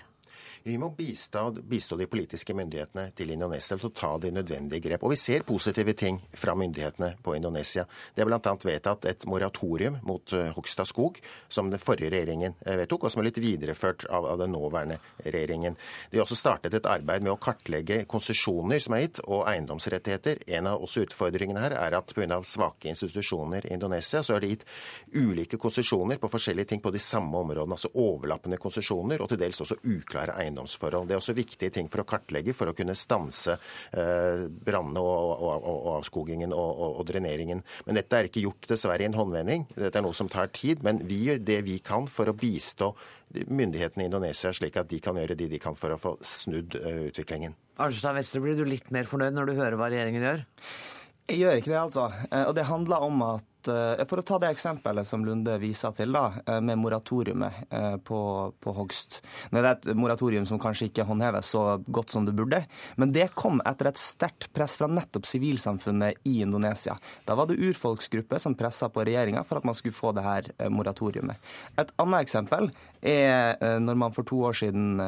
Vi 0.70 0.78
må 0.78 0.90
bistå, 0.90 1.52
bistå, 1.52 1.98
de 1.98 2.06
politiske 2.06 2.54
myndighetene 2.54 3.08
til 3.18 3.32
Indonesia 3.34 3.74
til 3.74 3.88
å 3.90 3.94
ta 3.96 4.10
de 4.22 4.30
nødvendige 4.30 4.84
grep. 4.84 5.02
Og 5.02 5.16
vi 5.16 5.18
ser 5.18 5.42
positive 5.48 5.96
ting 5.98 6.20
fra 6.38 6.54
myndighetene 6.54 7.16
på 7.26 7.34
Indonesia. 7.34 7.88
Det 8.14 8.22
er 8.22 8.28
bl.a. 8.30 8.52
vedtatt 8.70 9.08
et 9.10 9.26
moratorium 9.26 9.98
mot 10.06 10.34
eh, 10.38 10.52
hogst 10.54 10.84
av 10.84 10.86
skog, 10.86 11.18
som 11.50 11.72
den 11.74 11.82
forrige 11.82 12.12
regjeringen 12.14 12.54
eh, 12.62 12.78
vedtok, 12.84 13.08
og 13.08 13.14
som 13.14 13.24
er 13.24 13.30
litt 13.32 13.40
videreført 13.42 14.06
av, 14.14 14.28
av 14.30 14.44
den 14.44 14.54
nåværende 14.54 15.00
regjeringen. 15.24 15.80
De 16.12 16.22
har 16.22 16.28
også 16.28 16.38
startet 16.38 16.78
et 16.78 16.92
arbeid 16.92 17.26
med 17.26 17.34
å 17.34 17.40
kartlegge 17.42 18.04
konsesjoner 18.14 18.86
som 18.86 19.00
er 19.00 19.08
gitt, 19.08 19.24
og 19.26 19.50
eiendomsrettigheter. 19.50 20.44
En 20.60 20.70
av 20.70 20.86
også 20.86 21.08
utfordringene 21.08 21.66
her 21.66 21.78
er 21.80 21.98
at 21.98 22.14
pga. 22.14 22.44
svake 22.46 22.94
institusjoner 22.94 23.66
i 23.66 23.74
Indonesia, 23.74 24.22
så 24.22 24.38
er 24.38 24.46
det 24.46 24.54
gitt 24.54 24.70
ulike 25.18 25.58
konsesjoner 25.58 26.22
på 26.22 26.30
forskjellige 26.30 26.76
ting 26.76 26.86
på 26.86 26.94
de 26.94 27.02
samme 27.02 27.42
områdene, 27.42 27.74
altså 27.74 27.90
overlappende 27.98 28.62
konsesjoner, 28.62 29.26
og 29.26 29.34
til 29.34 29.42
dels 29.42 29.66
også 29.66 29.82
uklare 29.98 30.38
eiendomsrettigheter 30.38 30.59
eiendomsforhold. 30.60 31.08
Det 31.08 31.16
er 31.16 31.22
også 31.22 31.36
viktige 31.38 31.74
ting 31.74 31.90
for 31.90 32.04
å 32.04 32.08
kartlegge, 32.08 32.54
for 32.54 32.72
å 32.72 32.76
kunne 32.78 32.96
stanse 32.98 33.56
eh, 33.92 34.46
brannene 34.50 35.02
og, 35.02 35.30
og, 35.40 35.56
og, 35.56 35.80
og, 35.80 35.92
avskogingen 36.00 36.54
og, 36.56 37.02
dreneringen. 37.08 37.64
Men 37.88 38.00
dette 38.00 38.18
er 38.18 38.30
ikke 38.30 38.44
gjort 38.44 38.70
dessverre 38.70 39.06
i 39.06 39.10
en 39.10 39.18
håndvending. 39.18 39.68
Dette 39.76 40.00
er 40.00 40.06
noe 40.06 40.18
som 40.18 40.30
tar 40.32 40.52
tid. 40.54 40.84
Men 40.86 41.02
vi 41.08 41.24
gjør 41.30 41.42
det 41.44 41.62
vi 41.68 41.80
kan 41.84 42.08
for 42.12 42.30
å 42.30 42.36
bistå 42.38 42.94
myndighetene 43.30 44.06
i 44.06 44.10
Indonesia, 44.10 44.52
slik 44.56 44.78
at 44.82 44.90
de 44.90 45.00
kan 45.04 45.18
gjøre 45.20 45.38
det 45.38 45.50
de 45.52 45.60
kan 45.62 45.78
for 45.78 45.94
å 45.94 46.00
få 46.02 46.16
snudd 46.26 46.74
uh, 46.82 47.06
utviklingen. 47.12 47.54
Arnstad 47.80 48.18
Vestre, 48.18 48.42
blir 48.42 48.58
du 48.58 48.66
litt 48.66 48.90
mer 48.96 49.06
fornøyd 49.10 49.36
når 49.38 49.52
du 49.52 49.60
hører 49.60 49.78
hva 49.78 49.92
regjeringen 49.92 50.26
gjør? 50.26 50.42
Jeg 51.30 51.44
gjør 51.44 51.60
ikke 51.60 51.70
det, 51.70 51.78
altså. 51.78 52.08
Eh, 52.26 52.48
og 52.50 52.56
det 52.58 52.66
handler 52.66 53.06
om 53.06 53.22
at 53.28 53.49
Eh, 53.68 54.06
for 54.08 54.22
å 54.22 54.26
ta 54.26 54.38
det 54.40 54.52
eksempelet 54.54 55.08
som 55.08 55.24
Lunde 55.26 55.58
viser 55.60 55.92
til, 55.98 56.14
da, 56.16 56.32
eh, 56.46 56.60
med 56.64 56.80
moratoriumet 56.80 57.66
eh, 57.70 57.98
på, 57.98 58.20
på 58.60 58.74
hogst. 58.78 59.20
Det 59.52 59.60
er 59.60 59.70
et 59.72 59.90
moratorium 59.98 60.46
som 60.48 60.62
kanskje 60.62 60.90
ikke 60.90 61.06
håndheves 61.10 61.52
så 61.56 61.64
godt 61.88 62.14
som 62.16 62.28
det 62.28 62.36
burde. 62.38 62.62
Men 62.96 63.12
det 63.16 63.30
kom 63.40 63.60
etter 63.68 63.92
et 63.92 64.00
sterkt 64.00 64.50
press 64.56 64.78
fra 64.80 64.88
nettopp 64.88 65.28
sivilsamfunnet 65.28 66.22
i 66.30 66.40
Indonesia. 66.46 66.96
Da 67.28 67.36
var 67.36 67.50
det 67.50 67.60
urfolksgrupper 67.60 68.40
som 68.40 68.56
pressa 68.60 68.90
på 68.90 69.04
regjeringa 69.08 69.44
for 69.48 69.60
at 69.60 69.68
man 69.68 69.78
skulle 69.78 69.98
få 69.98 70.14
det 70.16 70.26
her 70.26 70.50
moratoriumet. 70.72 71.38
Et 71.80 71.94
annet 72.00 72.24
eksempel 72.24 72.72
er 73.02 73.80
når 73.80 73.96
man 74.00 74.14
for 74.16 74.28
to 74.28 74.42
år 74.50 74.58
siden 74.60 75.00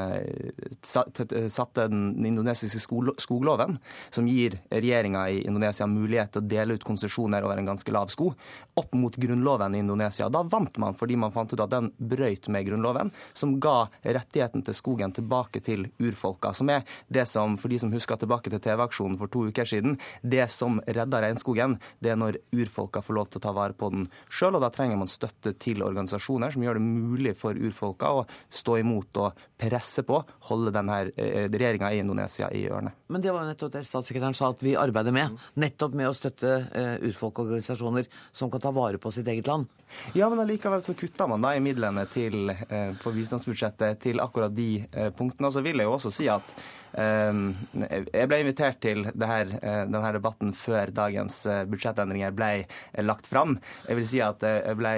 satte 0.81 1.87
den 1.91 2.25
indonesiske 2.25 2.79
skogloven, 2.79 3.77
som 4.09 4.27
gir 4.29 4.57
regjeringa 4.71 5.25
i 5.29 5.41
Indonesia 5.47 5.87
mulighet 5.89 6.33
til 6.35 6.43
å 6.43 6.49
dele 6.53 6.77
ut 6.77 6.87
konsesjoner 6.87 7.43
over 7.43 7.59
en 7.59 7.71
ganske 7.73 7.91
lav 7.93 8.11
sko 8.13 8.31
opp 8.79 8.93
mot 8.95 9.15
grunnloven 9.15 9.75
i 9.75 9.81
Indonesia. 9.83 10.29
Da 10.31 10.43
vant 10.47 10.77
man 10.81 10.95
fordi 10.97 11.17
man 11.19 11.33
fant 11.35 11.51
ut 11.53 11.59
at 11.59 11.73
den 11.73 11.91
brøyt 11.97 12.47
med 12.53 12.65
grunnloven, 12.67 13.11
som 13.33 13.57
ga 13.61 13.87
rettigheten 14.01 14.63
til 14.65 14.77
skogen 14.77 15.11
tilbake 15.15 15.61
til 15.63 15.87
urfolka. 15.99 16.53
Som 16.55 16.71
er 16.73 16.85
det 17.11 17.27
som, 17.29 17.57
for 17.59 17.71
de 17.71 17.79
som 17.81 17.91
husker 17.93 18.19
tilbake 18.21 18.51
til 18.53 18.63
TV-aksjonen 18.63 19.19
for 19.19 19.31
to 19.31 19.47
uker 19.51 19.67
siden, 19.67 19.97
det 20.21 20.47
som 20.53 20.79
redda 20.87 21.21
regnskogen, 21.25 21.77
det 21.99 22.13
er 22.13 22.19
når 22.19 22.39
urfolka 22.55 23.03
får 23.03 23.17
lov 23.17 23.31
til 23.31 23.41
å 23.41 23.45
ta 23.47 23.55
vare 23.55 23.77
på 23.77 23.91
den 23.93 24.07
sjøl. 24.29 24.55
Og 24.57 24.63
da 24.63 24.71
trenger 24.73 24.99
man 24.99 25.11
støtte 25.11 25.53
til 25.61 25.83
organisasjoner 25.85 26.53
som 26.53 26.63
gjør 26.65 26.79
det 26.79 26.85
mulig 26.85 27.35
for 27.39 27.57
urfolka 27.81 28.11
å 28.13 28.25
stå 28.49 28.77
imot 28.79 29.17
og 29.17 29.45
presse 29.57 30.03
på, 30.03 30.21
holde 30.49 30.71
denne 30.73 31.11
eh, 31.15 31.49
regjeringa 31.49 31.91
i 31.93 32.01
Indonesia 32.01 32.49
i 32.51 32.65
ørene. 32.69 32.93
Men 33.07 33.21
det 33.21 33.33
var 33.33 33.43
jo 33.43 33.51
nettopp 33.51 33.73
det 33.73 33.83
statssekretæren 33.85 34.37
sa 34.37 34.51
at 34.51 34.63
vi 34.63 34.75
arbeider 34.79 35.13
med. 35.13 35.37
Nettopp 35.61 35.93
med 35.97 36.09
å 36.09 36.15
støtte 36.15 36.55
uh, 36.71 36.95
urfolkorganisasjoner 37.05 38.07
som 38.31 38.51
kan 38.51 38.63
ta 38.63 38.71
vare 38.73 38.97
på 39.01 39.11
sitt 39.13 39.27
eget 39.27 39.47
land. 39.47 39.69
Ja, 40.15 40.29
men 40.31 40.39
allikevel 40.39 40.83
så 40.85 40.95
kutta 40.97 41.27
man 41.27 41.43
da 41.43 41.53
i 41.55 41.63
midlene 41.63 42.05
til, 42.09 42.49
eh, 42.49 42.93
på 43.01 43.11
bistandsbudsjettet 43.11 43.99
til 44.01 44.23
akkurat 44.23 44.53
de 44.55 44.85
eh, 44.87 45.09
punktene. 45.11 45.49
Og 45.49 45.57
så 45.57 45.65
vil 45.65 45.81
jeg 45.81 45.89
jo 45.89 45.97
også 45.97 46.13
si 46.15 46.29
at 46.31 46.55
jeg 46.91 48.27
ble 48.27 48.39
invitert 48.41 48.81
til 48.83 49.05
her, 49.07 49.51
eh, 49.61 49.83
denne 49.87 50.11
debatten 50.15 50.51
før 50.57 50.91
dagens 50.91 51.45
eh, 51.47 51.63
budsjettendringer 51.69 52.33
ble 52.35 52.49
eh, 52.63 53.03
lagt 53.03 53.29
fram. 53.31 53.57
Jeg 53.87 53.99
vil 53.99 54.07
si 54.09 54.21
at 54.23 54.43
jeg 54.43 54.77
ble 54.79 54.93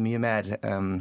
mye 0.00 0.20
mer 0.22 0.48
ehm, 0.62 0.92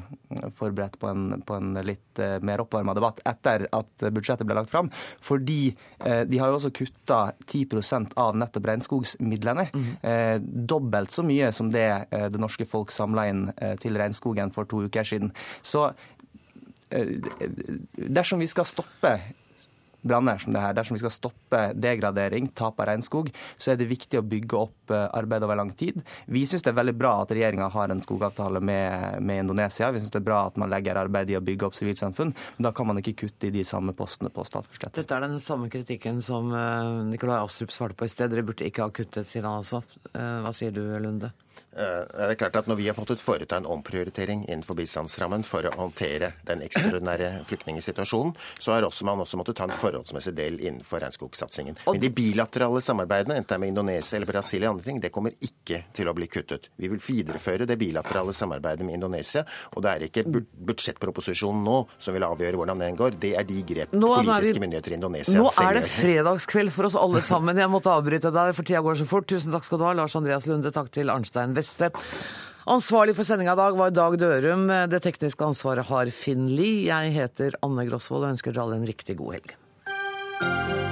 forberedt 0.56 0.98
på 1.00 1.10
en, 1.12 1.42
på 1.46 1.56
en 1.58 1.76
litt 1.86 2.20
mer 2.46 2.64
oppvarma 2.64 2.96
debatt 2.96 3.22
etter 3.28 3.68
at 3.76 4.06
budsjettet 4.16 4.48
ble 4.48 4.58
lagt 4.58 4.72
fram. 4.72 4.90
Fordi 5.24 5.76
de 6.00 6.40
har 6.40 6.52
jo 6.52 6.58
også 6.60 6.72
kutta 6.76 7.20
10 7.44 8.16
av 8.22 8.38
nettopp 8.40 8.68
regnskogsmidlene. 8.70 9.66
Mm. 9.76 10.46
Dobbelt 10.68 11.12
så 11.12 11.26
mye 11.28 11.52
som 11.56 11.72
det 11.74 11.88
det 12.10 12.42
norske 12.42 12.68
folk 12.70 12.94
samla 12.96 13.28
inn 13.32 13.44
til 13.84 14.00
regnskogen 14.00 14.54
for 14.56 14.70
to 14.70 14.86
uker 14.88 15.08
siden. 15.08 15.34
Så 15.66 15.90
dersom 16.90 18.44
vi 18.44 18.50
skal 18.52 18.70
stoppe 18.70 19.18
branner 20.06 20.38
som 20.42 20.54
det 20.54 20.62
her. 20.64 20.76
Dersom 20.78 20.96
vi 20.96 21.02
skal 21.04 21.14
stoppe 21.14 21.62
degradering, 21.74 22.48
tap 22.54 22.80
av 22.80 22.90
regnskog, 22.92 23.32
så 23.58 23.74
er 23.74 23.80
det 23.80 23.90
viktig 23.90 24.20
å 24.20 24.26
bygge 24.26 24.60
opp 24.60 24.94
eh, 24.94 25.08
arbeid 25.18 25.46
over 25.48 25.60
lang 25.60 25.72
tid. 25.78 26.02
Vi 26.32 26.46
syns 26.48 26.66
det 26.66 26.72
er 26.74 26.80
veldig 26.80 26.96
bra 26.98 27.16
at 27.24 27.34
regjeringa 27.36 27.70
har 27.74 27.94
en 27.94 28.04
skogavtale 28.04 28.62
med, 28.62 29.22
med 29.26 29.46
Indonesia. 29.46 29.92
Vi 29.92 30.04
syns 30.04 30.14
det 30.14 30.22
er 30.22 30.28
bra 30.30 30.44
at 30.50 30.60
man 30.62 30.72
legger 30.74 31.00
arbeid 31.02 31.34
i 31.34 31.40
å 31.40 31.44
bygge 31.46 31.70
opp 31.70 31.78
sivilsamfunn, 31.78 32.34
men 32.58 32.70
da 32.70 32.74
kan 32.76 32.90
man 32.90 33.02
ikke 33.02 33.18
kutte 33.26 33.50
i 33.50 33.54
de 33.56 33.66
samme 33.68 33.96
postene 33.98 34.32
på 34.34 34.46
statsbudsjettet. 34.48 35.02
Dette 35.02 35.18
er 35.18 35.26
den 35.28 35.40
samme 35.44 35.72
kritikken 35.74 36.22
som 36.26 36.54
eh, 36.54 36.92
Nikolai 37.12 37.42
Astrup 37.42 37.74
svarte 37.74 37.98
på 37.98 38.08
i 38.08 38.14
sted. 38.14 38.32
Dere 38.34 38.46
burde 38.46 38.68
ikke 38.68 38.86
ha 38.86 38.94
kuttet, 38.94 39.28
sier 39.30 39.48
han 39.48 39.62
altså. 39.64 39.84
Eh, 40.14 40.38
hva 40.46 40.54
sier 40.56 40.76
du, 40.76 40.84
Lunde? 41.02 41.34
Eh, 41.76 41.84
Det 42.16 42.32
er 42.32 42.36
klart 42.40 42.56
at 42.56 42.68
Når 42.68 42.76
vi 42.78 42.88
har 42.88 42.96
måttet 42.96 43.20
foreta 43.20 43.58
en 43.58 43.66
omprioritering 43.66 44.46
innenfor 44.48 44.76
bistandsrammen 44.76 45.44
for 45.44 45.64
å 45.68 45.74
håndtere 45.76 46.34
den 46.48 46.62
ekstraordinære 46.62 47.44
flyktningsituasjonen, 47.46 48.34
så 48.60 48.72
har 48.74 48.84
også 48.88 49.04
man 49.06 49.20
også 49.20 49.38
måttet 49.38 49.56
ta 49.58 49.64
en 49.68 49.70
forholdsmessig 49.76 50.34
del 50.36 50.60
innenfor 50.60 51.00
regnskogsatsingen. 51.04 51.76
Men 51.86 52.00
de 52.00 52.10
bilaterale 52.10 52.80
samarbeidene, 52.82 53.36
enten 53.36 53.48
det 53.48 53.56
er 53.56 53.60
med 53.60 53.74
Indonesia 53.74 54.16
eller 54.18 54.26
Brasil 54.32 54.62
eller 54.62 54.70
andre 54.72 54.84
ting, 54.84 55.00
det 55.02 55.12
kommer 55.12 55.32
ikke 55.42 55.84
til 55.94 56.08
å 56.08 56.14
bli 56.16 56.28
kuttet. 56.28 56.70
Vi 56.78 56.88
vil 56.88 57.00
videreføre 57.00 57.68
det 57.68 57.78
bilaterale 57.78 58.34
samarbeidet 58.34 58.86
med 58.86 58.96
Indonesia, 58.96 59.44
og 59.76 59.84
det 59.84 59.92
er 59.92 60.08
ikke 60.08 60.24
budsjettproposisjonen 60.70 61.64
nå 61.66 61.78
som 62.02 62.14
vil 62.16 62.24
avgjøre 62.28 62.60
hvordan 62.60 62.80
den 62.80 62.96
går. 63.00 63.20
Det 63.20 63.34
er 63.38 63.44
de 63.44 63.62
grep 63.64 63.92
vi- 63.92 64.00
politiske 64.00 64.60
myndigheter 64.60 64.92
i 64.92 64.96
Indonesia 65.00 65.40
Nå 65.40 65.50
er 65.62 65.74
det 65.80 65.84
fredagskveld 65.90 66.72
for 66.72 66.86
oss 66.86 66.96
alle 66.96 67.22
sammen. 67.22 67.56
Jeg 67.58 67.70
måtte 67.70 67.92
avbryte 67.92 68.32
deg, 68.32 68.56
for 68.56 68.64
tida 68.64 68.82
går 68.82 68.96
så 69.02 69.06
fort. 69.08 69.28
Tusen 69.28 69.52
takk 69.52 69.64
skal 69.66 69.78
du 69.80 69.84
ha, 69.84 69.94
Lars 69.94 70.16
Andreas 70.16 70.46
Lunde. 70.48 70.72
Takk 70.72 70.92
til 70.92 71.10
Arnstein 71.10 71.54
beste. 71.66 71.92
Ansvarlig 72.66 73.14
for 73.18 73.28
sendinga 73.28 73.54
i 73.54 73.62
dag 73.62 73.78
var 73.78 73.94
Dag 73.94 74.18
Dørum. 74.22 74.66
Det 74.90 75.04
tekniske 75.06 75.46
ansvaret 75.46 75.86
har 75.90 76.10
Finn 76.14 76.48
Lie. 76.50 76.88
Jeg 76.90 77.14
heter 77.18 77.60
Anne 77.66 77.86
Grosvold 77.90 78.26
og 78.26 78.34
ønsker 78.38 78.56
dere 78.56 78.66
alle 78.66 78.82
en 78.82 78.90
riktig 78.90 79.20
god 79.22 79.38
helg. 79.38 80.85